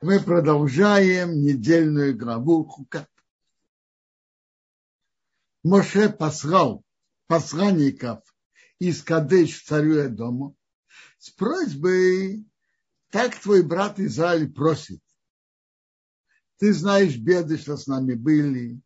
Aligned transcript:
Мы 0.00 0.20
продолжаем 0.20 1.42
недельную 1.42 2.16
главу 2.16 2.64
Хукат. 2.64 3.10
Моше 5.64 6.08
послал 6.08 6.84
посланников 7.26 8.22
из 8.78 9.02
Кадеш 9.02 9.60
царю 9.64 9.96
Эдому 9.96 10.56
с 11.18 11.30
просьбой, 11.30 12.46
так 13.10 13.34
твой 13.40 13.64
брат 13.64 13.98
Израиль 13.98 14.52
просит. 14.52 15.02
Ты 16.58 16.72
знаешь 16.72 17.16
беды, 17.16 17.58
что 17.58 17.76
с 17.76 17.88
нами 17.88 18.14
были. 18.14 18.80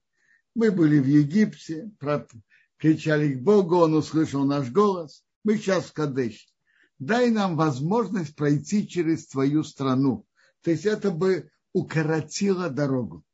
Мы 0.54 0.70
были 0.70 0.98
в 0.98 1.06
Египте, 1.06 1.90
кричали 2.79 3.34
к 3.34 3.42
Богу, 3.42 3.76
он 3.76 3.92
услышал 3.92 4.46
наш 4.46 4.70
голос. 4.70 5.22
Мы 5.44 5.58
сейчас 5.58 5.90
в 5.90 5.92
Кадеш. 5.92 6.48
Дай 6.98 7.29
нам 7.30 7.54
возможность 7.54 8.34
пройти 8.34 8.88
через 8.88 9.26
твою 9.26 9.62
страну 9.62 10.26
то 10.62 10.70
есть 10.70 10.86
это 10.86 11.10
бы 11.10 11.50
укоротило 11.72 12.70
дорогу. 12.70 13.25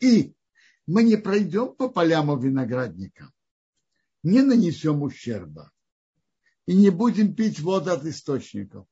И 0.00 0.34
мы 0.86 1.02
не 1.02 1.16
пройдем 1.16 1.74
по 1.74 1.88
полям 1.88 2.32
и 2.32 2.42
виноградникам, 2.42 3.32
не 4.22 4.42
нанесем 4.42 5.02
ущерба 5.02 5.70
и 6.66 6.74
не 6.74 6.90
будем 6.90 7.34
пить 7.34 7.60
воду 7.60 7.92
от 7.92 8.04
источников. 8.04 8.86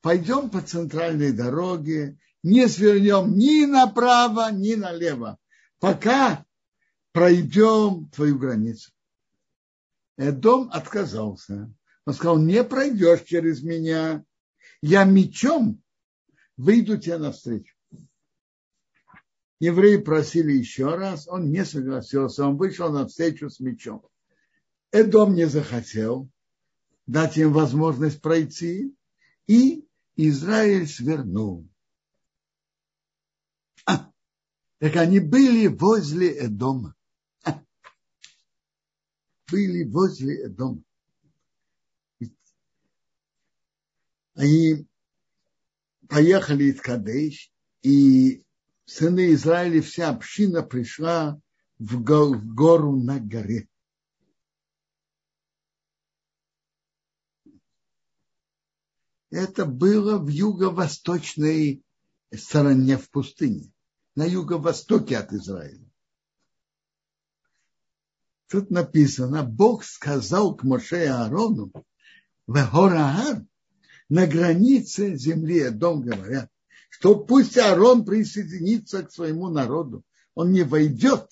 Пойдем 0.00 0.50
по 0.50 0.60
центральной 0.60 1.32
дороге, 1.32 2.18
не 2.42 2.68
свернем 2.68 3.36
ни 3.36 3.64
направо, 3.64 4.52
ни 4.52 4.74
налево, 4.74 5.38
пока 5.80 6.44
пройдем 7.12 8.08
твою 8.10 8.38
границу. 8.38 8.92
Эдом 10.16 10.70
отказался. 10.72 11.72
Он 12.04 12.14
сказал, 12.14 12.38
не 12.38 12.62
пройдешь 12.62 13.22
через 13.22 13.62
меня. 13.62 14.24
Я 14.80 15.04
мечом 15.04 15.82
выйду 16.56 16.98
тебе 16.98 17.18
навстречу. 17.18 17.74
Евреи 19.58 19.96
просили 19.96 20.52
еще 20.52 20.94
раз, 20.94 21.26
он 21.28 21.50
не 21.50 21.64
согласился, 21.64 22.46
он 22.46 22.56
вышел 22.56 22.92
навстречу 22.92 23.48
с 23.48 23.60
мечом. 23.60 24.06
Эдом 24.90 25.34
не 25.34 25.46
захотел 25.46 26.30
дать 27.06 27.36
им 27.36 27.52
возможность 27.52 28.20
пройти, 28.20 28.94
и 29.46 29.86
Израиль 30.16 30.86
свернул. 30.86 31.68
А, 33.86 34.10
так 34.78 34.96
они 34.96 35.20
были 35.20 35.68
возле 35.68 36.46
Эдома. 36.46 36.94
А, 37.44 37.62
были 39.50 39.84
возле 39.84 40.46
Эдома. 40.46 40.82
Они 44.34 44.86
поехали 46.08 46.64
из 46.64 46.80
Кадеш, 46.80 47.52
и 47.82 48.44
сыны 48.84 49.32
Израиля, 49.34 49.82
вся 49.82 50.10
община 50.10 50.62
пришла 50.62 51.40
в 51.78 52.02
гору 52.02 52.96
на 52.96 53.20
горе. 53.20 53.68
Это 59.30 59.66
было 59.66 60.18
в 60.18 60.28
юго-восточной 60.28 61.82
стороне 62.34 62.96
в 62.96 63.10
пустыне, 63.10 63.72
на 64.14 64.24
юго-востоке 64.24 65.18
от 65.18 65.32
Израиля. 65.32 65.84
Тут 68.48 68.70
написано, 68.70 69.42
Бог 69.42 69.84
сказал 69.84 70.54
к 70.54 70.62
Моше 70.62 71.04
и 71.04 71.08
Аарону, 71.08 71.72
в 72.46 72.70
Гораар, 72.72 73.44
на 74.08 74.26
границе 74.26 75.16
земли 75.16 75.70
дом 75.70 76.02
говорят, 76.02 76.50
что 76.90 77.16
пусть 77.24 77.58
Аарон 77.58 78.04
присоединится 78.04 79.02
к 79.02 79.12
своему 79.12 79.48
народу. 79.48 80.04
Он 80.34 80.52
не 80.52 80.62
войдет 80.62 81.30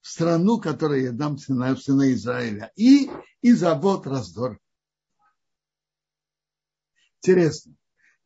в 0.00 0.08
страну, 0.08 0.60
которую 0.60 1.02
я 1.02 1.12
дам 1.12 1.38
сына, 1.38 1.76
сына 1.76 2.12
Израиля. 2.12 2.72
И, 2.76 3.10
и 3.42 3.52
завод 3.52 4.06
раздор. 4.06 4.60
Интересно. 7.18 7.74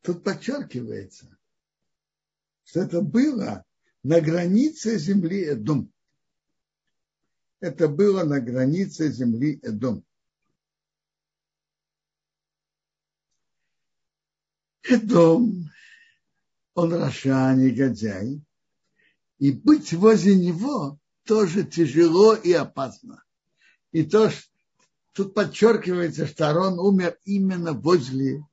Тут 0.02 0.24
подчеркивается, 0.24 1.38
что 2.64 2.80
это 2.80 3.00
было 3.02 3.64
на 4.02 4.20
границе 4.20 4.98
земли 4.98 5.44
Эдом. 5.44 5.92
Это 7.60 7.88
было 7.88 8.24
на 8.24 8.40
границе 8.40 9.10
земли 9.10 9.60
Эдом. 9.62 10.04
Дом, 15.02 15.70
он 16.74 16.92
Раша, 16.92 17.54
негодяй, 17.54 18.42
и 19.38 19.52
быть 19.52 19.92
возле 19.92 20.36
него 20.36 20.98
тоже 21.24 21.64
тяжело 21.64 22.34
и 22.34 22.52
опасно. 22.52 23.22
И 23.92 24.04
то, 24.04 24.30
что 24.30 24.50
тут 25.12 25.34
подчеркивается, 25.34 26.26
что 26.26 26.50
Арон 26.50 26.78
умер 26.78 27.18
именно 27.24 27.72
возле, 27.72 28.44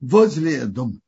возле 0.00 0.66
дома. 0.66 1.00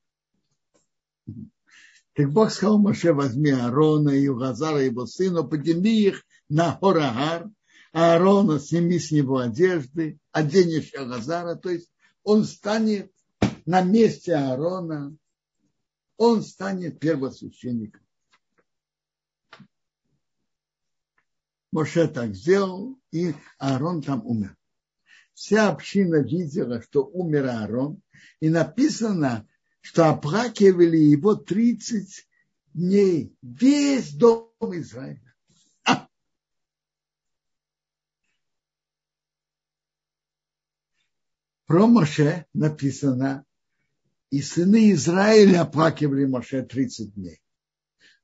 Так 2.15 2.33
Бог 2.33 2.51
сказал 2.51 2.79
Моше, 2.79 3.13
возьми 3.13 3.51
Аарона 3.51 4.11
и 4.11 4.27
Угазара 4.27 4.83
его 4.83 5.07
сына, 5.07 5.45
подними 5.45 6.03
их 6.03 6.25
на 6.49 6.77
Хорагар, 6.77 7.49
а 7.93 8.15
Аарона 8.15 8.59
сними 8.59 8.99
с 8.99 9.13
него 9.13 9.39
одежды, 9.39 10.19
оденешь 10.33 10.93
Угазара, 10.95 11.55
то 11.55 11.71
есть 11.71 11.93
он 12.25 12.45
станет 12.45 13.13
на 13.69 13.83
месте 13.83 14.35
Аарона, 14.35 15.15
он 16.17 16.43
станет 16.43 17.01
первосвященником. 17.01 18.01
Моше 21.71 22.09
так 22.09 22.35
сделал, 22.35 22.99
и 23.11 23.35
Аарон 23.59 24.01
там 24.01 24.25
умер. 24.25 24.57
Вся 25.35 25.69
община 25.69 26.23
видела, 26.23 26.81
что 26.81 27.05
умер 27.05 27.45
Аарон, 27.45 28.01
и 28.41 28.49
написано, 28.49 29.47
что 29.83 30.09
оплакивали 30.09 30.97
его 30.97 31.35
30 31.35 32.27
дней, 32.73 33.37
весь 33.43 34.15
дом 34.15 34.51
Израиля. 34.61 35.35
А! 35.85 36.09
Про 41.67 41.87
Моше 41.87 42.47
написано, 42.55 43.45
и 44.31 44.43
сыны 44.43 44.93
Израиля 44.93 45.63
оплакивали 45.63 46.27
Моше 46.27 46.63
30 46.63 47.15
дней. 47.15 47.41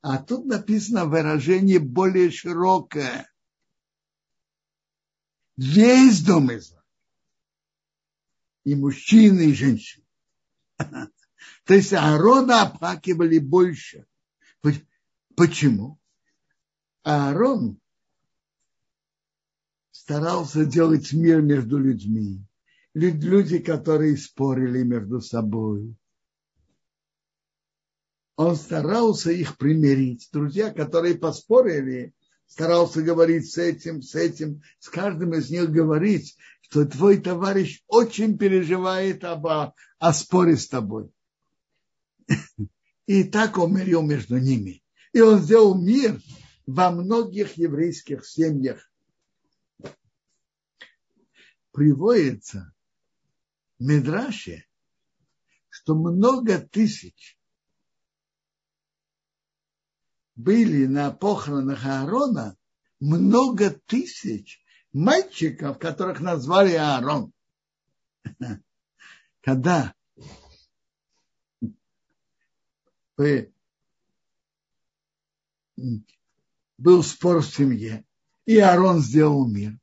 А 0.02 0.22
тут 0.22 0.44
написано 0.44 1.06
выражение 1.06 1.78
более 1.78 2.30
широкое. 2.30 3.30
Весь 5.56 6.22
дом 6.22 6.54
Израиля. 6.54 6.84
И 8.64 8.74
мужчины, 8.74 9.50
и 9.50 9.54
женщины. 9.54 10.04
То 10.78 11.74
есть 11.74 11.92
Аарона 11.92 12.62
оплакивали 12.62 13.38
больше. 13.38 14.06
Почему? 15.36 15.98
Аарон 17.02 17.80
старался 19.90 20.64
делать 20.64 21.12
мир 21.12 21.40
между 21.40 21.78
людьми 21.78 22.46
люди, 22.94 23.58
которые 23.58 24.16
спорили 24.16 24.82
между 24.82 25.20
собой. 25.20 25.94
Он 28.36 28.56
старался 28.56 29.30
их 29.30 29.56
примирить. 29.58 30.28
Друзья, 30.32 30.72
которые 30.72 31.16
поспорили, 31.16 32.14
старался 32.46 33.02
говорить 33.02 33.50
с 33.50 33.58
этим, 33.58 34.02
с 34.02 34.14
этим, 34.14 34.62
с 34.78 34.88
каждым 34.88 35.34
из 35.34 35.50
них 35.50 35.70
говорить, 35.70 36.36
что 36.62 36.84
твой 36.84 37.18
товарищ 37.20 37.82
очень 37.86 38.36
переживает 38.36 39.22
об, 39.24 39.46
о 39.46 40.12
споре 40.12 40.56
с 40.56 40.66
тобой. 40.68 41.10
И 43.06 43.24
так 43.24 43.58
он 43.58 43.74
мирил 43.74 44.02
между 44.02 44.38
ними. 44.38 44.82
И 45.12 45.20
он 45.20 45.40
сделал 45.40 45.80
мир 45.80 46.20
во 46.66 46.90
многих 46.90 47.56
еврейских 47.56 48.26
семьях. 48.26 48.90
Приводится, 51.70 52.73
Медраше, 53.84 54.64
что 55.68 55.94
много 55.94 56.58
тысяч 56.58 57.38
были 60.34 60.86
на 60.86 61.10
похоронах 61.10 61.84
Аарона, 61.84 62.56
много 62.98 63.70
тысяч 63.70 64.64
мальчиков, 64.92 65.78
которых 65.78 66.20
назвали 66.20 66.72
Аарон. 66.72 67.30
Когда 69.42 69.94
был 76.78 77.02
спор 77.02 77.42
в 77.42 77.46
семье, 77.46 78.06
и 78.46 78.56
Аарон 78.56 79.00
сделал 79.00 79.46
мир, 79.46 79.78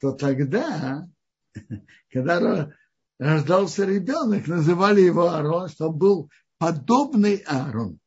то 0.00 0.10
тогда, 0.10 1.08
когда 2.10 2.74
рождался 3.18 3.84
ребенок, 3.84 4.46
называли 4.46 5.00
его 5.00 5.28
Аарон, 5.28 5.68
что 5.68 5.90
он 5.90 5.98
был 5.98 6.30
подобный 6.58 7.36
Аарон. 7.46 7.98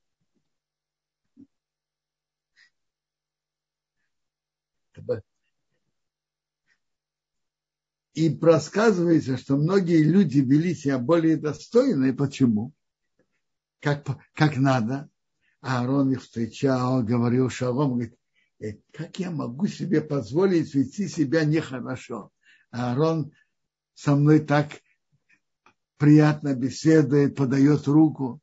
И 8.13 8.29
просказывается, 8.29 9.37
что 9.37 9.55
многие 9.55 10.03
люди 10.03 10.39
вели 10.39 10.75
себя 10.75 10.99
более 10.99 11.37
достойно. 11.37 12.05
И 12.05 12.11
почему? 12.11 12.73
Как, 13.79 14.05
как 14.33 14.57
надо. 14.57 15.09
А 15.61 15.79
Аарон 15.79 16.11
их 16.11 16.21
встречал, 16.21 17.03
говорил 17.03 17.49
шалом, 17.49 17.91
говорит, 17.91 18.17
«Э, 18.59 18.73
как 18.91 19.17
я 19.19 19.31
могу 19.31 19.67
себе 19.67 20.01
позволить 20.01 20.73
вести 20.73 21.07
себя 21.07 21.45
нехорошо? 21.45 22.31
А 22.69 22.91
Аарон 22.91 23.31
со 23.93 24.15
мной 24.15 24.39
так 24.39 24.81
приятно 26.01 26.55
беседует, 26.55 27.35
подает 27.35 27.87
руку. 27.87 28.41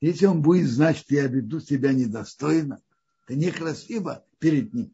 Если 0.00 0.26
он 0.26 0.42
будет 0.42 0.68
знать, 0.68 0.96
что 0.96 1.14
я 1.14 1.28
веду 1.28 1.60
себя 1.60 1.92
недостойно, 1.92 2.82
это 3.24 3.38
некрасиво 3.38 4.26
перед 4.40 4.74
ним. 4.74 4.92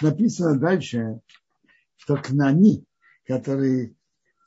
Написано 0.00 0.58
дальше, 0.58 1.20
что 1.98 2.16
Кнани, 2.16 2.84
который 3.24 3.96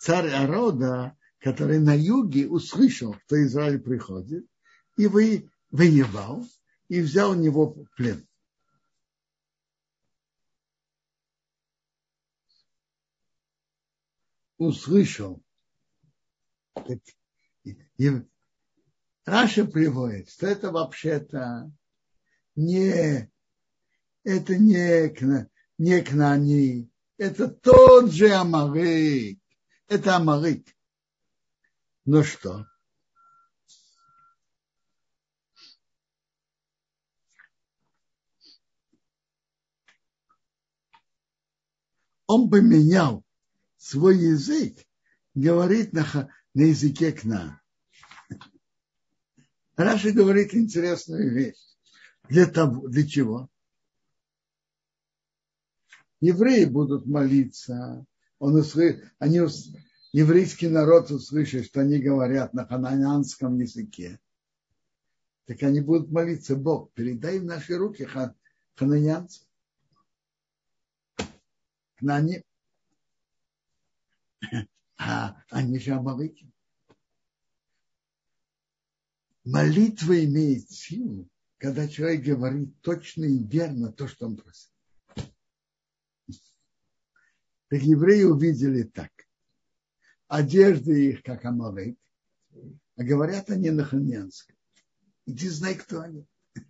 царь 0.01 0.29
Арода, 0.31 1.15
который 1.39 1.79
на 1.79 1.95
юге 1.95 2.49
услышал, 2.49 3.15
что 3.25 3.41
Израиль 3.45 3.79
приходит, 3.79 4.45
и 4.97 5.07
вы, 5.07 5.49
воевал, 5.71 6.45
и 6.89 6.99
взял 6.99 7.31
у 7.31 7.35
него 7.35 7.77
плен. 7.95 8.26
Услышал. 14.57 15.43
И 17.97 18.11
Раша 19.25 19.65
приводит, 19.65 20.29
что 20.29 20.47
это 20.47 20.71
вообще-то 20.71 21.71
не, 22.55 23.29
это 24.23 24.57
не, 24.57 25.49
не 25.77 26.01
Кнани, 26.01 26.89
это 27.17 27.47
тот 27.49 28.11
же 28.11 28.31
Амарик. 28.31 29.41
Это 29.87 30.15
Амарик. 30.15 30.67
Ну 32.05 32.23
что? 32.23 32.65
Он 42.27 42.49
поменял 42.49 43.26
свой 43.87 44.17
язык, 44.17 44.85
говорит 45.33 45.93
на, 45.93 46.29
на 46.53 46.61
языке 46.61 47.13
Кна. 47.13 47.61
Раша 49.77 50.11
говорит 50.11 50.53
интересную 50.53 51.33
вещь. 51.33 51.63
Для, 52.27 52.47
того, 52.47 52.89
для 52.89 53.07
чего? 53.07 53.49
Евреи 56.19 56.65
будут 56.65 57.05
молиться. 57.05 58.05
Он 58.39 58.55
услышит, 58.55 59.09
они, 59.19 59.39
еврейский 60.11 60.67
народ 60.67 61.09
услышит, 61.09 61.67
что 61.67 61.79
они 61.79 61.99
говорят 61.99 62.53
на 62.53 62.67
хананянском 62.67 63.57
языке. 63.57 64.19
Так 65.45 65.63
они 65.63 65.79
будут 65.79 66.11
молиться, 66.11 66.57
Бог, 66.57 66.91
передай 66.91 67.39
в 67.39 67.45
наши 67.45 67.77
руки 67.77 68.03
хан, 68.03 68.35
хананянцев. 68.75 69.47
Кнане. 71.95 72.43
А 74.99 75.43
они 75.51 75.77
же 75.77 75.93
амалыки. 75.93 76.51
Молитва 79.43 80.25
имеет 80.25 80.69
силу, 80.71 81.29
когда 81.57 81.87
человек 81.87 82.25
говорит 82.25 82.81
точно 82.81 83.25
и 83.25 83.43
верно 83.43 83.93
то, 83.93 84.07
что 84.07 84.25
он 84.25 84.37
просит. 84.37 84.71
Так 87.69 87.81
евреи 87.81 88.23
увидели 88.23 88.83
так. 88.83 89.11
Одежды 90.27 91.11
их, 91.11 91.23
как 91.23 91.45
Амалек, 91.45 91.97
а 92.97 93.03
говорят 93.03 93.49
они 93.49 93.69
на 93.69 93.85
ханьянском. 93.85 94.55
Иди 95.25 95.47
знай, 95.47 95.75
кто 95.75 96.01
они. 96.01 96.25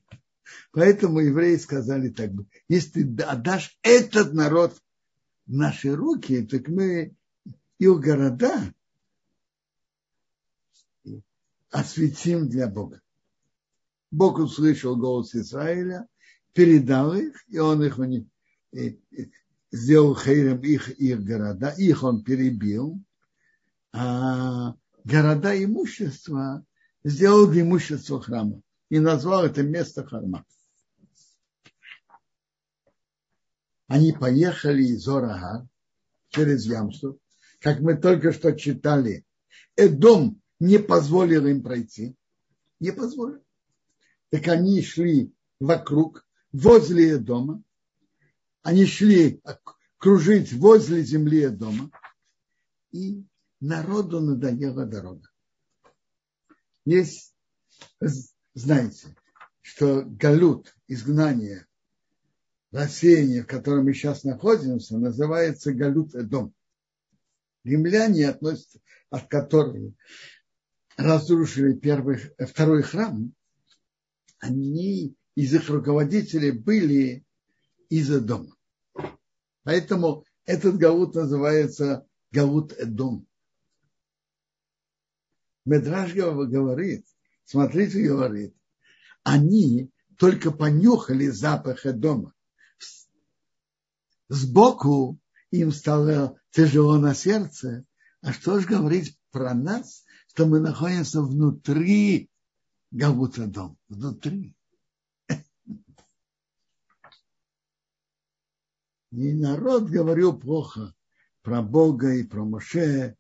Поэтому 0.71 1.19
евреи 1.19 1.55
сказали 1.57 2.09
так, 2.09 2.31
если 2.67 3.03
ты 3.03 3.23
отдашь 3.23 3.77
этот 3.81 4.33
народ 4.33 4.79
в 5.45 5.53
наши 5.53 5.95
руки, 5.95 6.45
так 6.45 6.67
мы 6.67 7.15
их 7.79 7.99
города 7.99 8.73
осветим 11.69 12.49
для 12.49 12.67
Бога. 12.67 13.01
Бог 14.09 14.39
услышал 14.39 14.95
голос 14.95 15.35
Израиля, 15.35 16.07
передал 16.53 17.13
их, 17.13 17.43
и 17.47 17.59
он 17.59 17.83
их 17.83 17.99
сделал 19.71 20.15
хейром 20.15 20.61
их, 20.61 20.89
их 20.89 21.23
города, 21.23 21.69
их 21.77 22.03
он 22.03 22.23
перебил, 22.23 22.99
а 23.91 24.75
города 25.03 25.61
имущества 25.63 26.65
сделал 27.03 27.51
имущество 27.51 28.21
храма 28.21 28.61
и 28.89 28.99
назвал 28.99 29.45
это 29.45 29.61
место 29.63 30.05
храма. 30.05 30.45
Они 33.87 34.11
поехали 34.11 34.83
из 34.83 35.07
Орагар 35.07 35.67
через 36.29 36.65
Ямсу, 36.65 37.19
как 37.67 37.81
мы 37.81 37.97
только 37.97 38.31
что 38.31 38.53
читали, 38.53 39.25
Эдом 39.75 40.41
не 40.57 40.79
позволил 40.79 41.47
им 41.47 41.61
пройти. 41.61 42.15
Не 42.79 42.93
позволил. 42.93 43.43
Так 44.29 44.47
они 44.47 44.81
шли 44.81 45.33
вокруг, 45.59 46.25
возле 46.53 47.17
дома. 47.17 47.61
Они 48.61 48.85
шли 48.85 49.41
кружить 49.97 50.53
возле 50.53 51.03
земли 51.03 51.49
дома. 51.49 51.91
И 52.93 53.25
народу 53.59 54.21
надоела 54.21 54.85
дорога. 54.85 55.29
Есть, 56.85 57.35
знаете, 58.53 59.13
что 59.59 60.05
галут, 60.05 60.73
изгнание, 60.87 61.67
рассеяние, 62.71 63.43
в 63.43 63.47
котором 63.47 63.83
мы 63.83 63.93
сейчас 63.93 64.23
находимся, 64.23 64.97
называется 64.97 65.73
галут 65.73 66.15
Эдом. 66.15 66.53
Римляне, 67.67 68.29
относятся, 68.29 68.79
от 69.09 69.27
которых 69.27 69.93
разрушили 70.95 71.73
первый, 71.73 72.17
второй 72.39 72.81
храм, 72.81 73.33
они 74.39 75.15
из 75.35 75.53
их 75.53 75.69
руководителей 75.69 76.51
были 76.51 77.25
из 77.89 78.09
дома. 78.21 78.55
Поэтому 79.63 80.23
этот 80.45 80.77
галут 80.77 81.15
называется 81.15 82.07
галут 82.31 82.73
Эдом. 82.73 83.27
Медраж 85.65 86.13
говорит, 86.13 87.05
смотрите, 87.43 88.07
говорит, 88.07 88.55
они 89.23 89.91
только 90.17 90.51
понюхали 90.51 91.27
запах 91.27 91.81
дома. 91.83 92.33
Сбоку 94.29 95.19
им 95.59 95.71
стало 95.71 96.39
тяжело 96.51 96.97
на 96.97 97.13
сердце. 97.13 97.85
А 98.21 98.33
что 98.33 98.59
же 98.59 98.67
говорить 98.67 99.17
про 99.31 99.53
нас, 99.53 100.03
что 100.29 100.45
мы 100.45 100.59
находимся 100.59 101.21
внутри 101.21 102.29
Галута 102.91 103.47
дом, 103.47 103.77
внутри. 103.89 104.55
И 109.11 109.33
народ 109.33 109.89
говорил 109.89 110.37
плохо 110.37 110.93
про 111.41 111.61
Бога 111.61 112.13
и 112.13 112.23
про 112.23 112.43
Моше. 112.45 113.17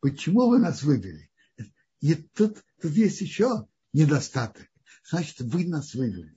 Почему 0.00 0.48
вы 0.48 0.58
нас 0.58 0.82
вывели? 0.82 1.30
И 2.00 2.14
тут, 2.14 2.62
тут 2.80 2.92
есть 2.92 3.20
еще 3.20 3.66
недостаток. 3.92 4.68
Значит, 5.08 5.40
вы 5.40 5.66
нас 5.66 5.94
вывели. 5.94 6.34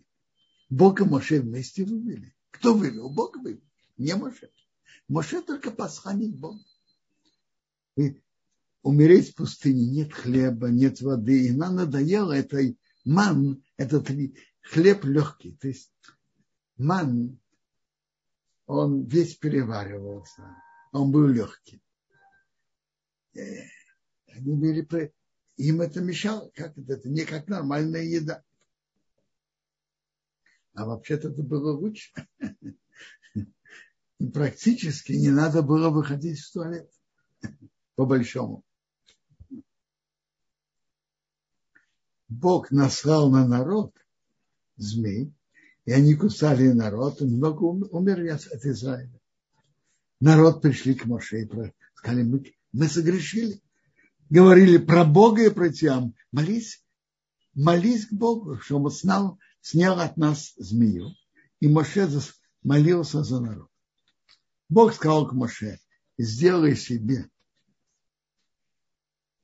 Бога 0.69 1.05
Моше 1.05 1.41
вместе 1.41 1.83
вывели. 1.85 2.35
Кто 2.51 2.73
вывел? 2.73 3.09
Бог 3.09 3.35
вывел. 3.37 3.63
Не 3.97 4.15
Моше. 4.15 4.49
Моше 5.07 5.41
только 5.41 5.71
посланник 5.71 6.35
Бога. 6.35 6.63
И 7.95 8.21
умереть 8.81 9.31
в 9.31 9.35
пустыне, 9.35 9.85
нет 9.85 10.13
хлеба, 10.13 10.69
нет 10.69 11.01
воды. 11.01 11.47
И 11.47 11.51
нам 11.51 11.75
надоело 11.75 12.33
этой 12.33 12.77
ман, 13.05 13.63
этот 13.77 14.09
хлеб 14.61 15.05
легкий. 15.05 15.53
То 15.53 15.67
есть 15.69 15.91
ман, 16.77 17.39
он 18.65 19.05
весь 19.05 19.35
переваривался, 19.35 20.43
он 20.91 21.11
был 21.11 21.27
легкий. 21.27 21.81
Э, 23.33 23.63
они 24.27 24.55
были, 24.55 25.13
им 25.55 25.81
это 25.81 26.01
мешало, 26.01 26.51
как 26.53 26.77
это, 26.77 26.93
это 26.93 27.09
не 27.09 27.23
как 27.25 27.47
нормальная 27.47 28.03
еда. 28.03 28.43
А 30.73 30.85
вообще-то 30.85 31.29
это 31.29 31.41
было 31.41 31.71
лучше. 31.71 32.13
И 34.19 34.27
практически 34.27 35.11
не 35.13 35.29
надо 35.29 35.61
было 35.61 35.89
выходить 35.89 36.39
в 36.39 36.51
туалет. 36.51 36.89
По 37.95 38.05
большому. 38.05 38.63
Бог 42.27 42.71
наслал 42.71 43.29
на 43.29 43.47
народ 43.47 43.93
змей, 44.75 45.33
и 45.85 45.91
они 45.91 46.15
кусали 46.15 46.67
народ, 46.73 47.21
и 47.21 47.25
много 47.25 47.63
умерли 47.63 48.29
от 48.29 48.43
Израиля. 48.65 49.19
Народ 50.19 50.61
пришли 50.61 50.93
к 50.95 51.05
Моше 51.05 51.43
и 51.43 51.49
сказали, 51.95 52.23
мы, 52.23 52.43
мы 52.73 52.87
согрешили. 52.87 53.61
Говорили 54.29 54.77
про 54.77 55.05
Бога 55.05 55.45
и 55.45 55.49
про 55.49 55.69
тебя. 55.69 56.03
Молись, 56.31 56.83
молись 57.53 58.07
к 58.07 58.13
Богу, 58.13 58.59
чтобы 58.59 58.85
он 58.85 58.91
снял, 58.91 59.39
снял 59.61 59.99
от 59.99 60.17
нас 60.17 60.53
змею. 60.57 61.11
И 61.61 61.67
Моше 61.67 62.09
молился 62.61 63.23
за 63.23 63.39
народ. 63.39 63.69
Бог 64.69 64.93
сказал 64.93 65.27
к 65.27 65.33
Моше, 65.33 65.79
сделай 66.17 66.75
себе 66.75 67.29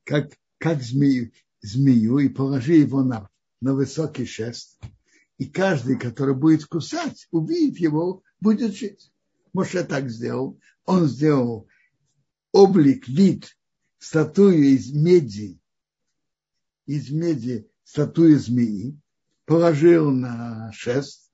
как, 0.04 0.34
как 0.58 0.82
змею, 0.82 1.32
змею 1.62 2.20
и 2.20 2.30
положи 2.30 2.76
его 2.76 3.04
на, 3.04 3.30
на 3.62 3.74
высокий 3.74 4.26
шест. 4.26 4.80
И 5.38 5.46
каждый, 5.46 5.98
который 5.98 6.36
будет 6.36 6.66
кусать, 6.66 7.28
увидит 7.32 7.80
его, 7.80 8.24
будет 8.40 8.76
жить. 8.76 9.12
Моше 9.54 9.84
так 9.84 10.10
сделал. 10.10 10.60
Он 10.86 11.08
сделал 11.08 11.68
облик, 12.52 13.08
вид 13.08 13.58
статуи 13.98 14.76
из 14.76 14.92
меди, 14.92 15.60
из 16.86 17.10
меди 17.10 17.70
статуи 17.84 18.34
змеи, 18.36 19.00
положил 19.46 20.12
на 20.12 20.72
шест. 20.74 21.32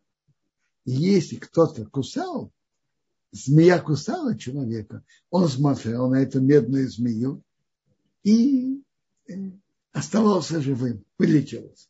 И 0.86 0.92
если 0.92 1.38
кто-то 1.38 1.86
кусал, 1.86 2.54
змея 3.32 3.80
кусала 3.80 4.38
человека, 4.38 5.04
он 5.30 5.48
смотрел 5.48 6.10
на 6.10 6.22
эту 6.22 6.42
медную 6.42 6.90
змею 6.90 7.44
и 8.24 8.82
э, 9.28 9.34
оставался 9.92 10.62
живым, 10.62 11.04
вылечился. 11.18 11.88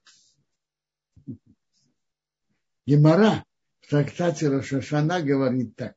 Гемора 2.85 3.45
в 3.81 3.89
трактате 3.89 4.49
Рошашана 4.49 5.21
говорит 5.21 5.75
так. 5.75 5.95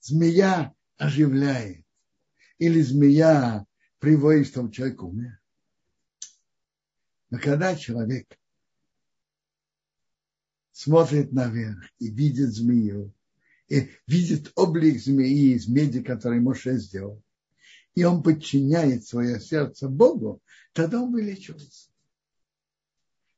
Змея 0.00 0.74
оживляет. 0.98 1.86
Или 2.58 2.82
змея 2.82 3.64
приводит, 3.98 4.48
чтобы 4.48 4.70
человек 4.70 5.02
умер. 5.02 5.40
Но 7.30 7.38
когда 7.38 7.74
человек 7.74 8.38
смотрит 10.74 11.32
наверх 11.32 11.88
и 12.00 12.10
видит 12.10 12.52
змею, 12.52 13.14
и 13.68 13.90
видит 14.08 14.50
облик 14.56 15.00
змеи 15.00 15.54
из 15.54 15.68
меди, 15.68 16.02
который 16.02 16.40
Моше 16.40 16.78
сделал, 16.78 17.22
и 17.94 18.02
он 18.02 18.24
подчиняет 18.24 19.06
свое 19.06 19.40
сердце 19.40 19.88
Богу, 19.88 20.42
тогда 20.72 21.00
он 21.00 21.12
вылечивается. 21.12 21.90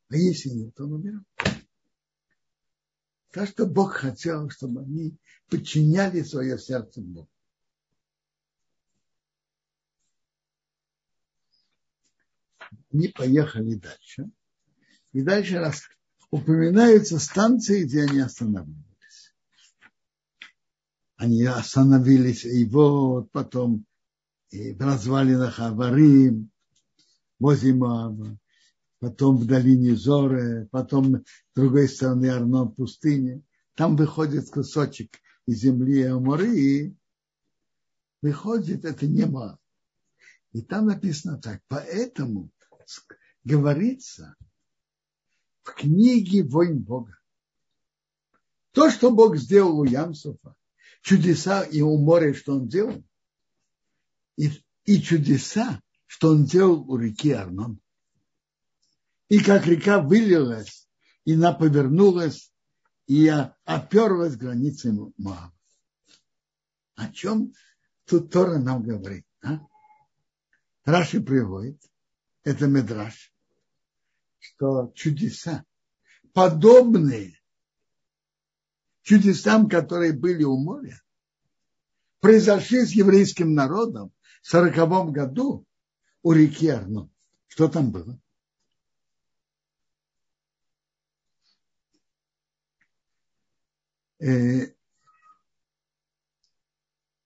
А 0.09 0.17
если 0.17 0.49
нет, 0.49 0.81
он 0.81 0.95
умирает. 0.95 1.25
Так 3.33 3.51
что 3.51 3.67
Бог 3.67 3.93
хотел, 3.93 4.49
чтобы 4.49 4.81
они 4.81 5.15
подчиняли 5.51 6.23
свое 6.23 6.59
сердце 6.59 7.03
Богу. 7.03 7.29
Они 12.91 13.09
поехали 13.09 13.75
дальше. 13.75 14.31
И 15.13 15.21
дальше 15.21 15.59
упоминаются 16.37 17.19
станции, 17.19 17.85
где 17.85 18.03
они 18.03 18.21
останавливались. 18.21 19.35
Они 21.17 21.45
остановились, 21.45 22.45
и 22.45 22.65
вот 22.67 23.31
потом 23.33 23.87
и 24.51 24.73
в 24.73 24.81
развалинах 24.81 25.59
Аварим, 25.61 26.51
возле 27.39 27.75
Моаба, 27.75 28.39
потом 29.01 29.39
в 29.39 29.47
долине 29.47 29.97
Зоры, 29.97 30.69
потом 30.71 31.17
с 31.17 31.55
другой 31.55 31.89
стороны 31.89 32.27
Арнон 32.27 32.73
пустыни. 32.73 33.43
Там 33.75 33.97
выходит 33.97 34.49
кусочек 34.51 35.17
из 35.47 35.61
земли 35.61 36.03
Аморы, 36.03 36.57
и 36.57 36.97
выходит, 38.23 38.85
это 38.85 39.07
не 39.07 39.27
Моаб. 39.27 39.59
И 40.53 40.63
там 40.63 40.87
написано 40.87 41.39
так, 41.39 41.61
поэтому 41.69 42.51
говорится 43.45 44.37
в 45.67 45.75
книге 45.75 46.45
«Войн 46.45 46.79
Бога». 46.79 47.19
То, 48.73 48.89
что 48.91 49.11
Бог 49.11 49.37
сделал 49.37 49.81
у 49.81 49.85
Ямсуфа, 49.85 50.55
чудеса 51.03 51.63
и 51.63 51.81
у 51.81 51.99
моря, 51.99 52.35
что 52.35 52.55
он 52.55 52.69
делал, 52.69 53.03
и, 54.37 54.51
и 54.85 55.03
чудеса, 55.03 55.83
что 56.07 56.31
он 56.31 56.45
делал 56.45 56.89
у 56.89 56.97
реки 56.97 57.33
Арнон. 57.33 57.81
И 59.29 59.41
как 59.41 59.67
река 59.67 60.01
вылилась, 60.01 60.89
и 61.25 61.35
она 61.35 61.53
повернулась, 61.53 62.53
и 63.09 63.29
оперлась 63.65 64.37
границей 64.37 64.93
Моаба. 65.17 65.53
О 66.95 67.13
чем 67.13 67.53
тут 68.05 68.31
Тора 68.31 68.59
нам 68.59 68.83
говорит? 68.83 69.27
А? 69.43 69.59
Раши 70.85 71.21
приводит, 71.21 71.83
это 72.45 72.67
Медраш, 72.69 73.35
что 74.47 74.93
чудеса, 74.95 75.65
подобные 76.33 77.39
чудесам, 79.03 79.69
которые 79.69 80.13
были 80.13 80.45
у 80.45 80.57
моря, 80.57 81.01
произошли 82.21 82.85
с 82.85 82.93
еврейским 82.93 83.55
народом 83.55 84.13
в 84.43 84.49
сороковом 84.49 85.13
году 85.13 85.67
у 86.23 86.33
реки 86.33 86.69
Арно. 86.69 87.11
Что 87.49 87.69
там 87.69 87.91
было? 87.91 88.19
Э, 94.19 94.73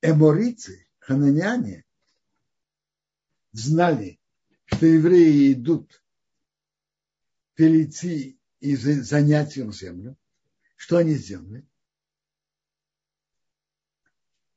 эморийцы, 0.03 0.89
хананяне, 0.99 1.85
знали, 3.53 4.21
что 4.67 4.87
евреи 4.87 5.53
идут 5.53 6.03
перейти 7.61 8.41
и 8.61 8.75
занять 8.75 9.59
их 9.59 9.75
землю. 9.75 10.17
Что 10.77 10.97
они 10.97 11.13
сделали? 11.13 11.69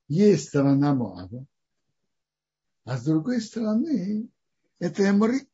Есть 0.08 0.48
сторона 0.48 0.96
Моаба, 0.96 1.46
а 2.86 2.98
с 2.98 3.04
другой 3.04 3.42
стороны 3.42 4.30
это 4.80 5.10
Эмори. 5.10 5.50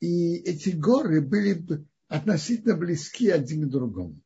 И 0.00 0.36
эти 0.36 0.70
горы 0.70 1.20
были 1.20 1.62
относительно 2.08 2.78
близки 2.78 3.28
один 3.28 3.68
к 3.68 3.70
другому. 3.70 4.18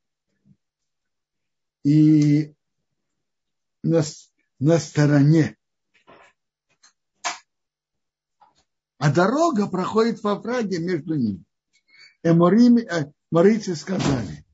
И 1.82 2.54
на, 3.82 4.02
на 4.60 4.78
стороне. 4.78 5.58
А 9.04 9.12
дорога 9.12 9.66
проходит 9.66 10.22
во 10.22 10.36
враге 10.36 10.78
между 10.78 11.14
ними. 11.14 11.44
Эморими, 12.22 12.80
э, 12.80 13.12
Морицы 13.30 13.76
сказали, 13.76 14.46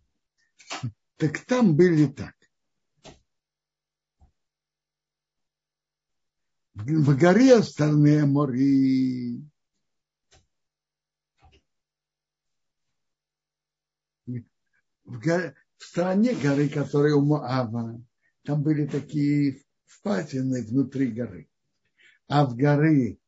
так 1.18 1.38
там 1.44 1.76
были 1.76 2.06
так. 2.06 2.34
в 6.74 7.16
горе 7.16 7.62
стороны 7.62 8.26
Мори. 8.26 9.40
В, 14.26 15.20
горе, 15.20 15.54
в 15.76 15.84
стороне 15.84 16.34
горы, 16.34 16.68
которая 16.68 17.14
у 17.14 17.24
Моава, 17.24 18.04
там 18.42 18.64
были 18.64 18.88
такие 18.88 19.62
впадины 19.86 20.66
внутри 20.66 21.06
горы. 21.12 21.48
А 22.26 22.44
в 22.44 22.56
горы 22.56 23.20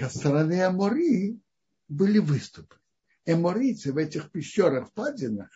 к 0.00 0.10
стороне 0.10 0.64
Амори 0.64 1.38
были 1.88 2.18
выступы. 2.18 2.76
Эморийцы 3.26 3.92
в 3.92 3.98
этих 3.98 4.30
пещерах, 4.30 4.88
впадинах 4.88 5.50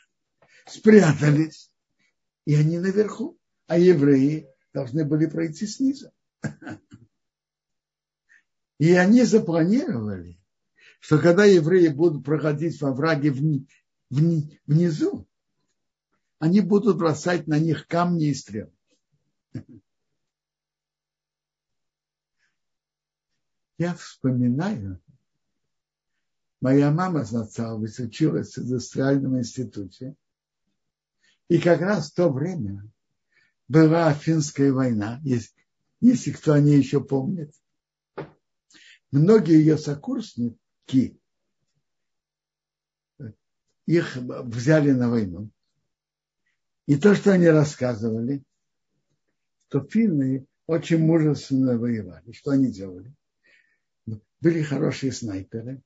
спрятались, 0.66 1.72
и 2.44 2.54
они 2.54 2.78
наверху, 2.78 3.38
а 3.66 3.78
евреи 3.78 4.46
должны 4.74 5.04
были 5.04 5.26
пройти 5.26 5.66
снизу. 5.66 6.12
И 8.78 8.92
они 8.92 9.22
запланировали, 9.22 10.38
что 11.00 11.18
когда 11.18 11.46
евреи 11.46 11.88
будут 11.88 12.24
проходить 12.24 12.78
во 12.82 12.92
враге 12.92 13.32
внизу, 14.10 15.26
они 16.38 16.60
будут 16.60 16.98
бросать 16.98 17.46
на 17.46 17.58
них 17.58 17.86
камни 17.86 18.28
и 18.28 18.34
стрелы. 18.34 18.72
Я 23.78 23.95
вспоминаю, 23.95 25.02
моя 26.61 26.90
мама 26.93 27.25
Знацалович 27.25 28.00
училась 28.00 28.57
в 28.57 28.62
индустриальном 28.62 29.38
институте, 29.38 30.14
и 31.49 31.59
как 31.59 31.81
раз 31.81 32.11
в 32.11 32.14
то 32.14 32.31
время 32.31 32.88
была 33.66 34.12
финская 34.14 34.73
война, 34.73 35.21
если, 35.25 35.66
если 36.00 36.31
кто 36.31 36.52
о 36.52 36.61
ней 36.61 36.78
еще 36.78 37.02
помнит. 37.02 37.52
Многие 39.11 39.59
ее 39.59 39.76
сокурсники 39.76 41.19
их 43.87 44.16
взяли 44.16 44.93
на 44.93 45.11
войну. 45.11 45.50
И 46.87 46.97
то, 46.97 47.14
что 47.14 47.33
они 47.33 47.49
рассказывали, 47.49 48.45
что 49.66 49.85
финны 49.85 50.47
очень 50.66 50.99
мужественно 50.99 51.78
воевали. 51.78 52.33
Что 52.33 52.52
они 52.52 52.71
делали? 52.71 53.14
Были 54.40 54.62
хорошие 54.62 55.12
снайперы. 55.12 55.82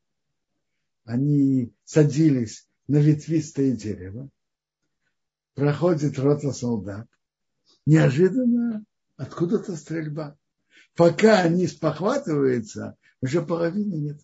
Они 1.04 1.72
садились 1.84 2.68
на 2.86 2.98
ветвистое 2.98 3.72
дерево. 3.72 4.30
Проходит 5.54 6.18
рота 6.18 6.52
солдат. 6.52 7.08
Неожиданно 7.86 8.84
откуда-то 9.16 9.76
стрельба. 9.76 10.36
Пока 10.94 11.40
они 11.40 11.66
спохватываются, 11.66 12.96
уже 13.20 13.44
половины 13.44 13.94
нет. 13.94 14.20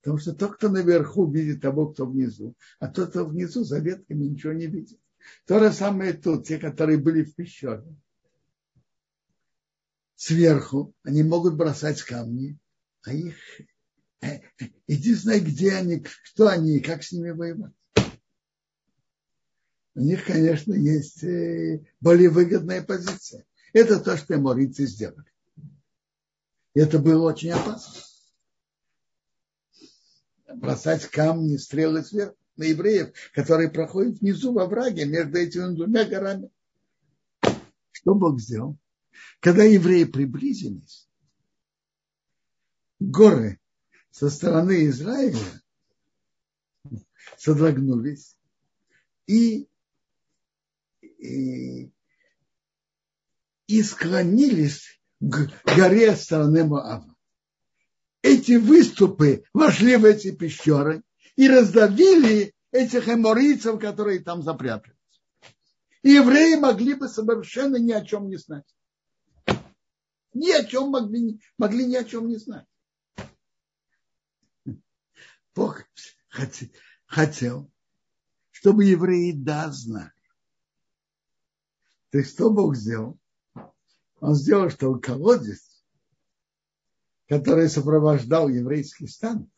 Потому 0.00 0.18
что 0.18 0.34
тот, 0.34 0.56
кто 0.56 0.68
наверху, 0.68 1.30
видит 1.30 1.62
того, 1.62 1.88
кто 1.88 2.04
внизу, 2.04 2.54
а 2.78 2.88
тот, 2.88 3.10
кто 3.10 3.24
внизу, 3.24 3.64
за 3.64 3.78
ветками 3.78 4.24
ничего 4.24 4.52
не 4.52 4.66
видит. 4.66 5.00
То 5.46 5.58
же 5.58 5.72
самое 5.72 6.12
тут, 6.12 6.46
те, 6.46 6.58
которые 6.58 6.98
были 6.98 7.24
в 7.24 7.34
пещере. 7.34 7.96
Сверху 10.16 10.94
они 11.02 11.22
могут 11.22 11.56
бросать 11.56 12.02
камни, 12.02 12.58
а 13.02 13.12
их 13.12 13.36
э, 14.20 14.40
э, 14.60 14.64
иди 14.86 15.14
знай, 15.14 15.40
где 15.40 15.72
они, 15.72 16.04
кто 16.32 16.48
они, 16.48 16.80
как 16.80 17.02
с 17.02 17.12
ними 17.12 17.30
воевать. 17.30 17.72
У 19.96 20.00
них, 20.00 20.24
конечно, 20.24 20.72
есть 20.72 21.22
э, 21.22 21.84
более 22.00 22.30
выгодная 22.30 22.82
позиция. 22.82 23.44
Это 23.72 24.00
то, 24.00 24.16
что 24.16 24.34
эморицы 24.34 24.86
сделали. 24.86 25.30
И 26.74 26.80
это 26.80 26.98
было 26.98 27.30
очень 27.30 27.50
опасно 27.50 28.02
бросать 30.54 31.06
камни, 31.06 31.56
стрелы 31.56 32.02
сверху 32.02 32.36
на 32.56 32.64
евреев, 32.64 33.12
которые 33.32 33.70
проходят 33.70 34.20
внизу 34.20 34.52
во 34.52 34.66
враге 34.66 35.04
между 35.04 35.38
этими 35.38 35.74
двумя 35.74 36.04
горами. 36.04 36.50
Что 37.90 38.14
Бог 38.14 38.40
сделал? 38.40 38.76
Когда 39.40 39.64
евреи 39.64 40.04
приблизились, 40.04 41.08
горы 43.00 43.60
со 44.10 44.30
стороны 44.30 44.86
Израиля 44.86 45.38
содрогнулись 47.36 48.36
и, 49.26 49.68
и, 51.02 51.90
и 53.66 53.82
склонились 53.82 55.00
к 55.20 55.50
горе 55.64 56.14
стороны 56.16 56.64
Моава 56.64 57.14
эти 58.24 58.52
выступы 58.52 59.44
вошли 59.52 59.96
в 59.96 60.04
эти 60.06 60.30
пещеры 60.30 61.02
и 61.36 61.46
раздавили 61.46 62.54
этих 62.72 63.06
эморийцев, 63.06 63.78
которые 63.78 64.20
там 64.20 64.42
запрятались. 64.42 64.96
И 66.02 66.12
евреи 66.12 66.54
могли 66.54 66.94
бы 66.94 67.06
совершенно 67.06 67.76
ни 67.76 67.92
о 67.92 68.02
чем 68.02 68.28
не 68.28 68.36
знать. 68.36 68.64
Ни 70.34 70.50
о 70.50 70.64
чем 70.64 70.90
могли, 70.90 71.40
могли 71.56 71.86
ни 71.86 71.96
о 71.96 72.04
чем 72.04 72.28
не 72.28 72.36
знать. 72.36 72.66
Бог 75.54 75.84
хотел, 77.06 77.70
чтобы 78.50 78.84
евреи 78.84 79.32
да 79.32 79.70
знали. 79.70 80.12
То 82.10 82.18
есть 82.18 82.34
что 82.34 82.50
Бог 82.50 82.76
сделал? 82.76 83.18
Он 84.20 84.34
сделал, 84.34 84.70
что 84.70 84.94
колодец 84.98 85.74
который 87.28 87.68
сопровождал 87.68 88.48
еврейский 88.48 89.06
стан, 89.06 89.50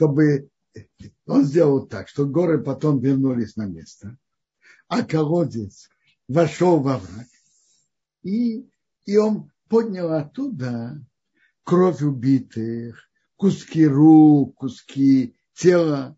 чтобы 0.00 0.48
он 1.26 1.44
сделал 1.44 1.86
так, 1.86 2.08
что 2.08 2.24
горы 2.24 2.62
потом 2.62 3.00
вернулись 3.00 3.56
на 3.56 3.66
место, 3.66 4.16
а 4.88 5.02
колодец 5.02 5.90
вошел 6.26 6.80
во 6.80 6.96
враг, 6.96 7.26
и, 8.22 8.66
и 9.04 9.16
он 9.18 9.52
поднял 9.68 10.10
оттуда 10.14 11.04
кровь 11.64 12.00
убитых, 12.00 13.10
куски 13.36 13.86
рук, 13.86 14.54
куски 14.54 15.36
тела 15.52 16.16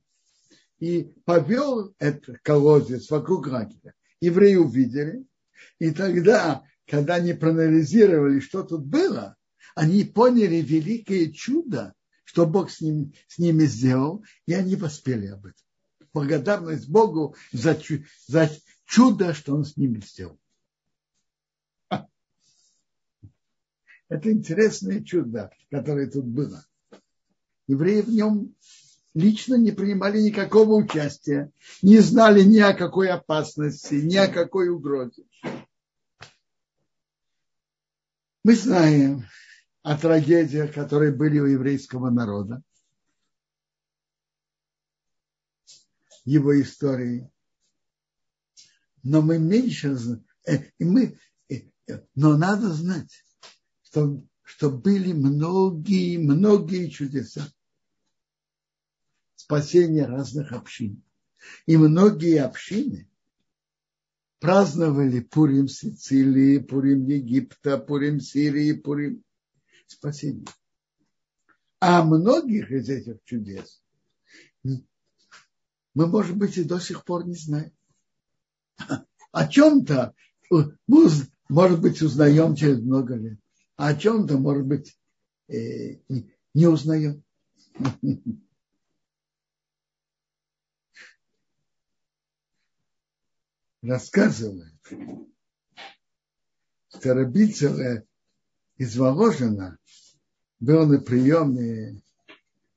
и 0.79 1.12
повел 1.25 1.92
этот 1.99 2.38
колодец 2.42 3.11
вокруг 3.11 3.49
лагеря. 3.49 3.95
Евреи 4.21 4.55
увидели, 4.55 5.27
и 5.81 5.90
тогда, 5.90 6.62
когда 6.87 7.16
они 7.16 7.33
проанализировали, 7.33 8.38
что 8.38 8.62
тут 8.62 8.87
было, 8.87 9.35
они 9.75 10.05
поняли 10.05 10.57
великое 10.57 11.33
чудо, 11.33 11.95
что 12.33 12.47
Бог 12.47 12.71
с, 12.71 12.81
ним, 12.81 13.12
с 13.29 13.38
ними 13.38 13.64
сделал, 13.64 14.25
и 14.47 14.55
они 14.55 14.75
воспели 14.75 15.27
об 15.27 15.45
этом. 15.45 15.62
Благодарность 16.14 16.88
Богу 16.88 17.37
за, 17.53 17.79
за 18.27 18.51
чудо, 18.87 19.35
что 19.35 19.55
Он 19.55 19.66
с 19.66 19.77
ними 19.77 20.01
сделал. 20.01 20.38
Это 24.09 24.31
интересное 24.31 25.03
чудо, 25.03 25.51
которое 25.71 26.11
тут 26.11 26.25
было 26.25 26.64
евреи 27.66 28.01
в 28.01 28.09
нем 28.09 28.55
лично 29.14 29.57
не 29.57 29.73
принимали 29.73 30.21
никакого 30.21 30.75
участия, 30.75 31.51
не 31.83 31.99
знали 31.99 32.42
ни 32.42 32.59
о 32.59 32.75
какой 32.75 33.09
опасности, 33.09 33.95
ни 33.95 34.16
о 34.16 34.29
какой 34.29 34.71
угрозе. 34.71 35.25
Мы 38.42 38.55
знаем 38.57 39.25
о 39.83 39.97
трагедиях, 39.97 40.75
которые 40.75 41.12
были 41.12 41.38
у 41.38 41.47
еврейского 41.47 42.11
народа, 42.11 42.62
его 46.25 46.61
истории. 46.61 47.31
Но 49.03 49.23
мы 49.23 49.38
меньше 49.38 49.95
знаем, 49.95 50.25
э, 50.47 50.71
мы, 50.79 51.18
э, 51.49 51.62
но 52.14 52.37
надо 52.37 52.68
знать, 52.68 53.25
что 53.83 54.23
что 54.53 54.71
были 54.71 55.12
многие, 55.12 56.18
многие 56.18 56.88
чудеса 56.88 57.51
спасения 59.35 60.05
разных 60.05 60.53
общин. 60.53 61.03
И 61.66 61.77
многие 61.77 62.42
общины 62.42 63.11
праздновали 64.40 65.21
Пурим 65.21 65.68
Сицилии, 65.68 66.59
Пурим 66.59 67.07
Египта, 67.07 67.79
Пурим 67.79 68.21
Сирии, 68.21 68.73
Пурим 68.73 69.25
спасения. 69.93 70.47
А 71.81 72.05
многих 72.05 72.71
из 72.71 72.89
этих 72.89 73.23
чудес 73.25 73.83
мы, 74.63 76.07
может 76.07 76.37
быть, 76.37 76.57
и 76.57 76.65
до 76.65 76.79
сих 76.79 77.05
пор 77.05 77.27
не 77.27 77.35
знаем. 77.35 77.73
О 79.33 79.47
чем-то, 79.47 80.15
может 81.49 81.81
быть, 81.81 82.03
узнаем 82.03 82.55
через 82.55 82.81
много 82.81 83.15
лет 83.15 83.39
а 83.83 83.89
о 83.89 83.97
чем-то, 83.97 84.39
может 84.39 84.65
быть, 84.65 84.97
э, 85.49 85.97
не 86.55 86.67
узнаем. 86.69 87.25
Рассказывает, 93.83 94.73
что 96.91 97.15
Рабицева 97.15 98.05
из 98.83 98.97
Воложина 98.97 99.79
был 100.61 100.87
на 100.87 100.99
приеме, 101.01 102.01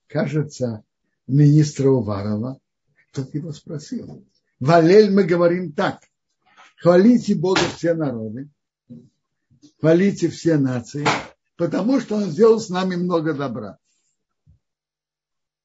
кажется, 0.07 0.83
министра 1.27 1.89
Уварова. 1.89 2.59
Тот 3.11 3.33
его 3.33 3.51
спросил. 3.51 4.25
Валель 4.59 5.11
мы 5.11 5.23
говорим 5.23 5.71
так. 5.71 6.01
Хвалите 6.77 7.35
Бога 7.35 7.61
все 7.75 7.93
народы 7.93 8.49
хвалите 9.79 10.29
все 10.29 10.57
нации, 10.57 11.05
потому 11.57 11.99
что 11.99 12.15
он 12.15 12.31
сделал 12.31 12.59
с 12.59 12.69
нами 12.69 12.95
много 12.95 13.33
добра. 13.33 13.77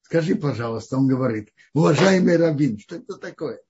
Скажи, 0.03 0.35
пожалуйста, 0.35 0.97
он 0.97 1.07
говорит, 1.07 1.49
уважаемый 1.73 2.37
Равин, 2.37 2.77
что 2.77 2.97
это 2.97 3.15
такое? 3.17 3.61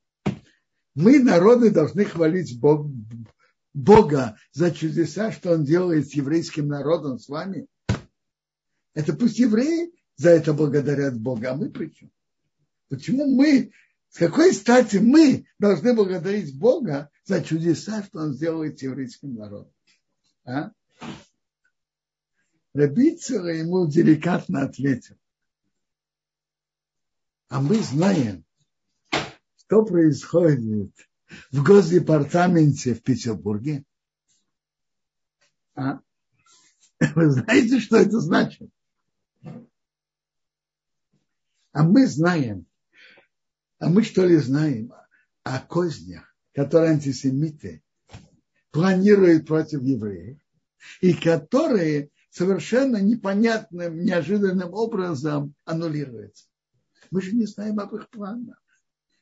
Мы, 0.96 1.20
народы, 1.20 1.72
должны 1.72 2.04
хвалить 2.04 2.60
Бог, 2.60 2.88
Бога 3.74 4.38
за 4.52 4.72
чудеса, 4.72 5.32
что 5.32 5.54
Он 5.54 5.64
делает 5.64 6.10
с 6.10 6.14
еврейским 6.14 6.68
народом, 6.68 7.20
с 7.20 7.30
вами. 7.30 7.68
Это 8.94 9.14
пусть 9.14 9.40
евреи 9.40 9.94
за 10.18 10.30
это 10.30 10.54
благодарят 10.54 11.20
Бога, 11.20 11.52
а 11.52 11.56
мы 11.56 11.70
при 11.70 11.88
чем? 11.88 12.12
Почему 12.90 13.26
мы, 13.26 13.72
с 14.10 14.18
какой 14.18 14.54
стати 14.54 14.98
мы 14.98 15.46
должны 15.58 15.94
благодарить 15.94 16.58
Бога 16.58 17.10
за 17.24 17.42
чудеса, 17.42 18.04
что 18.04 18.20
Он 18.20 18.34
сделает 18.34 18.80
с 18.80 18.84
еврейским 18.84 19.36
народом? 19.36 19.74
А? 20.44 20.72
Рабицера 22.74 23.56
ему 23.56 23.88
деликатно 23.88 24.64
ответил. 24.64 25.18
А 27.48 27.62
мы 27.62 27.80
знаем, 27.80 28.46
что 29.56 29.84
происходит 29.86 30.92
в 31.52 31.64
Госдепартаменте 31.64 32.94
в 32.94 33.04
Петербурге. 33.04 33.84
А? 35.76 36.00
Вы 37.16 37.32
знаете, 37.32 37.80
что 37.80 37.98
это 37.98 38.20
значит? 38.20 38.70
А 41.74 41.84
мы 41.84 42.06
знаем, 42.06 42.66
а 43.80 43.90
мы 43.90 44.04
что 44.04 44.26
ли 44.26 44.38
знаем 44.38 44.94
о 45.44 45.60
кознях, 45.60 46.36
которые 46.54 46.92
антисемиты 46.92 47.82
планируют 48.72 49.48
против 49.48 49.82
евреев, 49.82 50.38
и 51.00 51.14
которые 51.14 52.12
совершенно 52.30 52.98
непонятным, 52.98 54.04
неожиданным 54.04 54.74
образом 54.74 55.54
аннулируются. 55.66 56.46
Мы 57.10 57.22
же 57.22 57.34
не 57.34 57.46
знаем 57.46 57.80
об 57.80 57.94
их 57.96 58.10
планах. 58.10 58.62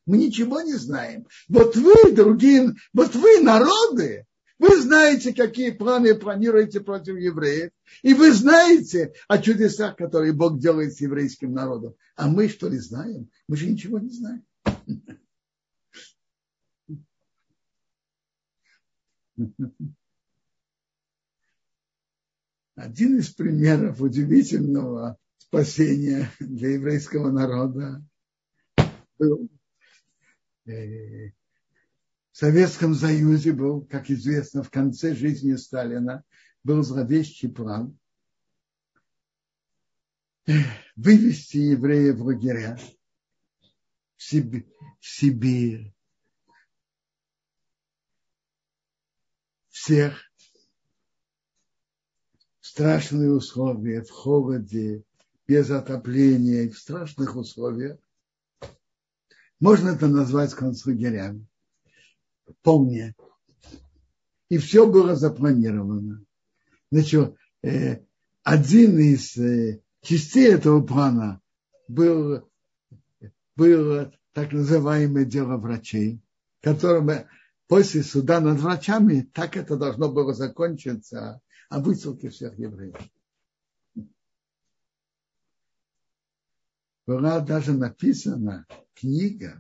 Мы 0.10 0.18
ничего 0.18 0.60
не 0.62 0.74
знаем. 0.74 1.28
Вот 1.48 1.76
вы, 1.76 2.12
другие, 2.14 2.74
вот 2.94 3.14
вы, 3.14 3.42
народы, 3.42 4.26
вы 4.58 4.82
знаете, 4.82 5.36
какие 5.36 5.70
планы 5.70 6.16
планируете 6.16 6.80
против 6.80 7.16
евреев, 7.18 7.70
и 8.02 8.16
вы 8.16 8.32
знаете 8.32 9.14
о 9.28 9.38
чудесах, 9.38 9.98
которые 9.98 10.34
Бог 10.34 10.60
делает 10.60 10.96
с 10.96 11.02
еврейским 11.02 11.54
народом. 11.54 11.94
А 12.16 12.28
мы 12.28 12.50
что 12.50 12.68
ли 12.70 12.80
знаем? 12.80 13.30
Мы 13.48 13.56
же 13.56 13.70
ничего 13.70 14.00
не 14.00 14.10
знаем. 14.10 14.44
Один 22.76 23.20
из 23.20 23.30
примеров 23.30 24.02
удивительного 24.02 25.20
спасения 25.38 26.32
для 26.40 26.70
еврейского 26.72 27.30
народа 27.30 28.04
был 29.20 29.48
в 30.70 32.38
Советском 32.38 32.94
Союзе 32.94 33.54
был, 33.54 33.82
как 33.86 34.10
известно, 34.10 34.64
в 34.64 34.70
конце 34.70 35.16
жизни 35.16 35.56
Сталина 35.56 36.24
был 36.64 36.84
зловещий 36.84 37.50
план 37.50 37.98
вывести 40.96 41.58
евреев 41.58 42.18
в 42.18 42.24
лагеря 42.24 42.80
в 44.18 44.24
Сибирь, 45.02 45.94
в 49.70 49.74
всех 49.74 50.30
страшные 52.60 53.32
условия, 53.32 54.02
в 54.02 54.10
холоде, 54.10 55.04
без 55.48 55.72
отопления, 55.72 56.70
в 56.70 56.78
страшных 56.78 57.36
условиях. 57.36 57.98
Можно 59.60 59.90
это 59.90 60.08
назвать 60.08 60.54
концлагерями. 60.54 61.46
Вполне. 62.48 63.16
И 64.50 64.58
все 64.58 64.90
было 64.90 65.16
запланировано. 65.16 66.24
Значит, 66.92 67.36
э, 67.62 68.00
один 68.44 68.98
из 68.98 69.38
э, 69.38 69.82
частей 70.02 70.54
этого 70.54 70.82
плана 70.82 71.42
был, 71.88 72.50
было 73.56 74.12
так 74.34 74.54
называемое 74.54 75.26
дело 75.26 75.58
врачей, 75.58 76.22
которым 76.62 77.10
после 77.68 78.04
суда 78.04 78.40
над 78.40 78.60
врачами 78.60 79.30
так 79.34 79.58
это 79.58 79.76
должно 79.76 80.12
было 80.12 80.34
закончиться 80.34 81.42
о 81.70 81.80
высылке 81.80 82.30
всех 82.30 82.58
евреев. 82.58 82.96
Была 87.10 87.40
даже 87.40 87.74
написана 87.74 88.68
книга 88.94 89.60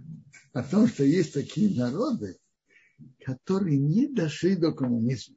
о 0.54 0.62
том, 0.62 0.88
что 0.88 1.04
есть 1.04 1.34
такие 1.34 1.76
народы, 1.76 2.38
которые 3.26 3.80
не 3.80 4.06
дошли 4.06 4.56
до 4.56 4.72
коммунизма. 4.72 5.36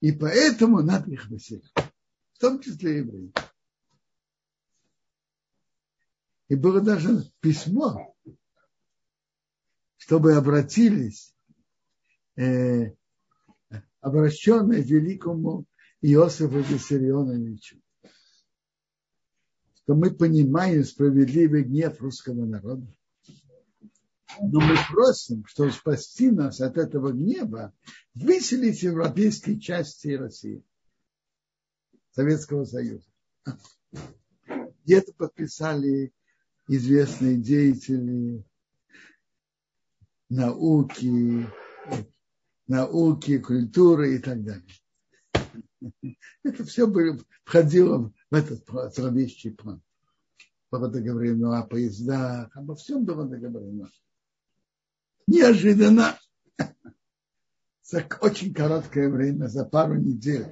И 0.00 0.12
поэтому 0.12 0.82
надо 0.82 1.10
их 1.10 1.26
выселить. 1.26 1.68
В 2.34 2.38
том 2.38 2.60
числе 2.60 2.98
евреи. 2.98 3.32
И 6.46 6.54
было 6.54 6.80
даже 6.80 7.28
письмо, 7.40 8.14
чтобы 9.96 10.36
обратились, 10.36 11.34
э, 12.36 12.92
обращенные 13.98 14.84
к 14.84 14.86
великому 14.86 15.64
Иосифу 16.02 16.60
Виссарионовичу, 16.60 17.82
что 19.86 19.94
мы 19.94 20.10
понимаем 20.10 20.82
справедливый 20.82 21.62
гнев 21.62 22.00
русского 22.00 22.44
народа. 22.44 22.84
Но 24.40 24.60
мы 24.60 24.74
просим, 24.90 25.46
чтобы 25.46 25.70
спасти 25.70 26.32
нас 26.32 26.60
от 26.60 26.76
этого 26.76 27.12
гнева, 27.12 27.72
выселить 28.12 28.82
европейские 28.82 29.60
части 29.60 30.08
России, 30.08 30.64
Советского 32.10 32.64
Союза. 32.64 33.06
И 34.86 34.92
это 34.92 35.12
подписали 35.12 36.12
известные 36.66 37.36
деятели 37.36 38.44
науки, 40.28 41.46
науки, 42.66 43.38
культуры 43.38 44.16
и 44.16 44.18
так 44.18 44.42
далее. 44.42 44.64
Это 46.42 46.64
все 46.64 46.86
было, 46.86 47.18
входило 47.44 48.12
в 48.30 48.34
этот 48.34 48.64
зловещий 48.94 49.50
план. 49.50 49.82
Было 50.70 50.88
договорено 50.88 51.58
о 51.58 51.66
поездах, 51.66 52.54
обо 52.56 52.74
всем 52.74 53.04
было 53.04 53.26
договорено. 53.26 53.88
Неожиданно, 55.26 56.18
за 57.82 58.06
очень 58.20 58.52
короткое 58.52 59.08
время, 59.08 59.46
за 59.46 59.64
пару 59.64 59.94
недель, 59.94 60.46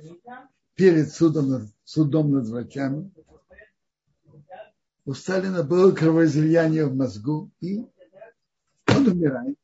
перед 0.74 1.12
судом, 1.12 1.68
судом 1.84 2.32
над 2.32 2.48
врачами, 2.48 3.10
у 5.06 5.12
Сталина 5.12 5.62
было 5.62 5.92
кровоизлияние 5.92 6.86
в 6.86 6.94
мозгу, 6.96 7.50
и 7.60 7.84
он 8.88 9.06
умирает. 9.06 9.58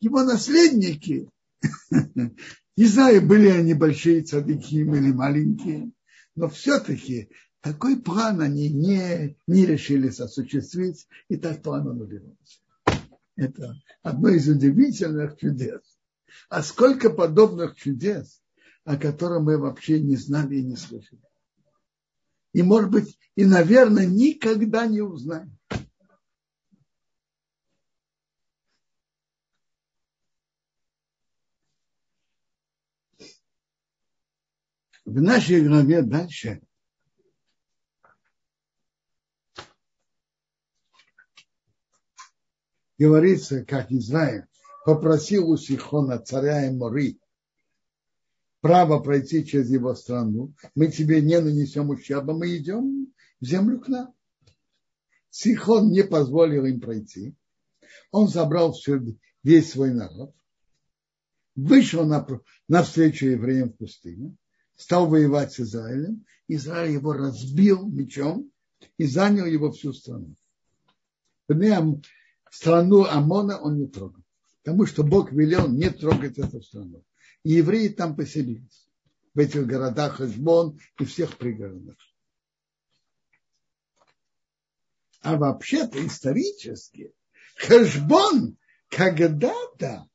Его 0.00 0.22
наследники 0.22 1.28
не 2.80 2.86
знаю, 2.86 3.20
были 3.20 3.48
они 3.48 3.74
большие 3.74 4.22
цадыки 4.22 4.76
или 4.76 5.12
маленькие, 5.12 5.92
но 6.34 6.48
все-таки 6.48 7.28
такой 7.60 8.00
план 8.00 8.40
они 8.40 8.70
не, 8.70 9.36
не 9.46 9.66
решились 9.66 10.18
осуществить, 10.18 11.06
и 11.28 11.36
так 11.36 11.62
план 11.62 11.86
аннулировался. 11.88 12.60
Это 13.36 13.74
одно 14.02 14.30
из 14.30 14.48
удивительных 14.48 15.36
чудес. 15.36 15.82
А 16.48 16.62
сколько 16.62 17.10
подобных 17.10 17.76
чудес, 17.76 18.40
о 18.84 18.96
которых 18.96 19.42
мы 19.42 19.58
вообще 19.58 20.00
не 20.00 20.16
знали 20.16 20.56
и 20.56 20.64
не 20.64 20.76
слышали. 20.76 21.20
И, 22.54 22.62
может 22.62 22.90
быть, 22.90 23.18
и, 23.36 23.44
наверное, 23.44 24.06
никогда 24.06 24.86
не 24.86 25.02
узнаем. 25.02 25.54
В 35.10 35.20
нашей 35.20 35.66
главе 35.66 36.02
дальше 36.02 36.62
говорится, 42.96 43.64
как 43.64 43.90
Израиль 43.90 44.46
попросил 44.84 45.50
у 45.50 45.56
Сихона, 45.56 46.20
царя 46.20 46.64
и 46.68 46.70
Мори, 46.72 47.18
право 48.60 49.00
пройти 49.00 49.44
через 49.44 49.68
его 49.70 49.96
страну, 49.96 50.54
мы 50.76 50.92
тебе 50.92 51.20
не 51.22 51.40
нанесем 51.40 51.90
ущерба, 51.90 52.32
мы 52.32 52.56
идем 52.56 53.12
в 53.40 53.44
землю 53.44 53.80
к 53.80 53.88
нам. 53.88 54.14
Сихон 55.30 55.90
не 55.90 56.04
позволил 56.04 56.66
им 56.66 56.80
пройти. 56.80 57.34
Он 58.12 58.28
забрал 58.28 58.74
все, 58.74 59.00
весь 59.42 59.72
свой 59.72 59.92
народ, 59.92 60.32
вышел 61.56 62.06
на, 62.06 62.24
навстречу 62.68 63.26
евреям 63.26 63.70
в 63.70 63.76
пустыне, 63.76 64.36
стал 64.80 65.08
воевать 65.08 65.52
с 65.52 65.60
Израилем, 65.60 66.24
Израиль 66.48 66.92
его 66.92 67.12
разбил 67.12 67.86
мечом 67.86 68.50
и 68.96 69.04
занял 69.04 69.44
его 69.44 69.70
всю 69.70 69.92
страну. 69.92 70.34
Страну 72.50 73.04
Амона 73.04 73.58
он 73.60 73.78
не 73.78 73.86
трогал, 73.86 74.22
потому 74.62 74.86
что 74.86 75.04
Бог 75.04 75.32
велел 75.32 75.68
не 75.68 75.90
трогать 75.90 76.38
эту 76.38 76.62
страну. 76.62 77.04
И 77.44 77.52
евреи 77.52 77.88
там 77.88 78.16
поселились, 78.16 78.88
в 79.34 79.38
этих 79.38 79.66
городах 79.66 80.16
Хашбон 80.16 80.80
и 80.98 81.04
всех 81.04 81.36
пригородах. 81.36 81.96
А 85.20 85.36
вообще-то 85.36 86.04
исторически 86.04 87.12
Хешбон 87.56 88.56
когда-то 88.88 90.08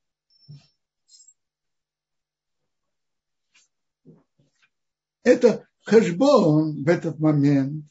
это 5.26 5.68
Хешбон 5.86 6.84
в 6.84 6.88
этот 6.88 7.20
момент 7.20 7.84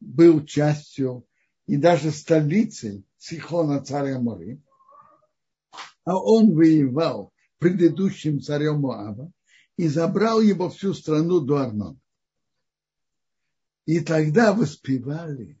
был 0.00 0.44
частью 0.44 1.26
и 1.66 1.76
даже 1.76 2.12
столицей 2.12 3.04
Сихона 3.18 3.84
царя 3.84 4.18
Моры, 4.18 4.62
а 6.04 6.16
он 6.16 6.54
воевал 6.54 7.32
предыдущим 7.58 8.40
царем 8.40 8.80
Моаба 8.80 9.30
и 9.76 9.88
забрал 9.88 10.40
его 10.40 10.70
всю 10.70 10.94
страну 10.94 11.40
до 11.40 11.58
Арнона. 11.58 11.98
И 13.84 14.00
тогда 14.00 14.52
воспевали, 14.52 15.60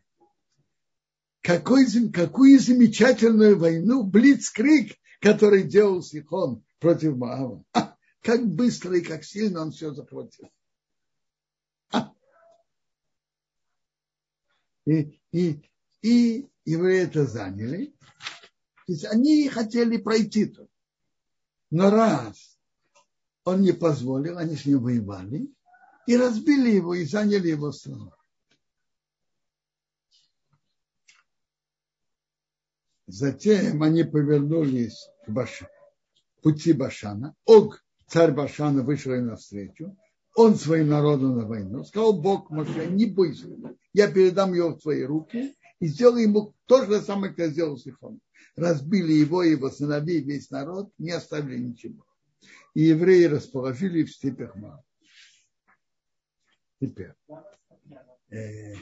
какой, 1.42 1.86
какую 2.10 2.60
замечательную 2.60 3.58
войну, 3.58 4.04
блицкрик, 4.04 4.96
который 5.20 5.64
делал 5.64 6.02
Сихон 6.02 6.64
против 6.78 7.16
Моава. 7.16 7.64
А, 7.72 7.96
как 8.22 8.46
быстро 8.46 8.96
и 8.96 9.00
как 9.00 9.24
сильно 9.24 9.62
он 9.62 9.72
все 9.72 9.92
захватил. 9.92 10.50
И, 14.88 15.20
и, 15.32 15.62
и 16.00 16.48
евреи 16.64 17.02
это 17.02 17.26
заняли. 17.26 17.94
То 18.86 18.92
есть 18.92 19.04
они 19.04 19.48
хотели 19.48 19.98
пройти 19.98 20.46
тут. 20.46 20.70
Но 21.70 21.90
раз 21.90 22.58
он 23.44 23.60
не 23.60 23.72
позволил, 23.72 24.38
они 24.38 24.56
с 24.56 24.64
ним 24.64 24.80
воевали 24.80 25.46
и 26.06 26.16
разбили 26.16 26.70
его 26.70 26.94
и 26.94 27.04
заняли 27.04 27.48
его 27.48 27.70
страну. 27.70 28.12
Затем 33.06 33.82
они 33.82 34.04
повернулись 34.04 35.06
к 35.26 35.30
Баш... 35.30 35.64
пути 36.40 36.72
Башана. 36.72 37.34
Ог, 37.44 37.84
царь 38.06 38.32
Башана, 38.32 38.82
вышел 38.82 39.12
им 39.12 39.26
навстречу. 39.26 39.94
Он 40.38 40.54
своим 40.54 40.86
народом 40.90 41.36
на 41.36 41.46
войну. 41.46 41.82
Сказал 41.82 42.12
Бог 42.12 42.48
Моше, 42.50 42.86
не 42.86 43.06
бойся, 43.06 43.48
я 43.92 44.08
передам 44.08 44.54
его 44.54 44.70
в 44.70 44.80
твои 44.80 45.02
руки 45.02 45.56
и 45.80 45.88
сделал 45.88 46.16
ему 46.16 46.54
то 46.66 46.86
же 46.86 47.00
самое, 47.00 47.34
как 47.34 47.50
сделал 47.50 47.76
Сихон. 47.76 48.20
Разбили 48.54 49.14
его, 49.14 49.42
его 49.42 49.68
сыновей, 49.68 50.22
весь 50.22 50.48
народ, 50.50 50.92
не 50.96 51.10
оставили 51.10 51.58
ничего. 51.58 52.06
И 52.74 52.82
евреи 52.82 53.24
расположили 53.24 54.04
в 54.04 54.12
степях 54.12 54.54
Маа. 54.54 54.80
Теперь, 56.80 57.14
э, 58.30 58.74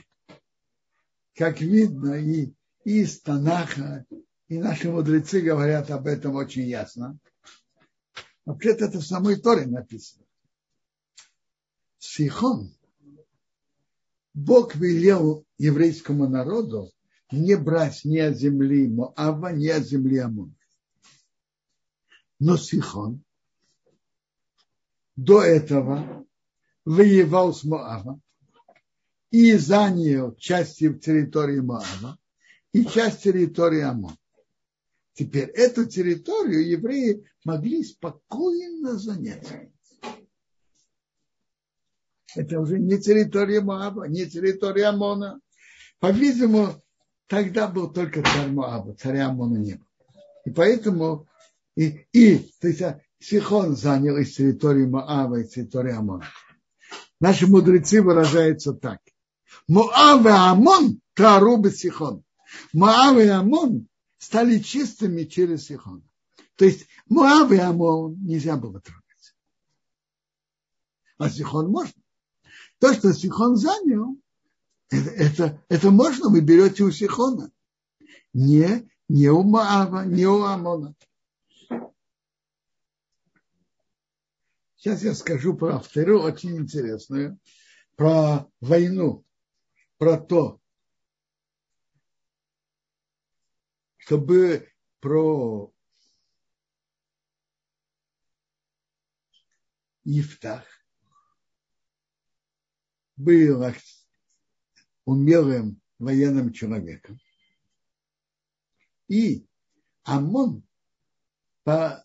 как 1.34 1.62
видно, 1.62 2.16
и 2.16 2.52
из 2.84 3.22
Танаха, 3.22 4.04
и 4.48 4.58
наши 4.58 4.90
мудрецы 4.90 5.40
говорят 5.40 5.90
об 5.90 6.06
этом 6.06 6.34
очень 6.34 6.68
ясно. 6.68 7.18
Вообще-то 8.44 8.84
это 8.84 8.98
в 8.98 9.06
самой 9.06 9.36
Торе 9.40 9.64
написано. 9.64 10.25
Сихон, 12.08 12.72
Бог 14.32 14.74
велел 14.76 15.44
еврейскому 15.58 16.28
народу 16.28 16.92
не 17.32 17.56
брать 17.56 18.04
ни 18.04 18.18
от 18.18 18.38
земли 18.38 18.86
Моава, 18.88 19.52
ни 19.52 19.68
от 19.68 19.84
земли 19.84 20.18
Амон. 20.18 20.54
Но 22.38 22.56
Сихон 22.56 23.24
до 25.16 25.42
этого 25.42 26.24
воевал 26.84 27.52
с 27.52 27.64
Моавом 27.64 28.22
и 29.30 29.54
занял 29.54 30.34
части 30.36 30.92
территории 30.94 31.60
Моава, 31.60 32.18
и 32.72 32.84
часть 32.84 33.22
территории 33.22 33.82
Амон. 33.82 34.16
Теперь 35.14 35.48
эту 35.48 35.86
территорию 35.86 36.68
евреи 36.68 37.24
могли 37.44 37.82
спокойно 37.82 38.96
занять. 38.96 39.70
Это 42.36 42.60
уже 42.60 42.78
не 42.78 42.98
территория 42.98 43.60
Моаба, 43.60 44.06
не 44.08 44.26
территория 44.26 44.86
Амона. 44.86 45.40
По-видимому, 45.98 46.82
тогда 47.26 47.66
был 47.68 47.90
только 47.90 48.22
царь 48.22 48.48
Моаба, 48.48 48.94
царя 48.94 49.28
Амона 49.28 49.56
не 49.56 49.74
было. 49.74 49.86
И 50.44 50.50
поэтому 50.50 51.26
и, 51.76 52.06
и 52.12 52.38
то 52.60 52.68
есть, 52.68 52.82
а, 52.82 53.00
Сихон 53.18 53.76
занял 53.76 54.16
из 54.16 54.34
территории 54.34 54.86
Моаба 54.86 55.40
и 55.40 55.48
территории 55.48 55.92
Амона. 55.92 56.26
Наши 57.20 57.46
мудрецы 57.46 58.02
выражаются 58.02 58.72
так. 58.74 59.00
Моав 59.68 60.24
и 60.24 60.28
Амон 60.28 61.00
тарубы 61.14 61.70
Сихон. 61.70 62.22
Моав 62.72 63.18
и 63.18 63.26
Амон 63.26 63.88
стали 64.18 64.58
чистыми 64.58 65.24
через 65.24 65.66
Сихон. 65.66 66.02
То 66.56 66.64
есть 66.64 66.86
Моав 67.08 67.50
и 67.52 67.56
Амон 67.56 68.16
нельзя 68.22 68.56
было 68.56 68.80
трогать. 68.80 69.04
А 71.18 71.30
Сихон 71.30 71.70
можно. 71.70 71.92
То, 72.78 72.92
что 72.92 73.12
Сихон 73.12 73.56
занял, 73.56 74.20
это, 74.90 75.10
это, 75.10 75.64
это 75.68 75.90
можно, 75.90 76.28
вы 76.28 76.40
берете 76.40 76.84
у 76.84 76.90
Сихона. 76.90 77.50
Не, 78.32 78.88
не 79.08 79.28
у 79.28 79.42
Маава, 79.42 80.04
не 80.04 80.26
у 80.26 80.42
Амона. 80.42 80.94
Сейчас 84.76 85.02
я 85.02 85.14
скажу 85.14 85.56
про 85.56 85.80
вторую 85.80 86.20
очень 86.20 86.56
интересную, 86.58 87.38
про 87.96 88.46
войну, 88.60 89.24
про 89.96 90.18
то, 90.18 90.60
чтобы 93.96 94.72
про 95.00 95.72
Ифтах 100.04 100.75
был 103.16 103.64
умелым 105.04 105.80
военным 105.98 106.52
человеком. 106.52 107.18
И 109.08 109.46
Амон 110.02 110.62
по, 111.64 112.04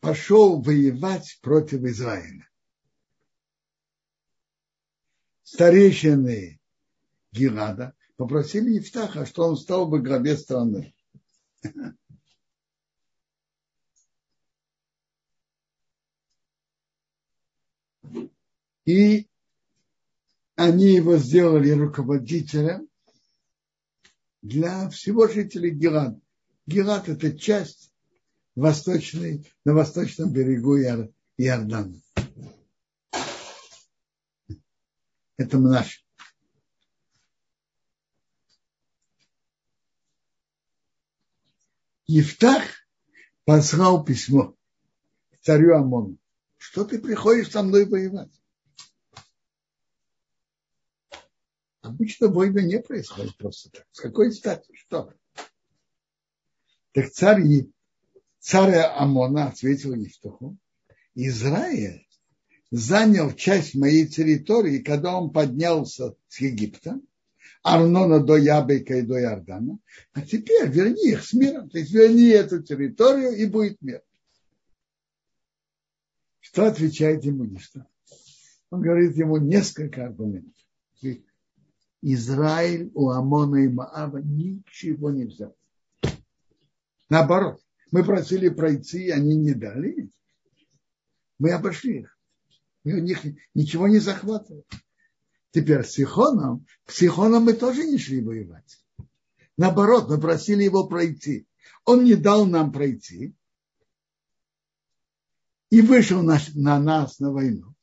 пошел 0.00 0.60
воевать 0.62 1.38
против 1.42 1.82
Израиля. 1.84 2.48
Старейшины 5.42 6.60
Гилада 7.32 7.94
попросили 8.16 8.78
Ифтаха, 8.78 9.26
что 9.26 9.48
он 9.48 9.56
стал 9.56 9.88
бы 9.88 10.00
главе 10.00 10.36
страны. 10.36 10.94
И 18.84 19.28
они 20.56 20.94
его 20.94 21.16
сделали 21.16 21.70
руководителем 21.70 22.88
для 24.42 24.88
всего 24.90 25.26
жителей 25.26 25.70
Гилад. 25.70 26.18
Гилад– 26.66 27.08
это 27.10 27.36
часть 27.36 27.92
восточной, 28.54 29.50
на 29.64 29.74
восточном 29.74 30.32
берегу 30.32 30.76
Иордана. 30.78 32.00
Это 35.36 35.58
наш 35.58 36.04
Ефтах 42.06 42.62
послал 43.44 44.04
письмо 44.04 44.54
царю 45.40 45.76
Амону. 45.76 46.18
Что 46.56 46.84
ты 46.84 46.98
приходишь 47.00 47.50
со 47.50 47.62
мной 47.62 47.86
воевать? 47.86 48.30
Обычно 51.84 52.28
войны 52.28 52.60
не 52.60 52.80
происходят 52.80 53.36
просто 53.36 53.70
так. 53.70 53.86
С 53.92 54.00
какой 54.00 54.32
стати? 54.32 54.72
Что? 54.72 55.12
Так 56.92 57.10
царь, 57.10 57.42
царь 58.38 58.76
Амона 58.76 59.48
ответил 59.48 59.92
Ефтаху. 59.94 60.56
Израиль 61.14 62.08
занял 62.70 63.32
часть 63.32 63.74
моей 63.74 64.06
территории, 64.06 64.78
когда 64.78 65.14
он 65.14 65.30
поднялся 65.30 66.16
с 66.26 66.40
Египта, 66.40 66.98
Арнона 67.62 68.24
до 68.24 68.36
Ябейка 68.36 68.96
и 68.96 69.02
до 69.02 69.20
Иордана, 69.20 69.78
а 70.14 70.22
теперь 70.22 70.70
верни 70.70 71.10
их 71.10 71.22
с 71.22 71.34
миром, 71.34 71.68
то 71.68 71.78
есть 71.78 71.92
верни 71.92 72.28
эту 72.28 72.62
территорию 72.62 73.36
и 73.36 73.44
будет 73.44 73.80
мир. 73.82 74.02
Что 76.40 76.64
отвечает 76.64 77.24
ему 77.24 77.44
Ишта? 77.44 77.86
Он 78.70 78.80
говорит 78.80 79.16
ему 79.16 79.36
несколько 79.36 80.06
аргументов. 80.06 80.54
Израиль 82.06 82.90
у 82.94 83.08
Амона 83.08 83.64
и 83.64 83.68
Маава 83.68 84.18
ничего 84.18 85.10
не 85.10 85.24
взял. 85.24 85.56
Наоборот, 87.08 87.62
мы 87.92 88.04
просили 88.04 88.50
пройти, 88.50 89.08
они 89.08 89.36
не 89.36 89.54
дали. 89.54 90.10
Мы 91.38 91.52
обошли 91.52 92.00
их. 92.00 92.18
Мы 92.84 92.96
у 92.96 92.98
них 92.98 93.22
ничего 93.54 93.88
не 93.88 94.00
захватывали. 94.00 94.64
Теперь 95.52 95.82
с 95.82 95.92
Сихоном, 95.92 96.66
с 96.86 96.96
Сихоном 96.96 97.44
мы 97.44 97.54
тоже 97.54 97.84
не 97.84 97.96
шли 97.96 98.20
воевать. 98.20 98.84
Наоборот, 99.56 100.10
мы 100.10 100.20
просили 100.20 100.62
его 100.62 100.86
пройти. 100.86 101.46
Он 101.86 102.04
не 102.04 102.16
дал 102.16 102.44
нам 102.44 102.70
пройти 102.70 103.34
и 105.70 105.80
вышел 105.80 106.22
на, 106.22 106.38
на 106.54 106.78
нас 106.78 107.18
на 107.18 107.32
войну. 107.32 107.74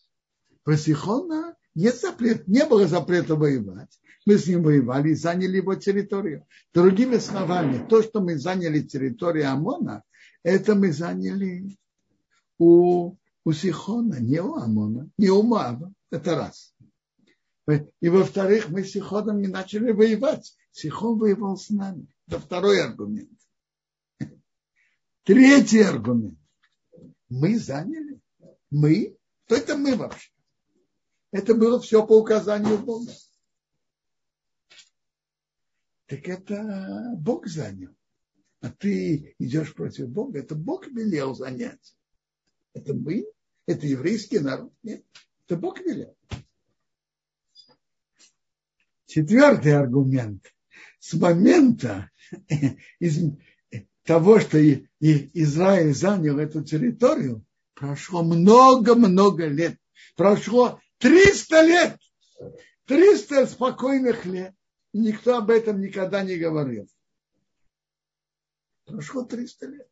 Про 0.62 0.78
Сихона 0.78 1.56
нет 1.74 2.00
запрет, 2.00 2.48
не 2.48 2.66
было 2.66 2.88
запрета 2.88 3.36
воевать. 3.36 4.01
Мы 4.26 4.38
с 4.38 4.48
ним 4.48 4.64
воевали 4.64 5.10
и 5.10 5.16
заняли 5.16 5.58
его 5.58 5.76
территорию. 5.76 6.46
Другими 6.74 7.18
словами, 7.18 7.86
то, 7.88 8.04
что 8.04 8.22
мы 8.22 8.38
заняли 8.38 8.82
территорию 8.82 9.52
Амона, 9.52 10.04
это 10.44 10.76
мы 10.76 10.92
заняли 10.92 11.78
у, 12.60 13.16
у 13.44 13.52
Сихона, 13.52 14.20
не 14.20 14.40
у 14.42 14.56
Амона, 14.56 15.10
не 15.18 15.30
у 15.30 15.42
Моаба. 15.42 15.92
Это 16.12 16.36
раз. 16.36 16.74
И 18.00 18.10
во-вторых, 18.10 18.70
мы 18.70 18.84
с 18.84 18.92
Сихоном 18.92 19.42
не 19.42 19.48
начали 19.48 19.92
воевать. 19.92 20.56
Сихон 20.72 21.18
воевал 21.18 21.58
с 21.58 21.70
нами. 21.70 22.08
Это 22.28 22.40
второй 22.40 22.82
аргумент. 22.84 23.30
Третий 25.24 25.82
аргумент. 25.82 26.38
Мы 27.30 27.58
заняли. 27.58 28.20
Мы? 28.70 29.18
Кто 29.46 29.56
это 29.56 29.78
мы 29.78 29.96
вообще? 29.96 30.32
Это 31.32 31.56
было 31.56 31.80
все 31.80 32.06
по 32.06 32.20
указанию 32.20 32.78
Бога. 32.78 33.12
Так 36.12 36.28
это 36.28 37.14
Бог 37.16 37.48
занял. 37.48 37.96
А 38.60 38.70
ты 38.70 39.34
идешь 39.40 39.74
против 39.74 40.10
Бога. 40.10 40.40
Это 40.40 40.56
Бог 40.56 40.86
велел 40.88 41.34
занять. 41.36 41.96
Это 42.74 42.94
мы? 42.94 43.26
Это 43.66 43.88
еврейский 43.88 44.40
народ? 44.40 44.74
Нет. 44.84 45.06
Это 45.46 45.56
Бог 45.56 45.80
велел. 45.80 46.14
Четвертый 49.06 49.74
аргумент. 49.74 50.54
С 51.00 51.14
момента 51.14 52.12
из 53.00 53.34
того, 54.04 54.42
что 54.42 54.62
Израиль 55.00 55.94
занял 55.94 56.40
эту 56.40 56.62
территорию, 56.62 57.46
прошло 57.74 58.22
много-много 58.22 59.48
лет. 59.48 59.78
Прошло 60.18 60.82
300 60.98 61.62
лет. 61.62 61.98
300 62.88 63.48
спокойных 63.48 64.26
лет. 64.26 64.54
Никто 64.94 65.38
об 65.38 65.50
этом 65.50 65.80
никогда 65.80 66.24
не 66.24 66.38
говорил. 66.38 66.88
Прошло 68.86 69.24
300 69.24 69.68
лет. 69.68 69.88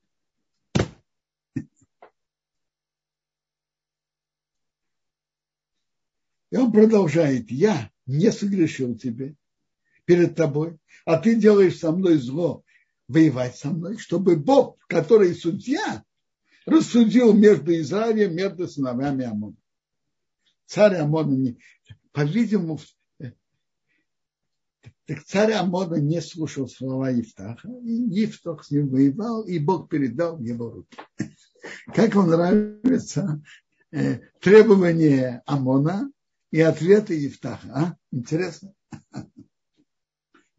И 6.52 6.58
он 6.58 6.72
продолжает. 6.72 7.50
Я 7.52 7.92
не 8.06 8.32
согрешил 8.32 8.98
тебе 8.98 9.36
перед 10.06 10.36
тобой, 10.36 10.80
а 11.06 11.18
ты 11.18 11.36
делаешь 11.36 11.78
со 11.78 11.92
мной 11.92 12.18
зло, 12.18 12.64
воевать 13.08 13.56
со 13.56 13.70
мной, 13.70 13.98
чтобы 13.98 14.36
Бог, 14.36 14.80
который 14.88 15.36
судья, 15.36 16.04
рассудил 16.66 17.34
между 17.34 17.72
Израилем, 17.80 18.36
между 18.36 18.68
сыновьями 18.68 19.26
Амона. 19.26 19.56
Царь 20.66 20.96
Амона, 20.96 21.56
по-видимому, 22.12 22.80
так 25.10 25.26
царь 25.26 25.54
Амона 25.54 25.96
не 25.96 26.22
слушал 26.22 26.68
слова 26.70 27.10
Евтаха, 27.10 27.68
и 27.68 27.94
Евтах 28.22 28.64
с 28.64 28.70
ним 28.70 28.90
воевал, 28.90 29.42
и 29.42 29.58
Бог 29.58 29.90
передал 29.90 30.38
в 30.38 30.42
его 30.44 30.70
руки. 30.70 31.00
Как 31.96 32.14
вам 32.14 32.30
нравится 32.30 33.42
э, 33.90 34.20
требование 34.40 35.42
Амона 35.48 36.12
и 36.52 36.62
ответы 36.62 37.16
Евтаха? 37.16 37.68
А? 37.74 37.98
Интересно? 38.12 38.72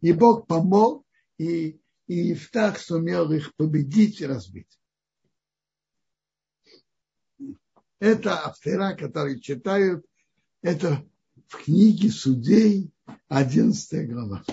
И 0.01 0.11
Бог 0.11 0.47
помог, 0.47 1.05
и, 1.37 1.79
и 2.07 2.15
Евтах 2.15 2.79
сумел 2.79 3.31
их 3.31 3.55
победить 3.55 4.19
и 4.19 4.25
разбить. 4.25 4.79
Это 7.99 8.47
автора, 8.47 8.95
которые 8.95 9.39
читают, 9.39 10.03
это 10.63 11.07
в 11.47 11.63
книге 11.63 12.09
судей 12.09 12.91
11 13.29 14.09
глава. 14.09 14.43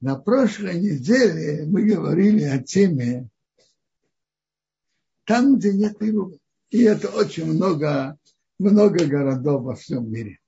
На 0.00 0.16
прошлой 0.16 0.80
неделе 0.80 1.66
мы 1.66 1.84
говорили 1.84 2.42
о 2.44 2.62
теме 2.62 3.28
там, 5.24 5.58
где 5.58 5.72
нет 5.72 5.96
Ирува. 6.00 6.38
И 6.70 6.82
это 6.82 7.08
очень 7.08 7.46
много, 7.46 8.18
много 8.58 9.06
городов 9.06 9.62
во 9.62 9.74
всем 9.74 10.10
мире. 10.10 10.38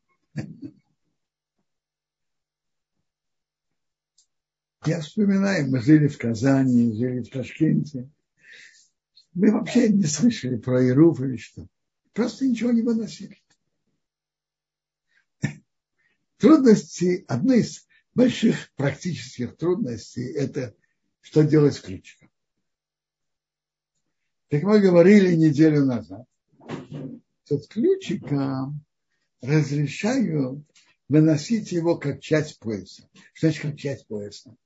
Я 4.85 5.01
вспоминаю, 5.01 5.71
мы 5.71 5.81
жили 5.81 6.07
в 6.09 6.17
Казани, 6.19 6.97
жили 6.97 7.23
в 7.23 7.31
Ташкенте. 7.31 8.09
Мы 9.35 9.53
вообще 9.53 9.89
не 9.89 10.05
слышали 10.05 10.57
про 10.57 10.87
Ируф 10.87 11.21
или 11.21 11.37
что. 11.37 11.67
Просто 12.19 12.49
ничего 12.49 12.73
не 12.73 12.83
выносили. 12.83 13.41
Трудности, 16.37 17.25
одна 17.29 17.55
из 17.55 17.87
больших 18.13 18.73
практических 18.75 19.57
трудностей, 19.57 20.33
это 20.33 20.75
что 21.21 21.45
делать 21.45 21.77
с 21.77 21.81
ключиком. 21.81 22.29
Как 24.51 24.65
мы 24.65 24.81
говорили 24.81 25.37
неделю 25.37 25.85
назад, 25.85 26.27
что 27.45 27.61
с 27.61 27.69
ключиком 27.69 28.85
разрешаю 29.41 30.67
выносить 31.09 31.71
его 31.71 31.99
как 31.99 32.21
часть 32.21 32.59
пояса. 32.59 33.09
Что 33.33 33.47
значит 33.47 33.63
как 33.63 33.77
часть 33.77 34.09
пояса? 34.09 34.57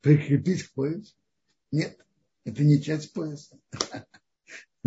Прикрепить 0.00 0.62
к 0.62 0.74
поясу? 0.74 1.12
Нет, 1.72 1.98
это 2.44 2.62
не 2.62 2.80
часть 2.80 3.12
пояса. 3.12 3.58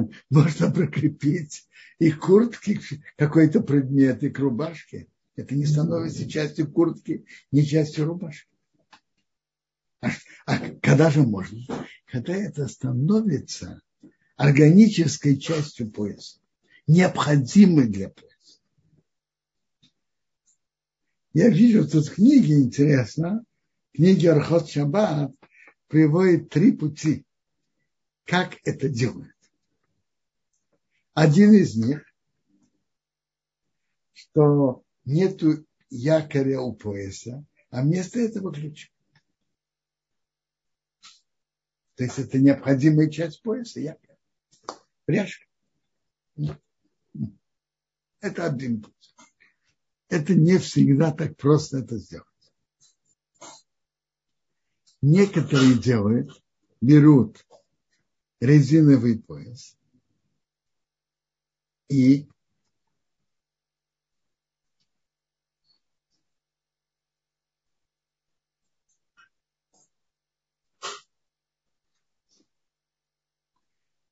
можно 0.30 0.72
прикрепить 0.72 1.68
и 2.00 2.12
куртки 2.12 2.80
какой-то 3.18 3.62
предмет, 3.62 4.24
и 4.24 4.30
к 4.30 4.40
рубашке. 4.40 5.08
Это 5.36 5.56
не 5.56 5.66
становится 5.66 6.30
частью 6.30 6.72
куртки, 6.72 7.26
не 7.52 7.66
частью 7.66 8.06
рубашки. 8.06 8.50
А, 10.02 10.10
а 10.46 10.58
когда 10.82 11.10
же 11.12 11.24
можно? 11.24 11.60
Когда 12.06 12.34
это 12.34 12.68
становится 12.68 13.82
органической 14.36 15.38
частью 15.38 15.92
пояса, 15.92 16.40
необходимой 16.88 17.88
для 17.88 18.10
пояса. 18.10 18.30
Я 21.34 21.50
вижу 21.50 21.88
тут 21.88 22.08
в 22.08 22.16
книге, 22.16 22.56
интересно, 22.56 23.44
книги 23.94 24.26
Архот 24.26 24.70
Шаббат 24.70 25.32
приводит 25.88 26.50
три 26.50 26.72
пути, 26.72 27.26
как 28.26 28.58
это 28.64 28.90
делают. 28.90 29.34
Один 31.20 31.52
из 31.52 31.76
них, 31.76 32.02
что 34.14 34.86
нету 35.04 35.66
якоря 35.90 36.62
у 36.62 36.74
пояса, 36.74 37.46
а 37.72 37.82
вместо 37.82 38.22
этого 38.22 38.54
ключ. 38.54 38.90
То 41.96 42.06
есть 42.06 42.20
это 42.20 42.40
необходимая 42.40 43.10
часть 43.10 43.42
пояса, 43.42 43.82
якорь. 43.82 44.16
Пряжка. 45.04 45.46
Это 48.22 48.46
один 48.46 48.82
путь. 48.82 49.16
Это 50.08 50.34
не 50.36 50.58
всегда 50.58 51.12
так 51.12 51.36
просто 51.36 51.80
это 51.80 51.98
сделать. 51.98 52.28
Некоторые 55.02 55.78
делают, 55.78 56.42
берут 56.80 57.46
резиновый 58.40 59.22
пояс, 59.22 59.78
и 61.90 62.30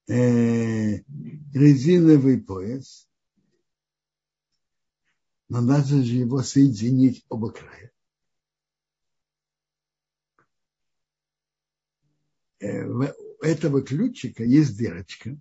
э, 0.08 1.04
резиновый 1.54 2.42
пояс, 2.42 3.08
но 5.50 5.62
надо 5.62 6.04
же 6.04 6.16
его 6.16 6.42
соединить 6.42 7.26
оба 7.30 7.52
края. 7.52 7.92
Э, 12.60 12.86
у 12.86 13.44
этого 13.44 13.84
ключика 13.84 14.44
есть 14.44 14.78
дырочка, 14.78 15.38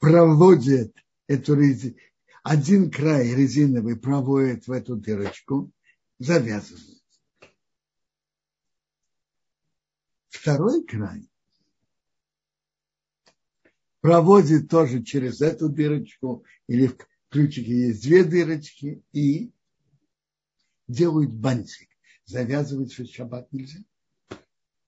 проводит 0.00 0.96
эту 1.28 1.54
резину, 1.54 1.94
один 2.42 2.90
край 2.90 3.34
резиновый 3.34 3.96
проводит 3.96 4.66
в 4.66 4.72
эту 4.72 4.96
дырочку, 4.96 5.70
завязывает. 6.18 7.02
Второй 10.28 10.84
край 10.84 11.30
проводит 14.00 14.70
тоже 14.70 15.02
через 15.02 15.42
эту 15.42 15.68
дырочку, 15.68 16.44
или 16.66 16.86
в 16.86 16.96
ключике 17.28 17.88
есть 17.88 18.02
две 18.02 18.24
дырочки, 18.24 19.04
и 19.12 19.52
делают 20.88 21.30
бантик. 21.30 21.88
Завязывать 22.24 22.92
в 22.92 23.12
шаббат 23.12 23.52
нельзя. 23.52 23.80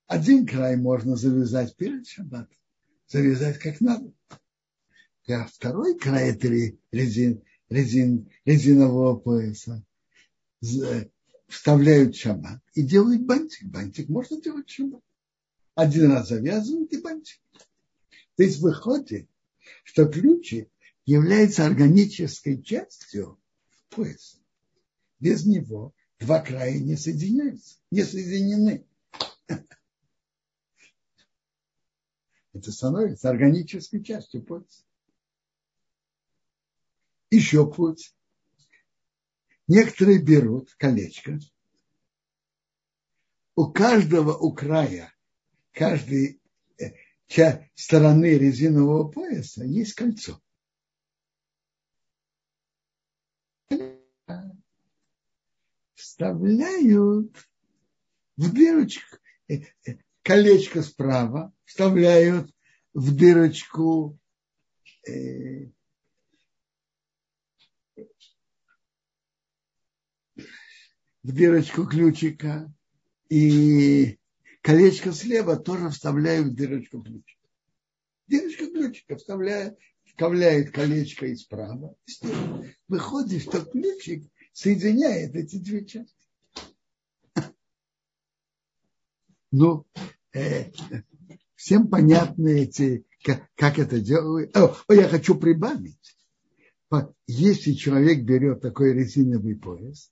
Один 0.07 0.47
край 0.47 0.77
можно 0.77 1.17
завязать 1.17 1.77
перед 1.77 2.07
шаббатом, 2.07 2.57
завязать 3.09 3.59
как 3.59 3.81
надо. 3.81 4.13
А 5.29 5.47
второй 5.47 5.97
край 5.99 6.31
этой 6.31 6.81
резин, 6.91 7.43
резин, 7.68 8.29
резинового 8.45 9.16
пояса 9.16 9.85
вставляют 11.47 12.16
в 12.16 12.20
шаббат 12.20 12.61
и 12.75 12.83
делают 12.83 13.23
бантик. 13.23 13.68
Бантик 13.68 14.09
можно 14.09 14.41
делать 14.41 14.68
шаббат. 14.68 15.03
Один 15.75 16.11
раз 16.11 16.29
завязывают 16.29 16.93
и 16.93 17.01
бантик. 17.01 17.41
То 18.37 18.43
есть 18.43 18.59
выходит, 18.59 19.29
что 19.85 20.07
ключик 20.07 20.68
является 21.05 21.66
органической 21.66 22.61
частью 22.61 23.39
пояса. 23.91 24.39
Без 25.20 25.47
него 25.47 25.95
два 26.18 26.41
края 26.41 26.79
не 26.81 26.97
соединяются, 26.97 27.77
не 27.91 28.03
соединены. 28.03 28.85
Это 32.53 32.73
становится 32.73 33.31
органической 33.31 34.03
частью 34.03 34.43
пояса. 34.43 34.83
Еще 37.33 37.66
путь. 37.66 38.14
Некоторые 39.66 40.22
берут 40.22 40.74
колечко. 40.74 41.39
У 43.55 43.72
каждого 43.72 44.37
у 44.37 44.53
края, 44.53 45.14
каждой 45.72 46.43
э, 46.78 46.91
стороны 47.74 48.37
резинового 48.37 49.09
пояса 49.09 49.64
есть 49.64 49.95
кольцо. 49.95 50.43
Вставляют 55.95 57.35
в 58.37 58.53
дырочку 58.53 59.16
э, 59.49 59.62
э, 59.87 59.97
колечко 60.22 60.83
справа, 60.83 61.51
вставляют 61.64 62.55
в 62.93 63.16
дырочку 63.16 64.18
дырочку 71.23 71.87
ключика, 71.87 72.73
и 73.29 74.18
колечко 74.61 75.12
слева 75.12 75.57
тоже 75.57 75.91
вставляю 75.91 76.45
в 76.45 76.55
дырочку 76.55 77.03
ключика. 77.03 77.49
Дырочка 78.27 78.66
ключика 78.66 79.16
вставляет, 79.16 79.79
вставляет 80.05 80.73
колечко 80.73 81.27
и 81.27 81.37
справа. 81.37 81.95
Выходит, 82.89 83.43
что 83.43 83.64
ключик 83.64 84.31
соединяет 84.53 85.35
эти 85.35 85.57
две 85.57 85.85
части. 85.85 86.14
Ну, 89.55 89.87
э, 90.33 90.70
всем 91.57 91.89
понятны 91.89 92.62
эти, 92.62 93.05
как, 93.23 93.51
как 93.55 93.79
это 93.79 94.01
делают. 94.01 94.57
О, 94.57 94.75
я 94.89 95.09
хочу 95.09 95.35
прибавить. 95.35 95.99
Если 97.27 97.73
человек 97.73 98.25
берет 98.25 98.61
такой 98.61 98.93
резиновый 98.93 99.57
пояс, 99.57 100.11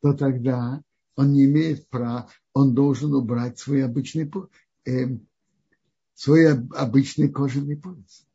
то 0.00 0.12
тогда 0.12 0.82
он 1.16 1.32
не 1.32 1.46
имеет 1.46 1.88
права, 1.88 2.30
он 2.52 2.74
должен 2.74 3.14
убрать 3.14 3.58
свой 3.58 3.84
обычный, 3.84 4.30
э, 4.84 5.18
свой 6.14 6.52
обычный 6.52 7.28
кожаный 7.28 7.76
пояс. 7.76 8.26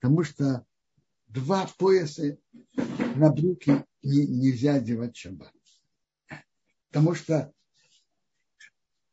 Потому 0.00 0.24
что 0.24 0.66
два 1.28 1.68
пояса 1.78 2.38
на 3.16 3.30
брюки 3.30 3.84
не, 4.02 4.26
нельзя 4.26 4.74
одевать 4.74 5.16
шаббат. 5.16 5.52
Потому 6.90 7.14
что 7.14 7.52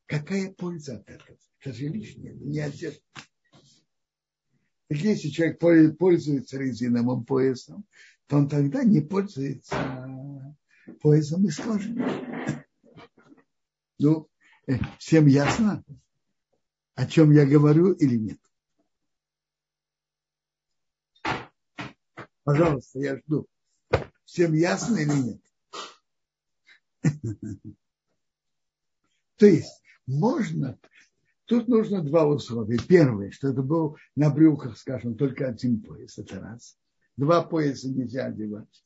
какая 0.05 0.51
польза 0.53 0.97
от 0.97 1.09
этого? 1.09 1.37
Это 1.59 1.73
же 1.73 1.87
лишнее, 1.87 2.33
не 2.35 2.59
одежда. 2.59 3.01
Если 4.89 5.29
человек 5.29 5.59
пользуется 5.97 6.57
резиновым 6.57 7.25
поясом, 7.25 7.85
то 8.27 8.37
он 8.37 8.47
тогда 8.47 8.83
не 8.83 9.01
пользуется 9.01 9.75
поясом 11.01 11.45
из 11.45 11.57
кожи. 11.57 11.95
Ну, 13.99 14.29
э, 14.67 14.73
всем 14.99 15.27
ясно, 15.27 15.83
о 16.95 17.05
чем 17.05 17.31
я 17.31 17.45
говорю 17.45 17.91
или 17.93 18.17
нет? 18.17 18.39
Пожалуйста, 22.43 22.99
я 22.99 23.17
жду. 23.17 23.47
Всем 24.25 24.53
ясно 24.53 24.97
или 24.97 25.13
нет? 25.13 25.41
То 29.37 29.45
есть 29.45 29.81
можно, 30.05 30.79
тут 31.45 31.67
нужно 31.67 32.03
два 32.03 32.25
условия. 32.25 32.77
Первое, 32.77 33.31
что 33.31 33.49
это 33.49 33.61
был 33.61 33.97
на 34.15 34.29
брюках, 34.29 34.77
скажем, 34.77 35.17
только 35.17 35.47
один 35.47 35.81
пояс, 35.81 36.17
это 36.17 36.39
раз. 36.39 36.77
Два 37.17 37.43
пояса 37.43 37.89
нельзя 37.89 38.25
одевать. 38.25 38.84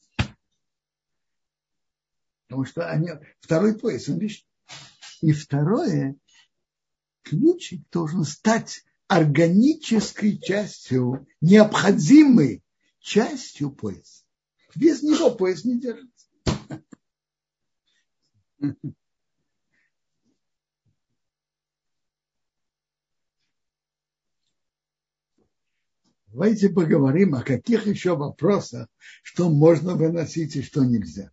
Потому 2.49 2.65
что 2.65 2.89
они, 2.89 3.11
второй 3.39 3.77
пояс, 3.77 4.09
он 4.09 4.19
лишний. 4.19 4.47
И 5.21 5.31
второе, 5.33 6.15
ключик 7.21 7.87
должен 7.91 8.23
стать 8.23 8.83
органической 9.07 10.39
частью, 10.39 11.27
необходимой 11.41 12.63
частью 12.99 13.69
пояса. 13.69 14.23
Без 14.75 15.03
него 15.03 15.29
пояс 15.29 15.63
не 15.63 15.79
держится. 15.79 16.27
Давайте 26.27 26.69
поговорим 26.69 27.35
о 27.35 27.43
каких 27.43 27.85
еще 27.85 28.15
вопросах, 28.15 28.87
что 29.21 29.49
можно 29.49 29.93
выносить 29.93 30.55
и 30.55 30.63
что 30.63 30.83
нельзя. 30.83 31.31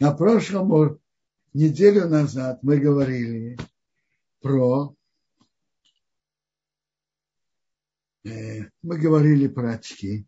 На 0.00 0.12
прошлом 0.12 0.98
неделю 1.52 2.08
назад 2.08 2.58
мы 2.62 2.78
говорили 2.78 3.56
про 4.40 4.92
э, 8.24 8.62
мы 8.82 8.98
говорили 8.98 9.46
про 9.46 9.74
очки. 9.74 10.26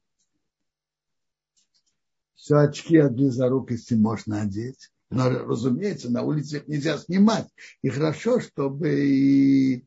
Все 2.36 2.58
очки 2.58 2.96
от 2.98 3.14
близорукости 3.14 3.94
можно 3.94 4.42
одеть. 4.42 4.92
Но, 5.10 5.28
разумеется, 5.28 6.10
на 6.10 6.22
улице 6.22 6.58
их 6.58 6.68
нельзя 6.68 6.96
снимать. 6.98 7.48
И 7.82 7.88
хорошо, 7.88 8.40
чтобы, 8.40 9.84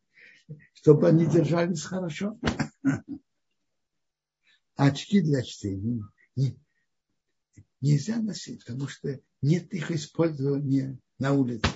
чтобы 0.73 1.07
они 1.07 1.25
держались 1.25 1.83
хорошо. 1.83 2.37
Очки 4.75 5.21
для 5.21 5.41
чтения 5.41 6.03
нельзя 7.81 8.19
носить, 8.19 8.65
потому 8.65 8.87
что 8.87 9.19
нет 9.41 9.73
их 9.73 9.91
использования 9.91 10.97
на 11.17 11.33
улице. 11.33 11.67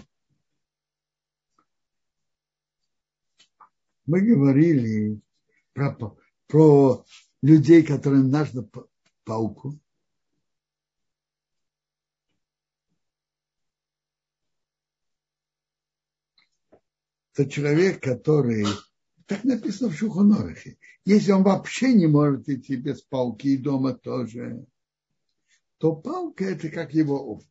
Мы 4.05 4.21
говорили 4.21 5.21
про, 5.73 6.17
про 6.47 7.05
людей, 7.41 7.83
которым 7.83 8.29
нужно 8.29 8.69
пауку. 9.23 9.79
Это 17.35 17.49
человек, 17.49 18.03
который, 18.03 18.65
так 19.25 19.43
написано 19.43 19.89
в 19.89 19.95
Шухонорахе, 19.95 20.77
если 21.05 21.31
он 21.31 21.43
вообще 21.43 21.93
не 21.93 22.05
может 22.05 22.47
идти 22.47 22.75
без 22.75 23.01
пауки 23.01 23.55
и 23.55 23.57
дома 23.57 23.93
тоже, 23.93 24.67
то 25.83 25.91
палка 25.93 26.45
это 26.45 26.69
как 26.69 26.93
его 26.93 27.21
обувь. 27.21 27.45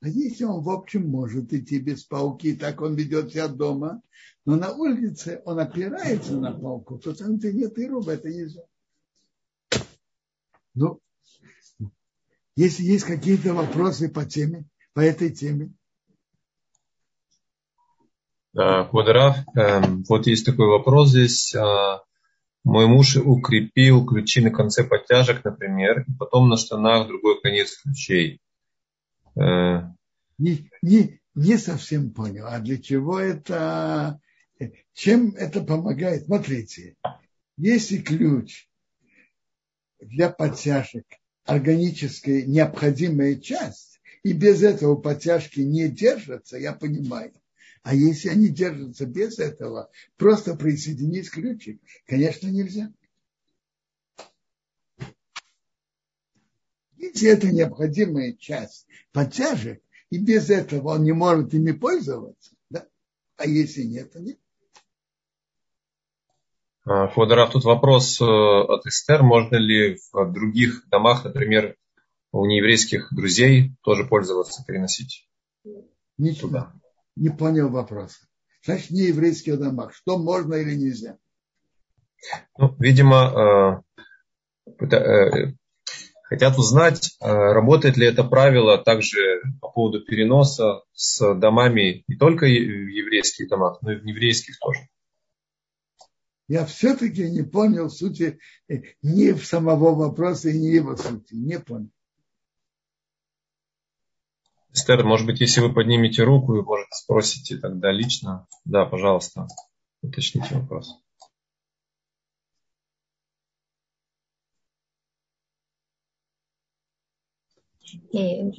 А 0.00 0.08
если 0.08 0.44
он, 0.44 0.62
в 0.62 0.70
общем, 0.70 1.10
может 1.10 1.52
идти 1.52 1.78
без 1.78 2.04
пауки, 2.04 2.56
так 2.56 2.80
он 2.80 2.94
ведет 2.94 3.32
себя 3.32 3.48
дома, 3.48 4.00
но 4.46 4.56
на 4.56 4.72
улице 4.72 5.42
он 5.44 5.60
опирается 5.60 6.38
на 6.38 6.58
палку, 6.58 6.98
то 6.98 7.14
там 7.14 7.36
где 7.36 7.52
нет 7.52 7.78
и 7.78 7.86
руба, 7.86 8.14
это 8.14 8.30
нельзя. 8.30 8.62
Ну, 10.72 11.02
если 12.56 12.82
есть 12.82 13.04
какие-то 13.04 13.52
вопросы 13.52 14.08
по 14.08 14.24
теме, 14.24 14.64
по 14.94 15.00
этой 15.00 15.28
теме. 15.28 15.74
Да, 18.54 18.84
Квадраф, 18.84 19.36
эм, 19.54 20.02
вот 20.08 20.26
есть 20.26 20.46
такой 20.46 20.66
вопрос 20.66 21.10
здесь. 21.10 21.54
А, 21.54 22.02
мой 22.64 22.86
муж 22.86 23.16
укрепил 23.16 24.04
ключи 24.04 24.40
на 24.40 24.50
конце 24.50 24.84
подтяжек, 24.84 25.44
например, 25.44 26.04
и 26.06 26.12
потом 26.18 26.48
на 26.48 26.56
штанах 26.56 27.08
другой 27.08 27.40
конец 27.40 27.80
ключей. 27.82 28.40
Э, 29.36 29.82
не, 30.38 30.70
не, 30.82 31.20
не 31.34 31.56
совсем 31.56 32.10
понял, 32.12 32.46
а 32.46 32.58
для 32.58 32.78
чего 32.78 33.18
это, 33.18 34.20
чем 34.94 35.34
это 35.36 35.62
помогает? 35.62 36.24
Смотрите, 36.24 36.96
Если 37.56 37.98
ключ 37.98 38.68
для 40.00 40.30
подтяжек 40.30 41.06
органическая 41.44 42.42
необходимая 42.42 43.36
часть, 43.36 44.00
и 44.22 44.32
без 44.32 44.62
этого 44.62 44.96
подтяжки 44.96 45.60
не 45.60 45.88
держатся, 45.88 46.58
я 46.58 46.72
понимаю. 46.72 47.32
А 47.82 47.94
если 47.94 48.28
они 48.28 48.48
держатся 48.48 49.06
без 49.06 49.38
этого, 49.38 49.90
просто 50.16 50.54
присоединить 50.54 51.30
ключик, 51.30 51.80
конечно, 52.06 52.48
нельзя. 52.48 52.92
Если 56.96 57.30
это 57.30 57.50
необходимая 57.50 58.34
часть 58.34 58.86
подтяжек, 59.12 59.82
и 60.10 60.18
без 60.18 60.50
этого 60.50 60.94
он 60.94 61.04
не 61.04 61.12
может 61.12 61.54
ими 61.54 61.72
пользоваться, 61.72 62.52
да? 62.68 62.86
а 63.36 63.46
если 63.46 63.82
нет, 63.82 64.12
то 64.12 64.20
нет. 64.20 64.38
Фодоров, 66.84 67.52
тут 67.52 67.64
вопрос 67.64 68.20
э, 68.20 68.24
от 68.24 68.84
Эстер. 68.86 69.22
Можно 69.22 69.56
ли 69.56 69.98
в 70.12 70.32
других 70.32 70.88
домах, 70.88 71.24
например, 71.24 71.76
у 72.32 72.44
нееврейских 72.46 73.12
друзей 73.12 73.76
тоже 73.82 74.04
пользоваться, 74.04 74.64
переносить? 74.66 75.28
Ничего. 76.18 76.48
Туда? 76.48 76.72
Не 77.20 77.28
понял 77.28 77.68
вопроса. 77.68 78.18
Значит, 78.64 78.90
не 78.90 79.02
еврейских 79.02 79.58
домах. 79.58 79.94
Что 79.94 80.18
можно 80.18 80.54
или 80.54 80.74
нельзя? 80.74 81.16
Ну, 82.58 82.74
видимо, 82.78 83.82
э, 84.66 84.96
э, 84.96 85.52
хотят 86.24 86.58
узнать, 86.58 87.16
работает 87.20 87.96
ли 87.96 88.06
это 88.06 88.24
правило 88.24 88.76
также 88.76 89.40
по 89.60 89.70
поводу 89.70 90.04
переноса 90.04 90.82
с 90.92 91.34
домами 91.36 92.02
не 92.08 92.16
только 92.16 92.46
в 92.46 92.48
еврейских 92.48 93.48
домах, 93.48 93.78
но 93.82 93.92
и 93.92 93.96
в 93.96 94.04
нееврейских 94.04 94.58
тоже 94.58 94.88
я 96.50 96.66
все-таки 96.66 97.30
не 97.30 97.44
понял 97.44 97.88
сути 97.88 98.40
э, 98.68 98.82
ни 99.02 99.30
в 99.30 99.46
самого 99.46 99.94
вопроса 99.94 100.48
и 100.48 100.58
не 100.58 100.72
его 100.72 100.96
сути. 100.96 101.34
Не 101.34 101.60
понял. 101.60 101.92
Эстер, 104.72 105.04
может 105.04 105.26
быть, 105.26 105.40
если 105.40 105.60
вы 105.60 105.72
поднимете 105.72 106.22
руку 106.22 106.56
и, 106.56 106.62
может, 106.62 106.86
спросите 106.92 107.56
тогда 107.58 107.90
лично. 107.90 108.46
Да, 108.64 108.84
пожалуйста, 108.84 109.46
уточните 110.02 110.54
вопрос. 110.54 110.96
Э, 118.12 118.50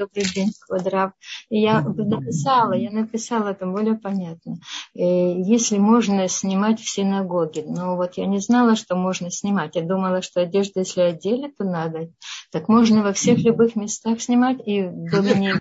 Добрый 0.00 0.24
день, 0.34 0.50
Квадрав. 0.60 1.12
Я 1.50 1.82
написала, 1.82 2.72
я 2.72 2.90
написала 2.90 3.52
там 3.52 3.72
более 3.72 3.96
понятно. 3.96 4.56
Э, 4.94 4.98
если 5.02 5.76
можно 5.76 6.26
снимать 6.26 6.80
в 6.80 6.88
синагоге, 6.88 7.66
но 7.66 7.96
вот 7.96 8.14
я 8.14 8.24
не 8.24 8.38
знала, 8.38 8.76
что 8.76 8.96
можно 8.96 9.30
снимать. 9.30 9.76
Я 9.76 9.82
думала, 9.82 10.22
что 10.22 10.40
одежду, 10.40 10.78
если 10.78 11.02
одели, 11.02 11.50
то 11.50 11.64
надо. 11.64 12.10
Так 12.50 12.68
можно 12.68 13.02
во 13.02 13.12
всех 13.12 13.40
любых 13.40 13.76
местах 13.76 14.22
снимать 14.22 14.66
и 14.66 14.84
в 14.84 15.10
доме 15.10 15.60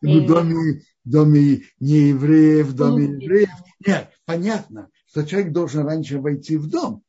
не 0.00 0.20
в 0.20 0.26
доме, 0.26 0.82
в 1.04 1.10
доме 1.10 1.62
неевреев, 1.80 2.68
в 2.68 2.74
доме 2.74 3.04
евреев. 3.04 3.50
Нет, 3.86 4.10
понятно, 4.24 4.88
что 5.06 5.26
человек 5.26 5.52
должен 5.52 5.84
раньше 5.84 6.18
войти 6.18 6.56
в 6.56 6.66
дом. 6.66 7.02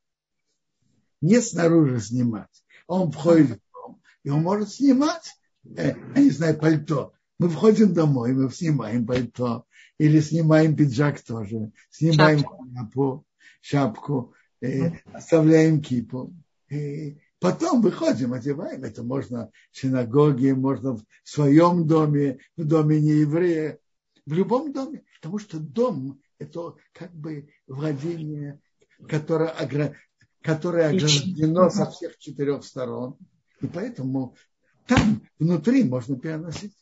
Не 1.22 1.40
снаружи 1.40 1.98
снимать. 1.98 2.62
Он 2.86 3.10
входит 3.10 3.52
в 3.52 3.58
дом, 3.72 4.02
и 4.22 4.28
он 4.28 4.42
может 4.42 4.68
снимать 4.68 5.32
э, 5.64 5.94
я 6.14 6.22
не 6.22 6.30
знаю, 6.30 6.58
пальто. 6.58 7.12
Мы 7.38 7.48
входим 7.48 7.92
домой, 7.92 8.32
мы 8.32 8.50
снимаем 8.50 9.06
пальто, 9.06 9.66
или 9.98 10.20
снимаем 10.20 10.76
пиджак 10.76 11.20
тоже, 11.20 11.72
снимаем 11.90 12.40
шапку, 12.40 13.26
шапку 13.60 14.34
э, 14.60 14.90
оставляем 15.12 15.80
кипу. 15.80 16.34
И 16.70 17.18
потом 17.38 17.82
выходим, 17.82 18.32
одеваем. 18.32 18.84
Это 18.84 19.02
можно 19.02 19.50
в 19.70 19.78
синагоге, 19.78 20.54
можно 20.54 20.96
в 20.96 21.04
своем 21.24 21.86
доме, 21.86 22.38
в 22.56 22.64
доме 22.64 23.00
нееврея, 23.00 23.78
в 24.26 24.32
любом 24.32 24.72
доме. 24.72 25.04
Потому 25.20 25.38
что 25.38 25.58
дом– 25.58 26.20
это 26.38 26.74
как 26.92 27.12
бы 27.14 27.50
владение, 27.66 28.60
которое, 29.08 29.50
огр... 29.50 29.96
которое 30.40 30.88
ограждено 30.88 31.70
со 31.70 31.90
всех 31.90 32.18
четырех 32.18 32.64
сторон. 32.64 33.16
И 33.60 33.66
поэтому 33.66 34.34
там 34.86 35.22
внутри 35.38 35.84
можно 35.84 36.16
переносить. 36.16 36.72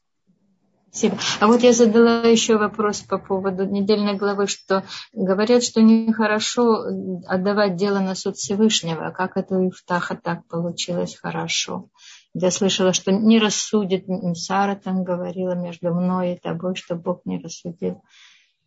Спасибо. 0.91 1.19
А 1.39 1.47
вот 1.47 1.63
я 1.63 1.73
задала 1.73 2.23
еще 2.23 2.57
вопрос 2.57 3.03
по 3.03 3.19
поводу 3.19 3.65
недельной 3.65 4.17
главы, 4.17 4.49
что 4.49 4.85
говорят, 5.13 5.63
что 5.63 5.81
нехорошо 5.81 6.85
отдавать 7.27 7.77
дело 7.77 8.01
на 8.01 8.17
суд 8.17 8.37
Всевышнего. 8.37 9.07
А 9.07 9.13
как 9.13 9.37
это 9.37 9.57
у 9.57 9.69
Ифтаха 9.69 10.17
так 10.17 10.47
получилось 10.49 11.15
хорошо? 11.15 11.91
Я 12.35 12.51
слышала, 12.51 12.93
что 12.93 13.13
не 13.13 13.39
рассудит, 13.39 14.07
Сара 14.35 14.75
там 14.75 15.05
говорила 15.05 15.55
между 15.55 15.95
мной 15.95 16.35
и 16.35 16.41
тобой, 16.41 16.75
что 16.75 16.97
Бог 16.97 17.23
не 17.25 17.39
рассудил. 17.39 18.03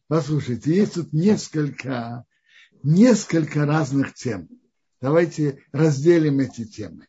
Послушайте, 0.08 0.76
есть 0.76 0.94
тут 0.94 1.12
несколько, 1.12 2.24
несколько 2.84 3.66
разных 3.66 4.14
тем. 4.14 4.48
Давайте 5.02 5.60
разделим 5.74 6.40
эти 6.40 6.66
темы. 6.66 7.08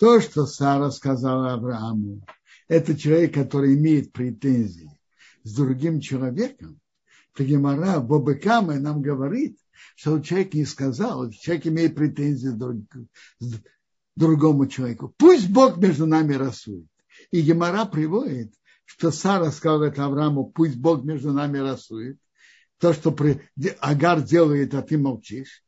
То, 0.00 0.18
что 0.22 0.46
Сара 0.46 0.90
сказала 0.90 1.52
Аврааму, 1.52 2.26
это 2.68 2.96
человек, 2.96 3.34
который 3.34 3.74
имеет 3.74 4.14
претензии 4.14 4.90
с 5.42 5.54
другим 5.54 6.00
человеком. 6.00 6.80
То 7.34 7.44
Гемора 7.44 8.00
Бобекаме 8.00 8.78
нам 8.78 9.02
говорит, 9.02 9.58
что 9.96 10.18
человек 10.20 10.54
не 10.54 10.64
сказал, 10.64 11.30
человек 11.30 11.66
имеет 11.66 11.94
претензии 11.96 12.48
к 12.48 13.46
другому 14.16 14.66
человеку. 14.68 15.14
Пусть 15.18 15.50
Бог 15.50 15.76
между 15.76 16.06
нами 16.06 16.32
рассудит. 16.32 16.88
И 17.30 17.42
Гемора 17.42 17.84
приводит, 17.84 18.54
что 18.86 19.10
Сара 19.10 19.50
сказала 19.50 19.84
это 19.84 20.06
Аврааму, 20.06 20.46
пусть 20.46 20.76
Бог 20.76 21.04
между 21.04 21.34
нами 21.34 21.58
рассудит. 21.58 22.18
То, 22.78 22.94
что 22.94 23.14
Агар 23.80 24.22
делает, 24.22 24.72
а 24.72 24.80
ты 24.80 24.96
молчишь. 24.96 25.62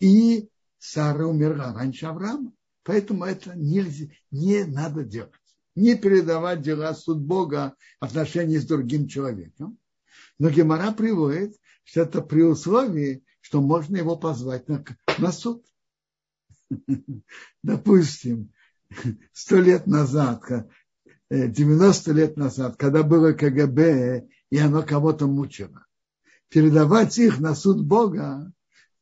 И 0.00 0.48
Сара 0.78 1.26
умерла 1.26 1.74
раньше 1.74 2.06
Авраама. 2.06 2.50
Поэтому 2.84 3.24
это 3.24 3.54
нельзя, 3.54 4.06
не 4.30 4.64
надо 4.64 5.04
делать. 5.04 5.32
Не 5.74 5.94
передавать 5.96 6.62
дела 6.62 6.94
суд 6.94 7.18
Бога 7.18 7.74
в 8.00 8.04
отношении 8.04 8.58
с 8.58 8.66
другим 8.66 9.08
человеком. 9.08 9.78
Но 10.38 10.50
Гемора 10.50 10.92
приводит, 10.92 11.56
что 11.84 12.02
это 12.02 12.20
при 12.20 12.42
условии, 12.42 13.24
что 13.40 13.60
можно 13.60 13.96
его 13.96 14.16
позвать 14.16 14.68
на, 14.68 14.84
на 15.18 15.32
суд. 15.32 15.64
Допустим, 17.62 18.52
сто 19.32 19.56
лет 19.56 19.86
назад, 19.86 20.68
90 21.30 22.10
э, 22.10 22.14
лет 22.14 22.36
назад, 22.36 22.76
когда 22.76 23.02
было 23.02 23.32
КГБ, 23.32 24.28
и 24.50 24.58
оно 24.58 24.82
кого-то 24.82 25.26
мучило. 25.26 25.86
Передавать 26.48 27.16
их 27.18 27.40
на 27.40 27.54
суд 27.54 27.82
Бога 27.82 28.52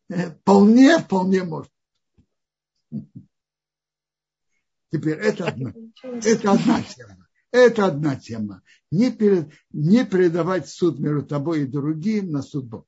э, 0.09 0.31
вполне, 0.31 0.99
вполне 0.99 1.43
можно. 1.43 1.72
Теперь 4.91 5.18
это 5.18 5.49
одна, 5.49 5.72
это 6.03 6.53
одна 6.53 6.82
тема. 6.82 7.28
Это 7.53 7.86
одна 7.86 8.16
тема. 8.16 8.62
Не, 8.91 9.11
перед, 9.11 9.53
не 9.72 10.05
передавать 10.05 10.68
суд 10.68 10.99
между 10.99 11.26
тобой 11.26 11.62
и 11.62 11.66
другим 11.66 12.30
на 12.30 12.43
суд 12.43 12.66
Бога. 12.66 12.86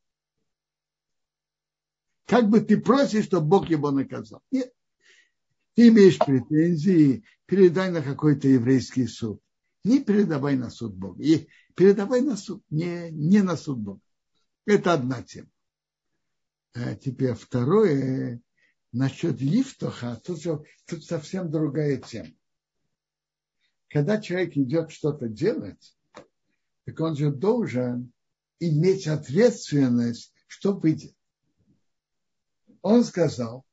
Как 2.27 2.49
бы 2.49 2.61
ты 2.61 2.81
просишь, 2.81 3.27
чтобы 3.27 3.47
Бог 3.47 3.69
его 3.69 3.91
наказал. 3.91 4.41
Нет. 4.51 4.73
Ты 5.75 5.89
имеешь 5.89 6.19
претензии, 6.19 7.25
передай 7.47 7.91
на 7.91 8.03
какой-то 8.03 8.47
еврейский 8.49 9.07
суд. 9.07 9.41
Не 9.85 10.01
передавай 10.01 10.57
на 10.57 10.71
суд 10.71 10.95
Бога. 10.95 11.23
И 11.23 11.49
передавай 11.75 12.21
на 12.21 12.37
суд, 12.37 12.63
не, 12.71 13.11
не 13.11 13.43
на 13.43 13.57
суд 13.57 13.79
Бога. 13.79 14.01
Это 14.65 14.93
одна 14.93 15.23
тема. 15.23 15.49
А 16.75 16.95
теперь 16.95 17.35
второе, 17.35 18.41
Насчет 18.93 19.41
лифтоха, 19.41 20.21
тут, 20.23 20.43
же, 20.43 20.63
тут 20.87 21.03
совсем 21.05 21.51
другая 21.51 21.97
тема. 21.97 22.31
Когда 23.89 24.21
человек 24.21 24.55
идет 24.57 24.91
что-то 24.91 25.29
делать, 25.29 25.97
так 26.85 27.01
он 27.01 27.17
же 27.17 27.31
должен 27.31 28.13
иметь 28.61 29.07
ответственность, 29.07 30.35
что 30.47 30.75
выйдет. 30.75 31.17
Он 32.83 33.03
сказал, 33.03 33.65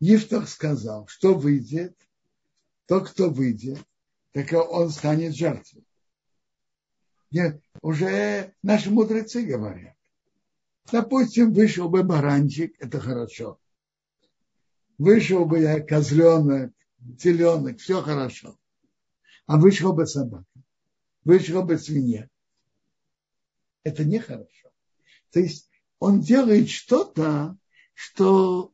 Ифтах 0.00 0.48
сказал, 0.48 1.06
что 1.06 1.34
выйдет, 1.34 1.96
то, 2.86 3.00
кто 3.00 3.30
выйдет, 3.30 3.78
так 4.32 4.52
он 4.52 4.90
станет 4.90 5.36
жертвой. 5.36 5.86
Нет, 7.30 7.62
уже 7.80 8.54
наши 8.62 8.90
мудрецы 8.90 9.44
говорят. 9.44 9.96
Допустим, 10.90 11.52
вышел 11.52 11.88
бы 11.88 12.02
баранчик, 12.02 12.74
это 12.80 12.98
хорошо 12.98 13.61
вышел 15.02 15.44
бы 15.44 15.60
я 15.60 15.80
козленок, 15.80 16.72
теленок, 17.18 17.80
все 17.80 18.02
хорошо. 18.02 18.56
А 19.46 19.58
вышел 19.58 19.92
бы 19.92 20.06
собака, 20.06 20.46
вышел 21.24 21.64
бы 21.64 21.76
свинья. 21.76 22.28
Это 23.82 24.04
нехорошо. 24.04 24.70
То 25.32 25.40
есть 25.40 25.68
он 25.98 26.20
делает 26.20 26.70
что-то, 26.70 27.56
что 27.94 28.72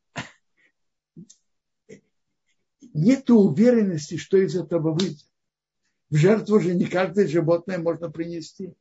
нет 2.93 3.31
уверенности, 3.31 4.19
что 4.19 4.37
из 4.37 4.55
этого 4.55 4.93
выйдет. 4.93 5.25
В 6.11 6.17
жертву 6.17 6.61
же 6.61 6.75
не 6.75 6.85
каждое 6.85 7.27
животное 7.27 7.79
можно 7.79 8.11
принести. 8.11 8.75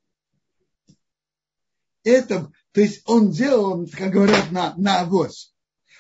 Это, 2.04 2.52
то 2.74 2.82
есть 2.82 3.04
он 3.06 3.32
делал, 3.32 3.88
как 3.88 4.12
говорят, 4.12 4.52
на, 4.52 4.76
на 4.76 5.02
авось. 5.02 5.57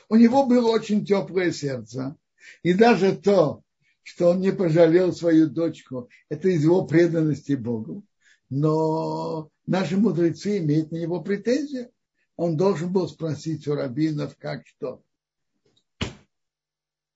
У 0.10 0.16
него 0.16 0.45
было 0.45 0.70
очень 0.70 1.05
теплое 1.05 1.51
сердце. 1.51 2.16
И 2.64 2.74
даже 2.74 3.16
то, 3.16 3.64
что 4.03 4.30
он 4.30 4.39
не 4.39 4.53
пожалел 4.53 5.14
свою 5.14 5.49
дочку, 5.49 6.10
это 6.30 6.47
из 6.49 6.64
его 6.64 6.86
преданности 6.86 7.53
Богу. 7.53 8.05
Но 8.49 9.49
наши 9.66 9.97
мудрецы 9.97 10.60
имеют 10.60 10.91
на 10.91 10.95
него 10.97 11.22
претензии. 11.22 11.89
Он 12.38 12.55
должен 12.55 12.93
был 12.93 13.10
спросить 13.10 13.68
у 13.68 13.76
рабинов, 13.76 14.38
как 14.38 14.66
что. 14.66 15.03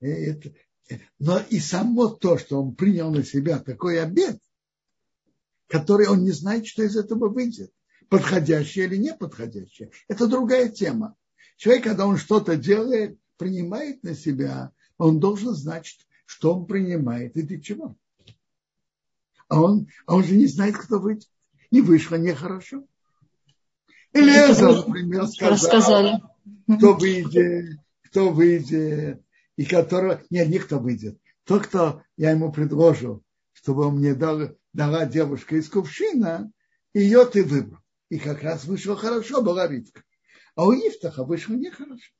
Это, 0.01 0.51
но 1.19 1.39
и 1.39 1.59
само 1.59 2.09
то, 2.09 2.37
что 2.37 2.61
он 2.61 2.75
принял 2.75 3.11
на 3.11 3.23
себя 3.23 3.59
такой 3.59 4.01
обед, 4.01 4.39
который 5.67 6.07
он 6.07 6.23
не 6.23 6.31
знает, 6.31 6.67
что 6.67 6.83
из 6.83 6.97
этого 6.97 7.29
выйдет, 7.29 7.71
подходящее 8.09 8.85
или 8.85 8.97
неподходящее, 8.97 9.91
это 10.07 10.27
другая 10.27 10.69
тема. 10.69 11.15
Человек, 11.62 11.84
когда 11.84 12.07
он 12.07 12.18
что-то 12.18 12.57
делает, 12.57 13.20
принимает 13.38 14.01
на 14.01 14.16
себя, 14.16 14.72
он 14.97 15.20
должен 15.20 15.53
знать, 15.53 15.95
что 16.26 16.55
он 16.55 16.66
принимает 16.66 17.38
и 17.38 17.43
для 17.43 17.62
чего. 17.62 17.95
А 19.47 19.62
он, 19.62 19.88
а 20.07 20.16
он 20.16 20.24
же 20.24 20.36
не 20.38 20.47
знает, 20.47 20.76
кто 20.76 20.97
выйдет. 20.97 21.30
И 21.70 21.82
вышло 21.82 22.16
нехорошо. 22.16 22.84
Элеза, 24.12 24.72
например, 24.72 25.28
сказал, 25.28 25.51
Рассказали. 25.51 26.24
кто 26.66 26.95
выйдет, 26.95 27.80
кто 28.05 28.32
выйдет, 28.32 29.22
и 29.55 29.64
которого... 29.64 30.20
Нет, 30.32 30.49
не 30.49 30.57
кто 30.57 30.80
выйдет. 30.80 31.20
Тот, 31.43 31.68
кто 31.68 32.01
я 32.18 32.32
ему 32.32 32.51
предложил, 32.51 33.22
чтобы 33.53 33.86
он 33.86 33.97
мне 33.97 34.16
дал, 34.16 34.49
дала 34.74 35.05
девушка 35.05 35.57
из 35.57 35.70
кувшина, 35.70 36.51
ее 36.95 37.24
ты 37.26 37.43
выбрал. 37.43 37.82
И 38.09 38.18
как 38.18 38.41
раз 38.41 38.66
вышло 38.66 38.95
хорошо, 38.95 39.43
была 39.43 39.68
Ривка. 39.68 40.01
А 40.55 40.65
у 40.65 40.73
Ифтаха 40.73 41.23
вышло 41.23 41.53
нехорошо. 41.53 42.11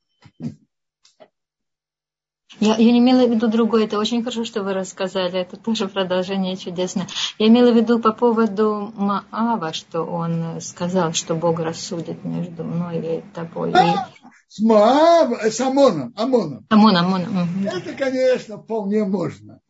Я, 2.60 2.76
я 2.76 2.92
не 2.92 2.98
имела 2.98 3.26
в 3.26 3.30
виду 3.30 3.48
другое. 3.48 3.84
Это 3.84 3.98
очень 3.98 4.22
хорошо, 4.22 4.44
что 4.44 4.62
вы 4.62 4.74
рассказали. 4.74 5.40
Это 5.40 5.56
тоже 5.56 5.88
продолжение 5.88 6.56
чудесное. 6.56 7.08
Я 7.38 7.48
имела 7.48 7.72
в 7.72 7.76
виду 7.76 7.98
по 7.98 8.12
поводу 8.12 8.92
Маава, 8.94 9.72
что 9.72 10.02
он 10.02 10.60
сказал, 10.60 11.12
что 11.12 11.34
Бог 11.34 11.60
рассудит 11.60 12.24
между 12.24 12.62
мной 12.62 12.98
и 12.98 13.34
тобой. 13.34 13.72
А, 13.72 14.08
с 14.48 14.60
Маав, 14.60 15.42
с 15.42 15.60
Амоном. 15.60 16.12
Амоном. 16.16 16.66
Амон, 16.68 16.96
Амон. 16.96 17.22
Это, 17.66 17.94
конечно, 17.94 18.58
вполне 18.58 19.04
можно. 19.04 19.60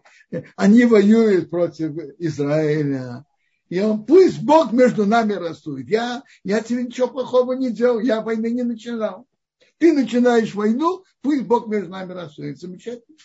Они 0.57 0.85
воюют 0.85 1.51
против 1.51 1.93
Израиля. 2.19 3.25
И 3.73 3.81
он, 3.81 4.05
пусть 4.05 4.43
Бог 4.43 4.71
между 4.73 5.07
нами 5.07 5.33
рассудит. 5.33 5.89
Я, 5.89 6.23
я 6.45 6.61
тебе 6.61 6.85
ничего 6.85 7.09
плохого 7.09 7.55
не 7.55 7.71
делал, 7.71 8.01
я 8.01 8.21
войны 8.21 8.51
не 8.51 8.65
начинал. 8.65 9.27
Ты 9.79 9.95
начинаешь 9.95 10.55
войну, 10.55 11.05
пусть 11.23 11.45
Бог 11.45 11.69
между 11.69 11.89
нами 11.89 12.13
рассудит. 12.13 12.61
Замечательно. 12.61 13.17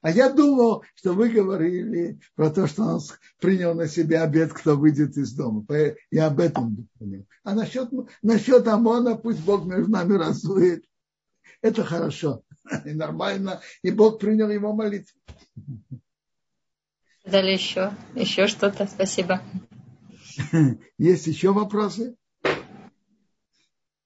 А 0.00 0.10
я 0.10 0.32
думал, 0.32 0.84
что 0.94 1.12
вы 1.12 1.28
говорили 1.28 2.18
про 2.34 2.48
то, 2.48 2.66
что 2.66 2.84
он 2.84 3.00
принял 3.38 3.74
на 3.74 3.88
себя 3.88 4.22
обед, 4.22 4.54
кто 4.54 4.78
выйдет 4.78 5.18
из 5.18 5.34
дома. 5.34 5.66
Я 6.10 6.28
об 6.28 6.40
этом 6.40 6.88
думал. 6.98 7.26
А 7.44 7.54
насчет, 7.54 7.90
насчет 8.22 8.66
ОМОНа, 8.66 9.16
пусть 9.16 9.44
Бог 9.44 9.66
между 9.66 9.90
нами 9.90 10.14
рассудит. 10.14 10.86
Это 11.60 11.84
хорошо 11.84 12.42
и 12.86 12.94
нормально. 12.94 13.60
И 13.82 13.90
Бог 13.90 14.18
принял 14.18 14.48
его 14.48 14.72
молитву. 14.72 15.20
Далее 17.30 17.54
еще, 17.54 17.92
еще 18.14 18.46
что-то. 18.46 18.86
Спасибо. 18.86 19.42
Есть 20.98 21.26
еще 21.26 21.52
вопросы? 21.52 22.16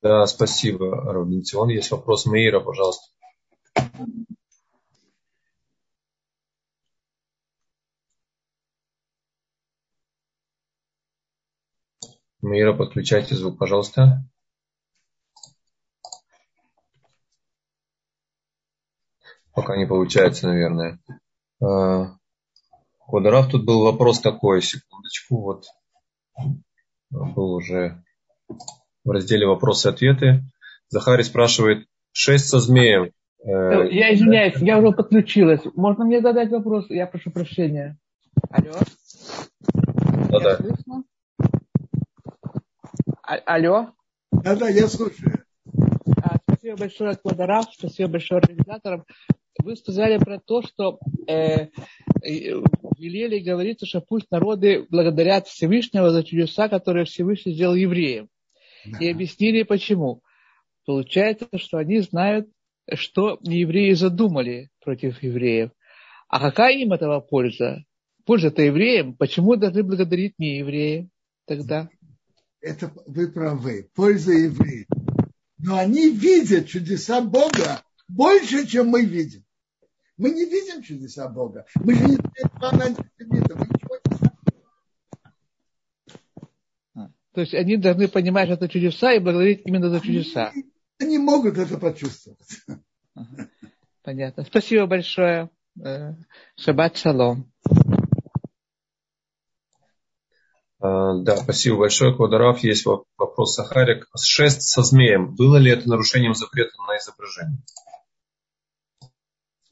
Да, 0.03 0.27
спасибо, 0.27 1.12
Робинсон. 1.12 1.68
Есть 1.68 1.93
вопрос 1.93 2.27
Мейра, 2.27 2.59
пожалуйста. 2.59 3.05
Мейра, 12.41 12.73
подключайте 12.73 13.37
звук, 13.37 13.57
пожалуйста. 13.57 14.25
Пока 19.55 19.77
не 19.77 19.87
получается, 19.87 20.49
наверное. 20.49 20.99
Квадраф, 23.12 23.50
тут 23.50 23.66
был 23.66 23.82
вопрос 23.82 24.20
такой, 24.20 24.62
секундочку, 24.62 25.42
вот 25.42 25.66
был 27.10 27.52
уже 27.52 28.02
в 29.04 29.10
разделе 29.10 29.46
«Вопросы-ответы». 29.46 30.44
Захарий 30.88 31.22
спрашивает, 31.22 31.86
шесть 32.12 32.48
со 32.48 32.58
змеем. 32.58 33.10
Э, 33.44 33.86
я 33.90 34.14
извиняюсь, 34.14 34.54
я 34.62 34.78
уже 34.78 34.92
подключилась. 34.92 35.60
Можно 35.74 36.06
мне 36.06 36.22
задать 36.22 36.50
вопрос? 36.50 36.86
Я 36.88 37.06
прошу 37.06 37.30
прощения. 37.30 37.98
Алло? 38.48 38.78
Да-да. 40.30 40.58
А, 43.24 43.34
алло? 43.44 43.90
Да-да, 44.30 44.70
я 44.70 44.88
слушаю. 44.88 45.44
А, 46.16 46.38
спасибо 46.48 46.78
большое, 46.78 47.14
Квадорав, 47.16 47.66
спасибо 47.74 48.12
большое 48.12 48.40
организаторам. 48.40 49.04
Вы 49.62 49.76
сказали 49.76 50.16
про 50.16 50.38
то, 50.38 50.62
что 50.62 50.98
э, 51.28 51.68
велели 52.23 53.41
говорится, 53.41 53.87
что 53.87 54.01
пусть 54.01 54.31
народы 54.31 54.87
благодарят 54.91 55.49
Всевышнего 55.49 56.11
за 56.11 56.25
чудеса, 56.25 56.68
которые 56.68 57.05
Всевышний 57.05 57.53
сделал 57.53 57.75
евреям. 57.75 58.29
И 59.01 59.09
объяснили 59.09 59.62
почему. 59.62 60.23
Получается, 60.85 61.49
что 61.57 61.79
они 61.79 62.01
знают, 62.01 62.49
что 62.93 63.39
евреи 63.43 63.93
задумали 63.93 64.70
против 64.85 65.23
евреев. 65.23 65.70
А 66.29 66.41
какая 66.41 66.77
им 66.79 66.93
этого 66.93 67.20
польза? 67.20 67.85
Польза-то 68.25 68.62
евреям. 68.62 69.14
Почему 69.14 69.57
должны 69.57 69.83
благодарить 69.83 70.39
не 70.39 70.59
евреи 70.59 71.09
тогда? 71.47 71.89
Это 72.61 72.93
вы 73.07 73.31
правы. 73.31 73.89
Польза 73.95 74.33
евреев. 74.33 74.87
Но 75.59 75.77
они 75.77 76.11
видят 76.11 76.68
чудеса 76.68 77.20
Бога 77.20 77.83
больше, 78.09 78.66
чем 78.66 78.89
мы 78.89 79.05
видим. 79.05 79.45
Мы 80.18 80.30
не 80.30 80.44
видим 80.44 80.82
чудеса 80.82 81.28
Бога. 81.28 81.64
Мы 81.76 81.94
же 81.94 82.04
не 82.04 82.16
знаем 82.16 82.50
плана 82.58 82.84
антисемита. 82.84 83.56
Мы 83.56 83.66
ничего 83.66 83.96
не 84.04 84.16
знаем. 84.16 84.32
То 87.32 87.40
есть 87.40 87.54
они 87.54 87.76
должны 87.76 88.08
понимать, 88.08 88.46
что 88.46 88.54
это 88.54 88.68
чудеса 88.68 89.12
и 89.14 89.18
благодарить 89.18 89.62
именно 89.64 89.88
за 89.88 90.00
чудеса. 90.00 90.48
Они, 90.48 90.64
они 90.98 91.18
могут 91.18 91.56
это 91.56 91.78
почувствовать. 91.78 92.38
Понятно. 94.02 94.44
Спасибо 94.44 94.86
большое. 94.86 95.48
Э, 95.82 96.12
шаббат 96.56 96.96
шалом. 96.98 97.50
А, 100.80 101.14
да, 101.22 101.36
спасибо 101.36 101.78
большое, 101.78 102.14
Квадорав. 102.14 102.58
Есть 102.64 102.84
вопрос 102.84 103.54
Сахарик. 103.54 104.08
Шесть 104.20 104.62
со 104.62 104.82
змеем. 104.82 105.34
Было 105.34 105.56
ли 105.56 105.70
это 105.70 105.88
нарушением 105.88 106.34
запрета 106.34 106.72
на 106.86 106.98
изображение? 106.98 107.62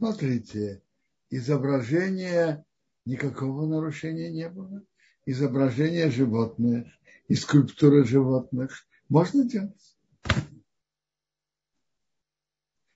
Смотрите, 0.00 0.82
изображение 1.28 2.64
никакого 3.04 3.66
нарушения 3.66 4.30
не 4.30 4.48
было. 4.48 4.82
Изображение 5.26 6.10
животных 6.10 6.86
и 7.28 7.34
скульптуры 7.34 8.06
животных 8.06 8.86
можно 9.10 9.44
делать. 9.44 9.98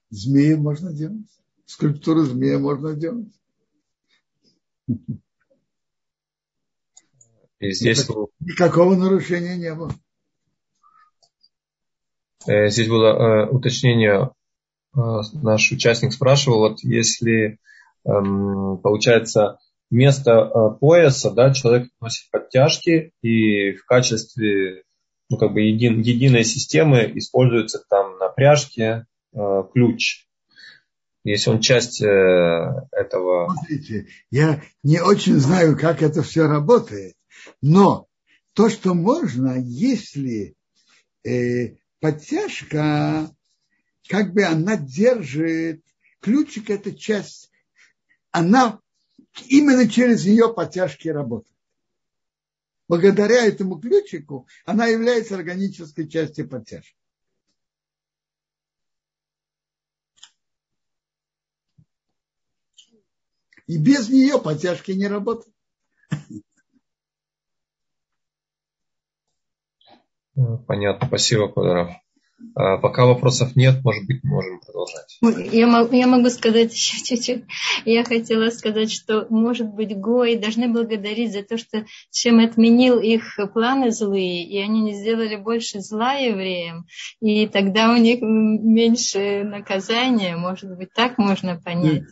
Змеи 0.09 0.55
можно 0.55 0.91
делать. 0.91 1.29
Скульптуру 1.67 2.23
змея 2.23 2.57
можно 2.57 2.95
делать. 2.95 3.39
И 7.59 7.71
здесь... 7.71 8.09
Никакого 8.39 8.95
нарушения 8.95 9.57
не 9.57 9.75
было. 9.75 9.91
Э, 12.47 12.67
здесь 12.69 12.87
было 12.89 13.45
э, 13.45 13.49
уточнение 13.51 14.31
наш 14.95 15.71
участник 15.71 16.13
спрашивал, 16.13 16.59
вот 16.59 16.79
если 16.83 17.59
эм, 18.05 18.77
получается 18.77 19.57
вместо 19.89 20.31
э, 20.31 20.79
пояса, 20.79 21.31
да, 21.31 21.53
человек 21.53 21.89
носит 22.01 22.29
подтяжки 22.31 23.11
и 23.21 23.73
в 23.73 23.85
качестве 23.85 24.83
ну, 25.29 25.37
как 25.37 25.53
бы 25.53 25.61
един, 25.61 26.01
единой 26.01 26.43
системы 26.43 27.11
используется 27.15 27.83
там 27.89 28.17
на 28.17 28.29
пряжке 28.29 29.05
э, 29.33 29.63
ключ. 29.73 30.25
Если 31.23 31.49
он 31.49 31.59
часть 31.59 32.01
э, 32.01 32.07
этого... 32.91 33.47
Смотрите, 33.51 34.07
я 34.29 34.61
не 34.83 35.01
очень 35.01 35.39
знаю, 35.39 35.77
как 35.77 36.03
это 36.03 36.21
все 36.21 36.45
работает, 36.47 37.15
но 37.61 38.05
то, 38.53 38.69
что 38.69 38.93
можно, 38.93 39.55
если 39.59 40.55
э, 41.23 41.75
подтяжка, 41.99 43.31
как 44.07 44.33
бы 44.33 44.43
она 44.43 44.77
держит, 44.77 45.83
ключик 46.19 46.69
это 46.69 46.93
часть, 46.93 47.51
она 48.31 48.79
именно 49.47 49.87
через 49.89 50.25
нее 50.25 50.53
подтяжки 50.53 51.07
работает. 51.07 51.55
Благодаря 52.87 53.45
этому 53.45 53.79
ключику 53.79 54.47
она 54.63 54.85
является 54.87 55.35
органической 55.35 56.07
частью 56.07 56.47
подтяжки. 56.47 56.95
И 63.65 63.79
без 63.79 64.09
нее 64.09 64.39
подтяжки 64.39 64.91
не 64.91 65.07
работают. 65.07 65.55
Понятно, 70.67 71.07
спасибо, 71.07 71.51
Квадров. 71.51 72.04
А, 72.53 72.77
пока 72.77 73.05
вопросов 73.05 73.55
нет, 73.55 73.83
может 73.83 74.05
быть, 74.05 74.23
можем 74.23 74.59
продолжать. 74.59 75.19
Я 75.53 75.67
могу, 75.67 75.95
я 75.95 76.07
могу 76.07 76.29
сказать 76.29 76.73
еще 76.73 77.03
чуть-чуть. 77.03 77.45
Я 77.85 78.03
хотела 78.03 78.49
сказать, 78.49 78.91
что, 78.91 79.25
может 79.29 79.73
быть, 79.73 79.97
Гои 79.97 80.35
должны 80.35 80.67
благодарить 80.67 81.31
за 81.31 81.43
то, 81.43 81.57
что 81.57 81.85
чем 82.11 82.39
отменил 82.39 82.99
их 82.99 83.39
планы 83.53 83.91
злые, 83.91 84.43
и 84.43 84.57
они 84.59 84.81
не 84.81 84.93
сделали 84.93 85.37
больше 85.37 85.79
зла 85.79 86.13
евреям, 86.13 86.85
и 87.21 87.47
тогда 87.47 87.91
у 87.91 87.97
них 87.97 88.19
меньше 88.21 89.43
наказания. 89.43 90.35
Может 90.35 90.75
быть, 90.77 90.93
так 90.93 91.17
можно 91.17 91.59
понять. 91.59 92.03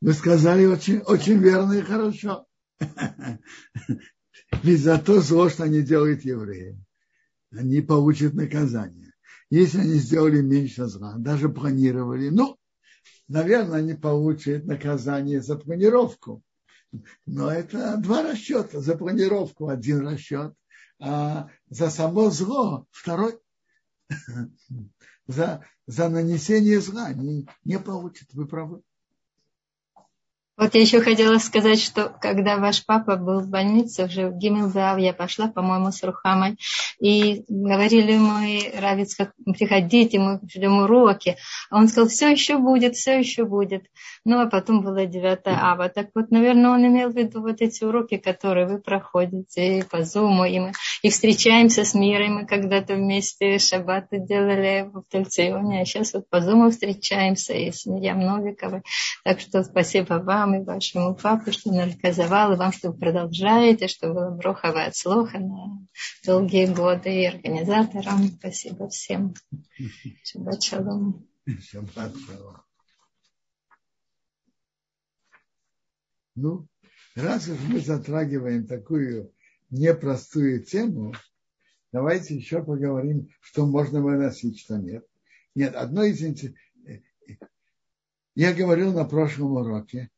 Вы 0.00 0.12
сказали 0.12 0.66
очень, 0.66 0.98
очень 0.98 1.38
верно 1.38 1.72
и 1.72 1.80
хорошо. 1.80 2.46
Ведь 4.62 4.80
за 4.80 4.98
то 4.98 5.20
зло, 5.20 5.48
что 5.48 5.64
они 5.64 5.80
делают 5.80 6.24
евреям, 6.24 6.84
они 7.50 7.80
получат 7.80 8.34
наказание. 8.34 9.05
Если 9.50 9.78
они 9.78 9.94
сделали 9.94 10.40
меньше 10.40 10.86
зла, 10.86 11.14
даже 11.18 11.48
планировали, 11.48 12.30
ну, 12.30 12.58
наверное, 13.28 13.78
они 13.78 13.94
получат 13.94 14.64
наказание 14.64 15.40
за 15.40 15.56
планировку. 15.56 16.42
Но 17.26 17.50
это 17.50 17.96
два 17.98 18.22
расчета. 18.22 18.80
За 18.80 18.96
планировку 18.96 19.68
один 19.68 20.06
расчет, 20.06 20.54
а 20.98 21.48
за 21.68 21.90
само 21.90 22.30
зло 22.30 22.86
второй. 22.90 23.38
За, 25.28 25.64
за 25.88 26.08
нанесение 26.08 26.80
зла 26.80 27.06
они 27.06 27.48
не 27.64 27.80
получат. 27.80 28.28
Вы 28.32 28.46
правы. 28.46 28.82
Вот 30.56 30.74
я 30.74 30.80
еще 30.80 31.00
хотела 31.00 31.36
сказать, 31.38 31.80
что 31.80 32.10
когда 32.20 32.56
ваш 32.56 32.84
папа 32.86 33.16
был 33.16 33.40
в 33.40 33.48
больнице, 33.48 34.04
уже 34.04 34.28
в 34.28 34.38
Гимелдав, 34.38 34.98
я 34.98 35.12
пошла, 35.12 35.48
по-моему, 35.48 35.92
с 35.92 36.02
Рухамой, 36.02 36.56
и 36.98 37.44
говорили 37.48 38.16
мы, 38.16 38.72
Равиц, 38.78 39.16
как 39.16 39.32
приходите, 39.44 40.18
мы 40.18 40.40
ждем 40.48 40.78
уроки. 40.78 41.36
А 41.70 41.76
он 41.76 41.88
сказал, 41.88 42.08
все 42.08 42.30
еще 42.30 42.56
будет, 42.56 42.96
все 42.96 43.18
еще 43.18 43.44
будет. 43.44 43.84
Ну, 44.24 44.40
а 44.40 44.46
потом 44.46 44.82
было 44.82 45.04
9 45.04 45.40
ава. 45.44 45.88
Так 45.90 46.08
вот, 46.14 46.30
наверное, 46.30 46.70
он 46.70 46.86
имел 46.86 47.10
в 47.10 47.16
виду 47.16 47.42
вот 47.42 47.60
эти 47.60 47.84
уроки, 47.84 48.16
которые 48.16 48.66
вы 48.66 48.78
проходите 48.78 49.86
по 49.90 50.04
Зуму, 50.04 50.44
и 50.44 50.58
мы 50.58 50.72
и 51.02 51.10
встречаемся 51.10 51.84
с 51.84 51.94
миром. 51.94 52.36
Мы 52.36 52.46
когда-то 52.46 52.94
вместе 52.94 53.58
шаббаты 53.58 54.18
делали 54.18 54.90
в 54.92 55.04
Тельционе, 55.10 55.82
а 55.82 55.84
сейчас 55.84 56.14
вот 56.14 56.28
по 56.30 56.40
Зуму 56.40 56.70
встречаемся, 56.70 57.52
и 57.52 57.70
с 57.70 57.84
Мирьям 57.86 58.20
Новиковой. 58.20 58.82
Так 59.22 59.40
что 59.40 59.62
спасибо 59.62 60.14
вам 60.14 60.45
вам 60.46 60.62
и 60.62 60.64
вашему 60.64 61.14
папе, 61.14 61.52
что 61.52 61.72
наказывал, 61.72 62.52
и 62.52 62.56
вам, 62.56 62.72
что 62.72 62.90
вы 62.90 62.98
продолжаете, 62.98 63.88
что 63.88 64.12
было 64.12 64.30
броховое 64.30 64.86
от 64.86 64.96
слуха 64.96 65.38
на 65.38 65.86
долгие 66.24 66.66
годы, 66.66 67.22
и 67.22 67.26
организаторам. 67.26 68.28
Спасибо 68.28 68.88
всем. 68.88 69.34
Шаббат 70.22 70.62
шалом. 70.62 71.26
Шаббат 71.60 72.14
шалом. 72.26 72.62
Ну, 76.34 76.68
раз 77.14 77.48
уж 77.48 77.58
мы 77.68 77.80
затрагиваем 77.80 78.66
такую 78.66 79.32
непростую 79.70 80.62
тему, 80.62 81.14
давайте 81.90 82.36
еще 82.36 82.62
поговорим, 82.62 83.30
что 83.40 83.66
можно 83.66 84.02
выносить, 84.02 84.60
что 84.60 84.76
нет. 84.76 85.04
Нет, 85.54 85.74
одно 85.74 86.04
из 86.04 86.20
я 88.34 88.52
говорил 88.52 88.92
на 88.92 89.06
прошлом 89.06 89.52
уроке, 89.52 90.10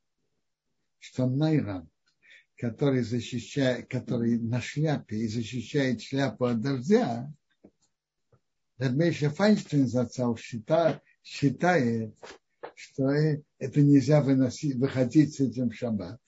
что 0.99 1.27
Найран, 1.27 1.89
который, 2.57 3.03
защищает, 3.03 3.89
который 3.89 4.39
на 4.39 4.61
шляпе 4.61 5.17
и 5.17 5.29
защищает 5.29 6.03
шляпу 6.03 6.47
от 6.47 6.61
дождя, 6.61 7.33
Радмейша 8.79 9.31
Файнштейн 9.31 9.89
зацал 9.89 10.37
считает, 10.37 11.03
считает, 11.23 12.15
что 12.75 13.11
это 13.11 13.83
нельзя 13.83 14.23
выносить, 14.23 14.77
выходить 14.77 15.35
с 15.35 15.41
этим 15.41 15.71
в 15.71 15.75
шаббат, 15.75 16.21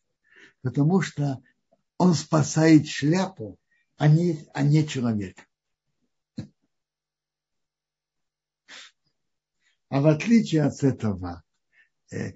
потому 0.62 1.00
что 1.00 1.40
он 1.96 2.14
спасает 2.14 2.88
шляпу, 2.88 3.58
а 3.96 4.08
не, 4.08 4.48
а 4.52 4.62
не 4.62 4.86
человека. 4.86 5.44
А 9.88 10.00
в 10.00 10.06
отличие 10.06 10.62
от 10.62 10.82
этого, 10.82 11.42
э, 12.12 12.32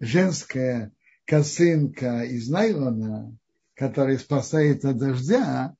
женская 0.00 0.92
косынка 1.26 2.22
из 2.22 2.48
найлона, 2.48 3.36
которая 3.74 4.16
спасает 4.18 4.84
от 4.84 4.96
дождя, 4.96 5.76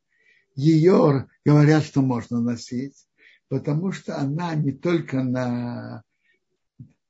ее 0.54 1.28
говорят, 1.44 1.84
что 1.84 2.02
можно 2.02 2.40
носить, 2.40 3.06
потому 3.48 3.92
что 3.92 4.18
она 4.18 4.54
не 4.54 4.72
только 4.72 5.22
на, 5.22 6.02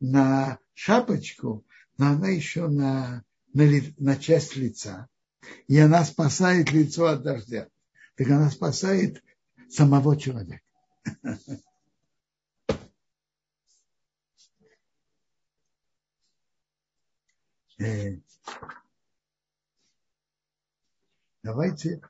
на 0.01 0.59
шапочку, 0.75 1.65
но 1.97 2.09
она 2.09 2.29
еще 2.29 2.69
на, 2.69 3.25
на, 3.55 3.65
на 3.99 4.17
часть 4.17 4.57
лица. 4.57 5.09
И 5.69 5.79
она 5.79 6.05
спасает 6.05 6.73
лицо 6.73 7.07
от 7.07 7.23
дождя. 7.23 7.69
Так 8.17 8.29
она 8.29 8.51
спасает 8.51 9.23
самого 9.69 10.17
человека. 10.17 10.63
Э, 17.79 18.17
давайте, 21.47 22.01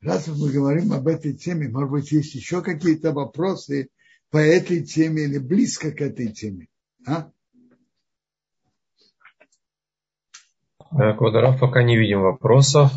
раз 0.00 0.26
мы 0.28 0.50
говорим 0.50 0.92
об 0.92 1.06
этой 1.06 1.34
теме, 1.34 1.68
может 1.68 1.90
быть, 1.90 2.12
есть 2.12 2.34
еще 2.34 2.62
какие-то 2.62 3.12
вопросы 3.12 3.90
по 4.30 4.38
этой 4.38 4.82
теме 4.82 5.24
или 5.24 5.38
близко 5.38 5.92
к 5.92 6.00
этой 6.00 6.32
теме. 6.32 6.68
А? 7.06 7.30
Квадоров 10.90 11.60
пока 11.60 11.82
не 11.82 11.98
видим 11.98 12.22
вопросов. 12.22 12.90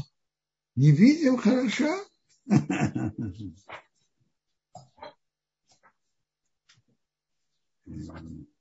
Не 0.75 0.91
видим, 0.91 1.37
хорошо. 1.37 2.05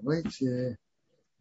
давайте, 0.00 0.78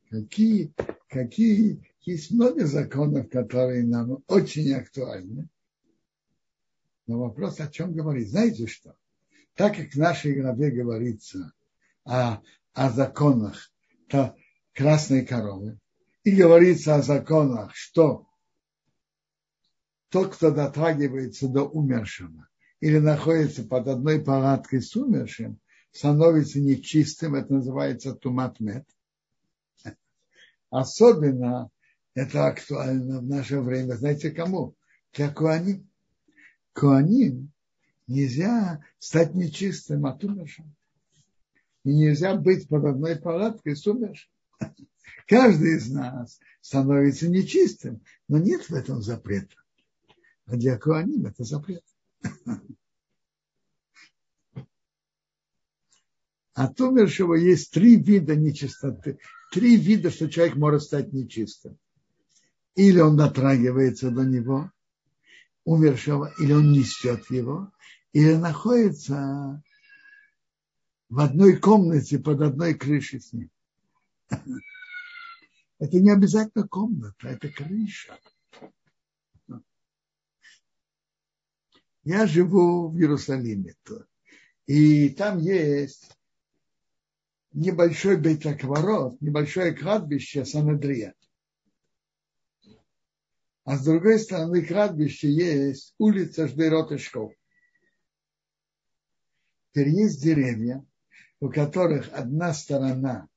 какие, 0.10 0.74
какие, 1.10 1.82
есть 2.01 2.32
много 2.32 2.66
законов, 2.66 3.30
которые 3.30 3.86
нам 3.86 4.24
очень 4.28 4.74
актуальны. 4.74 5.47
Но 7.05 7.20
вопрос, 7.20 7.60
о 7.60 7.68
чем 7.68 7.93
говорить. 7.93 8.30
Знаете 8.30 8.68
что? 8.68 8.95
Так 9.55 9.76
как 9.76 9.91
в 9.91 9.97
нашей 9.97 10.39
главе 10.39 10.72
говорится 10.72 11.53
о, 12.03 12.41
о 12.74 12.91
законах 12.91 13.72
то 14.10 14.36
красной 14.74 15.26
коровы, 15.26 15.80
и 16.24 16.32
говорится 16.32 16.95
о 16.95 17.01
законах, 17.01 17.76
что 17.76 18.28
тот, 20.10 20.36
кто 20.36 20.51
дотрагивается 20.51 21.47
до 21.47 21.64
умершего 21.64 22.47
или 22.80 22.99
находится 22.99 23.64
под 23.64 23.88
одной 23.88 24.24
палаткой 24.24 24.82
с 24.82 24.95
умершим, 24.95 25.60
становится 25.97 26.59
нечистым, 26.59 27.33
это 27.33 27.53
называется 27.55 28.13
туматмет. 28.13 28.87
Особенно 30.69 31.71
это 32.13 32.47
актуально 32.47 33.19
в 33.19 33.25
наше 33.25 33.59
время. 33.61 33.95
Знаете 33.95 34.29
кому? 34.29 34.75
Для 35.13 35.33
Куаним. 35.33 35.89
Куаним 36.73 37.51
нельзя 38.05 38.83
стать 38.99 39.33
нечистым 39.33 40.05
от 40.05 40.23
умершим. 40.23 40.71
И 41.83 41.95
нельзя 41.95 42.35
быть 42.35 42.67
под 42.67 42.85
одной 42.85 43.15
палаткой 43.15 43.75
с 43.75 43.87
умершим. 43.87 44.29
Каждый 45.27 45.77
из 45.77 45.89
нас 45.89 46.39
становится 46.61 47.27
нечистым, 47.27 48.01
но 48.27 48.37
нет 48.37 48.69
в 48.69 48.73
этом 48.73 49.01
запрета. 49.01 49.55
А 50.45 50.57
для 50.57 50.77
Куаним 50.77 51.25
это 51.25 51.43
запрет. 51.43 51.83
От 56.58 56.82
умершего 56.82 57.36
есть 57.36 57.70
три 57.70 57.97
вида 57.97 58.36
нечистоты. 58.36 59.20
Три 59.51 59.78
вида, 59.78 60.10
что 60.10 60.28
человек 60.28 60.55
может 60.55 60.82
стать 60.82 61.14
нечистым. 61.14 61.78
Или 62.74 62.99
он 62.99 63.16
дотрагивается 63.16 64.10
до 64.10 64.24
него, 64.24 64.72
умершего, 65.66 66.34
или 66.39 66.53
он 66.53 66.72
несет 66.72 67.30
его, 67.30 67.72
или 68.12 68.34
находится 68.34 69.62
в 71.10 71.20
одной 71.20 71.58
комнате 71.58 72.18
под 72.18 72.41
одной 72.41 72.74
крышей 72.74 73.22
с 73.22 73.34
ним. 73.34 73.51
Это 75.78 75.99
не 75.99 76.10
обязательно 76.10 76.68
комната, 76.68 77.28
это 77.28 77.49
крыша. 77.49 78.18
Я 82.03 82.26
живу 82.26 82.89
в 82.89 82.97
Иерусалиме. 82.97 83.76
И 84.66 85.10
там 85.10 85.38
есть 85.38 86.16
небольшой 87.58 88.18
бейтакворот, 88.18 89.20
небольшое 89.20 89.74
кладбище 89.74 90.45
Санадрия. 90.45 91.16
А 93.64 93.78
с 93.78 93.84
другой 93.84 94.20
стороны 94.20 94.64
кладбища 94.64 95.28
есть 95.28 95.95
улица 95.97 96.47
Ждерот 96.47 96.91
и 96.91 96.97
Школ. 96.97 97.34
Теперь 99.72 99.89
есть 99.89 100.22
деревья, 100.22 100.86
у 101.39 101.49
которых 101.49 102.10
одна 102.14 102.53
сторона 102.53 103.28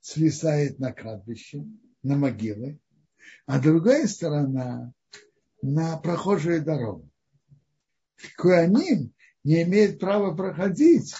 свисает 0.00 0.78
на 0.78 0.92
кладбище, 0.92 1.64
на 2.02 2.16
могилы, 2.16 2.78
а 3.46 3.60
другая 3.60 4.06
сторона 4.06 4.92
на 5.62 5.96
прохожую 5.96 6.62
дорогу. 6.62 7.10
Куаним 8.36 9.14
не 9.42 9.62
имеет 9.62 9.98
права 9.98 10.36
проходить 10.36 11.14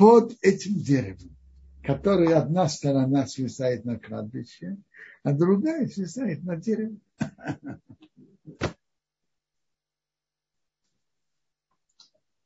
под 0.00 0.34
этим 0.40 0.76
деревом, 0.80 1.36
которое 1.82 2.38
одна 2.38 2.70
сторона 2.70 3.26
свисает 3.26 3.84
на 3.84 3.98
кладбище, 3.98 4.78
а 5.22 5.34
другая 5.34 5.86
свисает 5.88 6.42
на 6.42 6.56
дерево. 6.56 6.96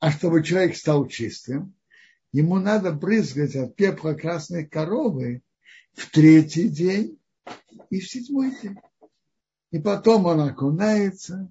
А 0.01 0.11
чтобы 0.11 0.43
человек 0.43 0.77
стал 0.77 1.07
чистым, 1.07 1.75
ему 2.31 2.59
надо 2.59 2.93
брызгать 2.93 3.57
от 3.57 3.75
пепла 3.75 4.13
красной 4.13 4.67
коровы 4.67 5.43
в 5.95 6.11
третий 6.11 6.69
день 6.69 7.19
и 7.89 8.01
в 8.01 8.11
седьмой 8.11 8.55
день. 8.61 8.77
И 9.71 9.79
потом 9.79 10.27
он 10.27 10.41
окунается 10.41 11.51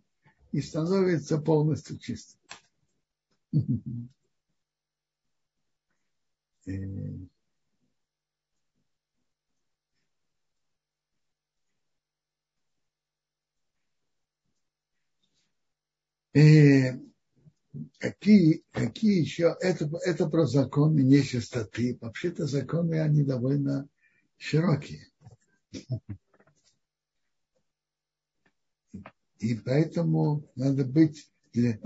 и 0.51 0.61
становится 0.61 1.39
полностью 1.39 1.97
чистым. 1.97 2.39
И 6.65 7.27
какие, 17.99 18.63
какие 18.71 19.21
еще, 19.21 19.55
это, 19.59 19.89
это 20.03 20.27
про 20.29 20.45
законы 20.45 21.01
нечистоты. 21.01 21.97
Вообще-то 21.99 22.45
законы, 22.45 22.99
они 22.99 23.23
довольно 23.23 23.87
широкие. 24.37 25.07
И 29.39 29.55
поэтому 29.55 30.49
надо 30.55 30.85
быть 30.85 31.29
для, 31.53 31.77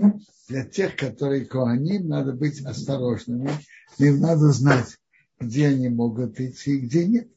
для 0.48 0.64
тех, 0.64 0.96
которые 0.96 1.44
коаним, 1.44 2.08
надо 2.08 2.32
быть 2.32 2.64
осторожными. 2.64 3.50
Им 3.98 4.20
надо 4.20 4.50
знать, 4.52 4.98
где 5.38 5.68
они 5.68 5.88
могут 5.88 6.40
идти 6.40 6.76
и 6.76 6.80
где 6.80 7.06
нет. 7.06 7.28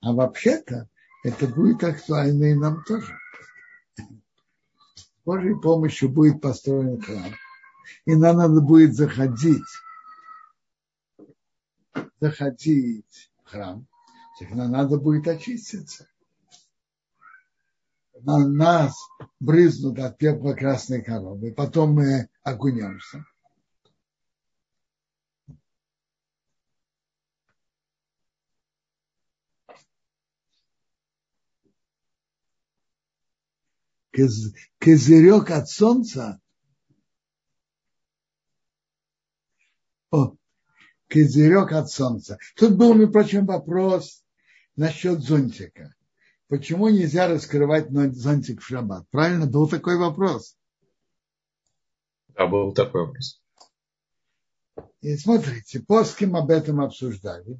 А 0.00 0.12
вообще-то 0.12 0.88
это 1.22 1.46
будет 1.46 1.84
актуально 1.84 2.44
и 2.44 2.54
нам 2.54 2.82
тоже. 2.84 3.16
С 3.96 5.06
Божьей 5.24 5.58
помощью 5.60 6.10
будет 6.10 6.40
построен 6.40 7.00
храм. 7.00 7.32
И 8.06 8.14
нам 8.14 8.36
надо 8.36 8.60
будет 8.60 8.94
заходить, 8.94 9.62
заходить 12.20 13.30
в 13.44 13.50
храм. 13.50 13.86
Нам 14.50 14.72
надо 14.72 14.98
будет 14.98 15.28
очиститься 15.28 16.08
на 18.20 18.38
нас 18.48 18.94
брызнут 19.40 19.98
от 19.98 20.18
пепла 20.18 20.54
красной 20.54 21.02
коровы, 21.02 21.52
потом 21.52 21.94
мы 21.94 22.28
окунемся. 22.42 23.24
Козырек 34.78 35.50
от 35.50 35.68
солнца. 35.68 36.40
О, 40.12 40.36
козырек 41.08 41.72
от 41.72 41.90
солнца. 41.90 42.38
Тут 42.54 42.76
был, 42.76 42.94
между 42.94 43.12
прочим, 43.12 43.44
вопрос 43.44 44.24
насчет 44.76 45.20
зонтика. 45.20 45.96
Почему 46.54 46.88
нельзя 46.88 47.26
раскрывать 47.26 47.90
зонтик 47.90 48.60
в 48.60 48.64
шаббат? 48.64 49.08
Правильно, 49.10 49.48
был 49.48 49.68
такой 49.68 49.98
вопрос. 49.98 50.56
Да, 52.28 52.46
был 52.46 52.72
такой 52.72 53.06
вопрос. 53.06 53.42
И 55.00 55.16
смотрите, 55.16 55.80
плоским 55.80 56.36
об 56.36 56.52
этом 56.52 56.80
обсуждали. 56.80 57.58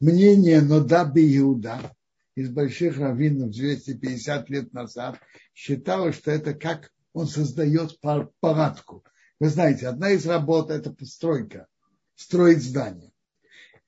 Мнение 0.00 0.62
Нодаби 0.62 1.36
Иуда 1.36 1.94
из 2.34 2.48
больших 2.48 2.96
раввинов 2.96 3.50
250 3.50 4.48
лет 4.48 4.72
назад 4.72 5.20
считало, 5.52 6.10
что 6.14 6.30
это 6.30 6.54
как 6.54 6.92
он 7.12 7.26
создает 7.26 8.00
палатку. 8.40 9.04
Вы 9.38 9.50
знаете, 9.50 9.86
одна 9.86 10.12
из 10.12 10.24
работ– 10.24 10.70
это 10.70 10.90
постройка, 10.90 11.66
строить 12.14 12.62
здание. 12.62 13.12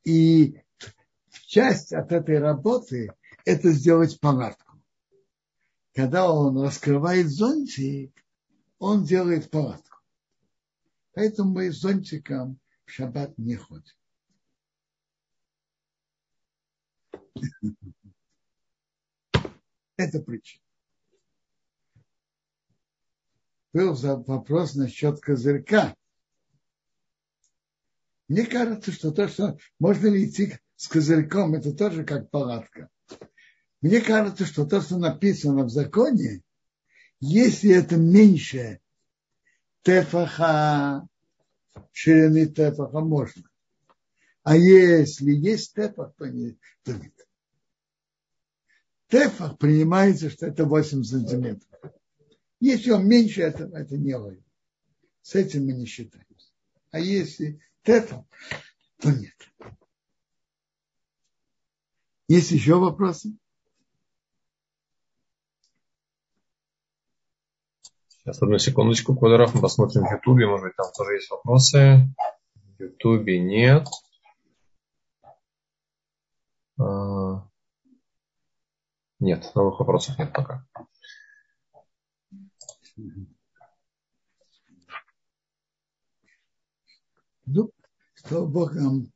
И 0.04 0.60
часть 1.46 1.94
от 1.94 2.12
этой 2.12 2.38
работы– 2.38 3.12
это 3.46 3.70
сделать 3.70 4.20
палатку. 4.20 4.82
Когда 5.94 6.30
он 6.30 6.60
раскрывает 6.60 7.28
зонтик, 7.28 8.12
он 8.78 9.04
делает 9.04 9.50
палатку. 9.50 9.98
Поэтому 11.14 11.52
мы 11.52 11.72
с 11.72 11.80
зонтиком 11.80 12.60
в 12.84 12.90
шаббат 12.90 13.38
не 13.38 13.54
ходим. 13.54 13.94
Это 19.96 20.20
причина. 20.20 20.62
Был 23.72 23.94
вопрос 23.94 24.74
насчет 24.74 25.20
козырька. 25.20 25.94
Мне 28.28 28.44
кажется, 28.44 28.90
что 28.90 29.12
то, 29.12 29.28
что 29.28 29.56
можно 29.78 30.08
ли 30.08 30.28
идти 30.28 30.58
с 30.74 30.88
козырьком, 30.88 31.54
это 31.54 31.72
тоже 31.72 32.04
как 32.04 32.30
палатка. 32.30 32.90
Мне 33.82 34.00
кажется, 34.00 34.46
что 34.46 34.64
то, 34.64 34.80
что 34.80 34.98
написано 34.98 35.64
в 35.64 35.70
законе, 35.70 36.42
если 37.20 37.70
это 37.70 37.96
меньше 37.96 38.80
тефаха, 39.82 41.06
ширины 41.92 42.46
тефаха, 42.46 43.00
можно. 43.00 43.44
А 44.42 44.56
если 44.56 45.32
есть 45.32 45.74
тефах, 45.74 46.14
то 46.16 46.26
нет. 46.26 46.56
Тефах 49.08 49.58
принимается, 49.58 50.30
что 50.30 50.46
это 50.46 50.64
8 50.64 51.02
сантиметров. 51.04 51.68
Если 52.60 52.90
он 52.90 53.06
меньше 53.06 53.42
этого, 53.42 53.76
это 53.76 53.96
не 53.96 54.14
ловит. 54.14 54.44
С 55.22 55.34
этим 55.34 55.66
мы 55.66 55.72
не 55.72 55.86
считаемся. 55.86 56.50
А 56.90 56.98
если 56.98 57.60
тефах, 57.82 58.24
то 58.98 59.10
нет. 59.10 59.34
Есть 62.28 62.50
еще 62.50 62.78
вопросы? 62.78 63.36
Сейчас, 68.26 68.42
одну 68.42 68.58
секундочку, 68.58 69.14
Квадоров, 69.14 69.54
мы 69.54 69.60
посмотрим 69.60 70.02
в 70.04 70.10
Ютубе, 70.10 70.48
может 70.48 70.66
быть, 70.66 70.76
там 70.76 70.86
тоже 70.96 71.12
есть 71.12 71.30
вопросы. 71.30 72.12
В 72.76 72.82
Ютубе 72.82 73.38
нет. 73.38 73.86
А... 76.76 77.48
Нет, 79.20 79.48
новых 79.54 79.78
вопросов 79.78 80.18
нет 80.18 80.32
пока. 80.32 80.66
Ну, 87.44 87.70
что 88.14 88.44
Бог 88.44 88.74
нам 88.74 89.06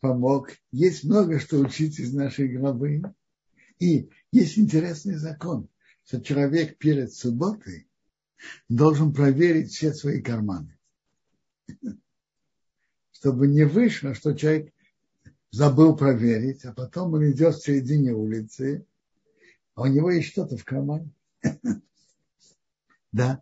помог. 0.00 0.50
Есть 0.70 1.04
много 1.04 1.40
что 1.40 1.56
учить 1.60 1.98
из 1.98 2.12
нашей 2.12 2.54
главы. 2.54 3.02
И 3.78 4.10
есть 4.32 4.58
интересный 4.58 5.14
закон 5.14 5.70
что 6.04 6.20
человек 6.20 6.78
перед 6.78 7.12
субботой 7.12 7.88
должен 8.68 9.12
проверить 9.12 9.72
все 9.72 9.92
свои 9.92 10.20
карманы. 10.22 10.76
чтобы 13.24 13.46
не 13.46 13.64
вышло, 13.64 14.12
что 14.14 14.34
человек 14.34 14.70
забыл 15.50 15.96
проверить, 15.96 16.62
а 16.66 16.74
потом 16.74 17.14
он 17.14 17.30
идет 17.30 17.54
в 17.54 17.64
середине 17.64 18.12
улицы, 18.12 18.84
а 19.74 19.82
у 19.82 19.86
него 19.86 20.10
есть 20.10 20.28
что-то 20.28 20.56
в 20.56 20.64
кармане. 20.64 21.10
Да. 23.12 23.40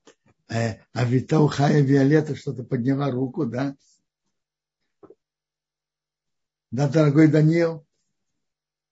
Э, 0.50 0.80
а 0.92 1.04
Витаухая 1.06 1.80
Виолетта 1.80 2.36
что-то 2.36 2.62
подняла 2.62 3.10
руку, 3.10 3.46
да? 3.46 3.74
Да, 6.70 6.88
дорогой 6.90 7.28
Даниил. 7.28 7.84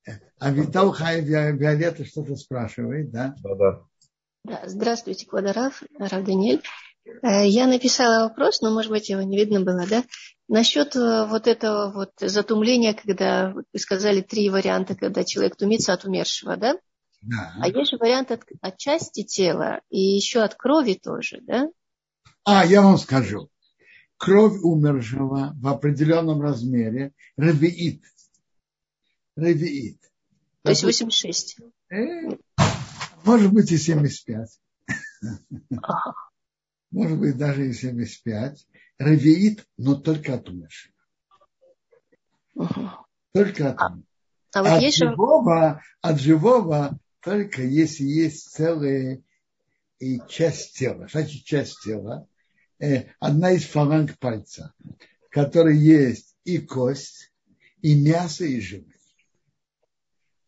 Э, 0.07 0.13
а 0.39 0.51
Витаухая 0.51 1.21
Виолетта 1.21 2.05
что-то 2.05 2.37
спрашивает, 2.37 3.11
да? 3.11 3.35
Да, 3.43 3.55
да. 3.55 3.83
Да, 4.45 4.63
здравствуйте, 4.67 5.27
Квадорав, 5.27 5.83
Рав 5.99 6.25
Даниэль. 6.25 6.63
Э, 7.23 7.47
я 7.47 7.67
написала 7.67 8.25
вопрос, 8.29 8.61
но, 8.61 8.71
может 8.73 8.91
быть, 8.91 9.09
его 9.09 9.23
не 9.23 9.37
видно 9.37 9.61
было, 9.61 9.87
да? 9.87 10.05
Насчет 10.49 10.97
вот 10.97 11.47
этого 11.47 11.93
вот 11.93 12.11
затумления, 12.21 12.93
когда 12.93 13.53
вы 13.53 13.65
сказали 13.79 14.21
три 14.21 14.51
варианта, 14.51 14.97
когда 14.97 15.23
человек 15.23 15.55
тумится 15.57 15.93
от 15.93 16.05
умершего, 16.05 16.57
да? 16.57 16.77
Да. 17.23 17.53
А 17.61 17.69
есть 17.69 17.91
же 17.91 17.99
вариант 17.99 18.31
от, 18.31 18.43
от 18.61 18.79
части 18.79 19.23
тела 19.23 19.81
и 19.91 20.01
еще 20.01 20.41
от 20.41 20.55
крови 20.55 20.95
тоже, 20.95 21.41
да? 21.43 21.69
А, 22.45 22.65
я 22.65 22.83
вам 22.83 22.97
скажу. 22.97 23.51
Кровь 24.17 24.59
умершего 24.63 25.53
в 25.55 25.69
определенном 25.69 26.41
размере 26.41 27.13
ревиит. 27.37 28.03
Ревиит. 29.37 30.01
То 30.63 30.71
есть 30.71 30.83
86. 30.83 31.59
Э, 31.91 31.97
может 33.25 33.53
быть 33.53 33.71
и 33.73 33.79
75. 33.79 34.61
Ага. 35.83 36.15
Может 36.91 37.19
быть 37.19 37.37
даже 37.37 37.69
и 37.69 37.73
75. 37.73 38.67
Ревиит, 38.99 39.67
но 39.77 39.95
только 39.95 40.35
от 40.35 40.49
умершего. 40.49 40.95
Угу. 42.55 42.91
Только 43.33 43.71
от 43.71 43.81
умершего. 43.81 44.05
А, 44.53 44.59
а 44.59 44.63
вот 44.63 44.73
от, 44.73 44.83
есть 44.83 44.99
живого, 44.99 45.83
от 46.01 46.21
живого 46.21 46.99
только 47.21 47.63
если 47.63 48.05
есть 48.05 48.51
целая 48.51 49.23
и 49.99 50.21
часть 50.29 50.77
тела. 50.77 51.07
Значит, 51.11 51.45
часть 51.45 51.81
тела. 51.85 52.27
Э, 52.79 53.05
одна 53.19 53.53
из 53.53 53.65
фаланг 53.65 54.19
пальца, 54.19 54.73
в 55.27 55.31
которой 55.31 55.77
есть 55.77 56.35
и 56.45 56.59
кость, 56.59 57.33
и 57.83 57.95
мясо, 57.95 58.45
и 58.45 58.61
живот. 58.61 58.90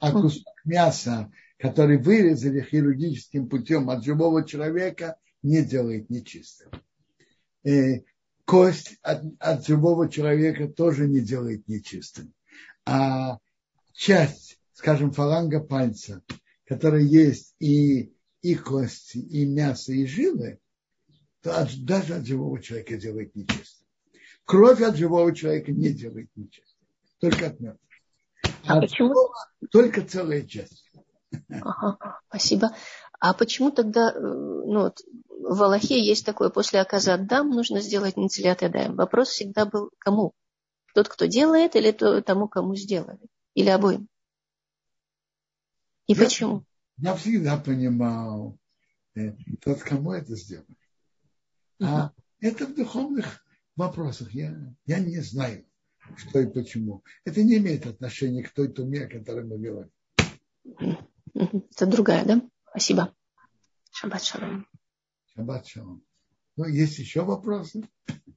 А 0.03 0.11
кусок 0.11 0.61
мяса, 0.64 1.30
который 1.59 1.96
вырезали 1.96 2.61
хирургическим 2.61 3.48
путем 3.48 3.88
от 3.88 4.05
живого 4.05 4.44
человека, 4.44 5.16
не 5.44 5.62
делает 5.62 6.11
нечистым. 6.11 6.70
Э, 7.62 8.00
кость 8.44 8.98
от, 9.03 9.22
от 9.38 9.64
живого 9.64 10.09
человека 10.09 10.66
тоже 10.66 11.07
не 11.07 11.20
делает 11.20 11.68
нечистым. 11.68 12.34
А 12.84 13.38
часть, 13.92 14.59
скажем, 14.72 15.12
фаланга 15.12 15.61
пальца, 15.61 16.20
которой 16.66 17.07
есть 17.07 17.55
и, 17.61 18.12
и 18.40 18.57
кости, 18.57 19.18
и 19.18 19.46
мясо, 19.46 19.92
и 19.92 20.05
жилы, 20.05 20.59
то 21.42 21.57
от, 21.61 21.70
даже 21.84 22.16
от 22.16 22.26
живого 22.26 22.61
человека 22.61 22.96
делает 22.96 23.36
нечисто. 23.36 23.84
Кровь 24.46 24.82
от 24.82 24.96
живого 24.96 25.32
человека 25.32 25.70
не 25.70 25.90
делает 25.90 26.28
нечисто. 26.34 26.74
Только 27.20 27.46
от 27.46 27.61
мертвых. 27.61 27.91
А 28.67 28.81
почему? 28.81 29.15
Только 29.71 30.03
целая 30.03 30.43
часть. 30.43 30.91
Ага, 31.49 32.21
спасибо. 32.29 32.75
А 33.19 33.35
почему 33.35 33.71
тогда, 33.71 34.11
э, 34.11 34.19
ну, 34.21 34.81
вот, 34.81 35.01
в 35.29 35.63
Аллахе 35.63 36.01
есть 36.01 36.27
такое, 36.27 36.51
после 36.51 36.81
оказа 36.81 37.17
дам 37.17 37.51
нужно 37.51 37.81
сделать 37.81 38.17
нецелят 38.17 38.61
даем. 38.61 38.97
Вопрос 38.97 39.29
всегда 39.29 39.65
был 39.65 39.91
кому? 39.99 40.33
Тот, 40.95 41.09
кто 41.09 41.27
делает, 41.27 41.75
или 41.77 41.93
тому, 41.93 42.49
кому 42.49 42.75
сделали? 42.75 43.21
Или 43.55 43.71
обоим? 43.71 44.09
И 46.07 46.15
я, 46.15 46.19
почему? 46.19 46.65
Я 46.99 47.15
всегда 47.15 47.57
понимал, 47.57 48.59
э, 49.15 49.33
тот, 49.61 49.83
кому 49.83 50.13
это 50.13 50.35
сделали. 50.37 50.77
А 51.81 52.07
угу. 52.07 52.13
это 52.41 52.67
в 52.67 52.75
духовных 52.75 53.45
вопросах. 53.77 54.33
Я, 54.33 54.55
я 54.85 54.99
не 54.99 55.21
знаю, 55.21 55.65
что 56.16 56.40
и 56.40 56.46
почему. 56.46 57.03
Это 57.24 57.42
не 57.42 57.59
имеет 57.59 57.86
отношения 57.86 58.42
к 58.42 58.53
той 58.53 58.68
туме, 58.68 59.05
о 59.05 59.09
которой 59.09 59.44
мы 59.44 59.59
говорим. 59.59 59.90
Это 61.34 61.86
другая, 61.86 62.24
да? 62.24 62.42
Спасибо. 62.70 63.14
Шаббат 63.90 64.22
шалом. 64.22 64.66
Шаббат 65.34 65.66
шалом. 65.66 66.03
Ну, 66.57 66.66
есть 66.66 66.98
еще 66.98 67.22
вопросы? 67.22 67.88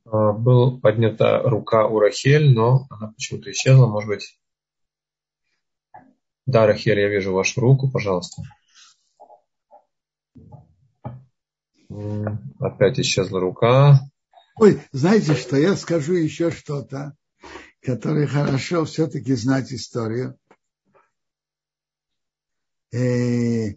А, 0.06 0.32
Был 0.32 0.80
поднята 0.80 1.42
рука 1.42 1.88
у 1.88 2.00
Рахель, 2.00 2.54
но 2.54 2.88
она 2.90 3.12
почему-то 3.12 3.52
исчезла. 3.52 3.88
Может 3.88 4.10
быть, 4.10 4.40
да, 6.46 6.68
Рахель, 6.68 7.00
я 7.00 7.10
вижу 7.10 7.34
вашу 7.34 7.60
руку, 7.60 7.90
пожалуйста. 7.90 8.44
Опять 12.60 13.00
исчезла 13.00 13.40
рука. 13.40 14.00
Ой, 14.58 14.82
знаете 14.92 15.36
что, 15.36 15.58
я 15.58 15.76
скажу 15.76 16.14
еще 16.14 16.52
что-то, 16.52 17.16
которое 17.86 18.26
хорошо 18.26 18.84
все-таки 18.86 19.36
знать 19.36 19.72
историю. 19.72 20.40
Э, 22.92 23.76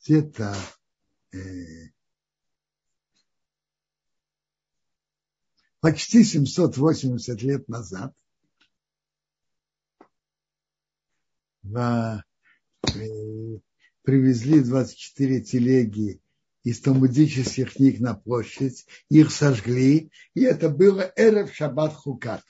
где-то 0.00 0.54
э, 1.32 1.38
почти 5.80 6.22
780 6.22 7.42
лет 7.42 7.68
назад 7.68 8.14
э, 11.64 12.20
привезли 14.02 14.60
24 14.62 15.40
телеги 15.42 16.20
из 16.68 16.80
талмудических 16.80 17.72
книг 17.72 17.98
на 17.98 18.14
площадь, 18.14 18.84
их 19.08 19.30
сожгли, 19.30 20.10
и 20.34 20.42
это 20.42 20.68
было 20.68 21.10
Эрев 21.16 21.54
Шаббат 21.54 21.94
Хукат. 21.94 22.42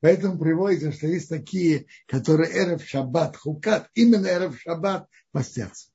Поэтому 0.00 0.38
приводится, 0.38 0.92
что 0.92 1.06
есть 1.06 1.28
такие, 1.28 1.84
которые 2.06 2.50
Эрев 2.50 2.82
Шаббат 2.82 3.36
Хукат, 3.36 3.90
именно 3.92 4.28
Эрев 4.28 4.58
Шаббат 4.58 5.08
постятся. 5.30 5.89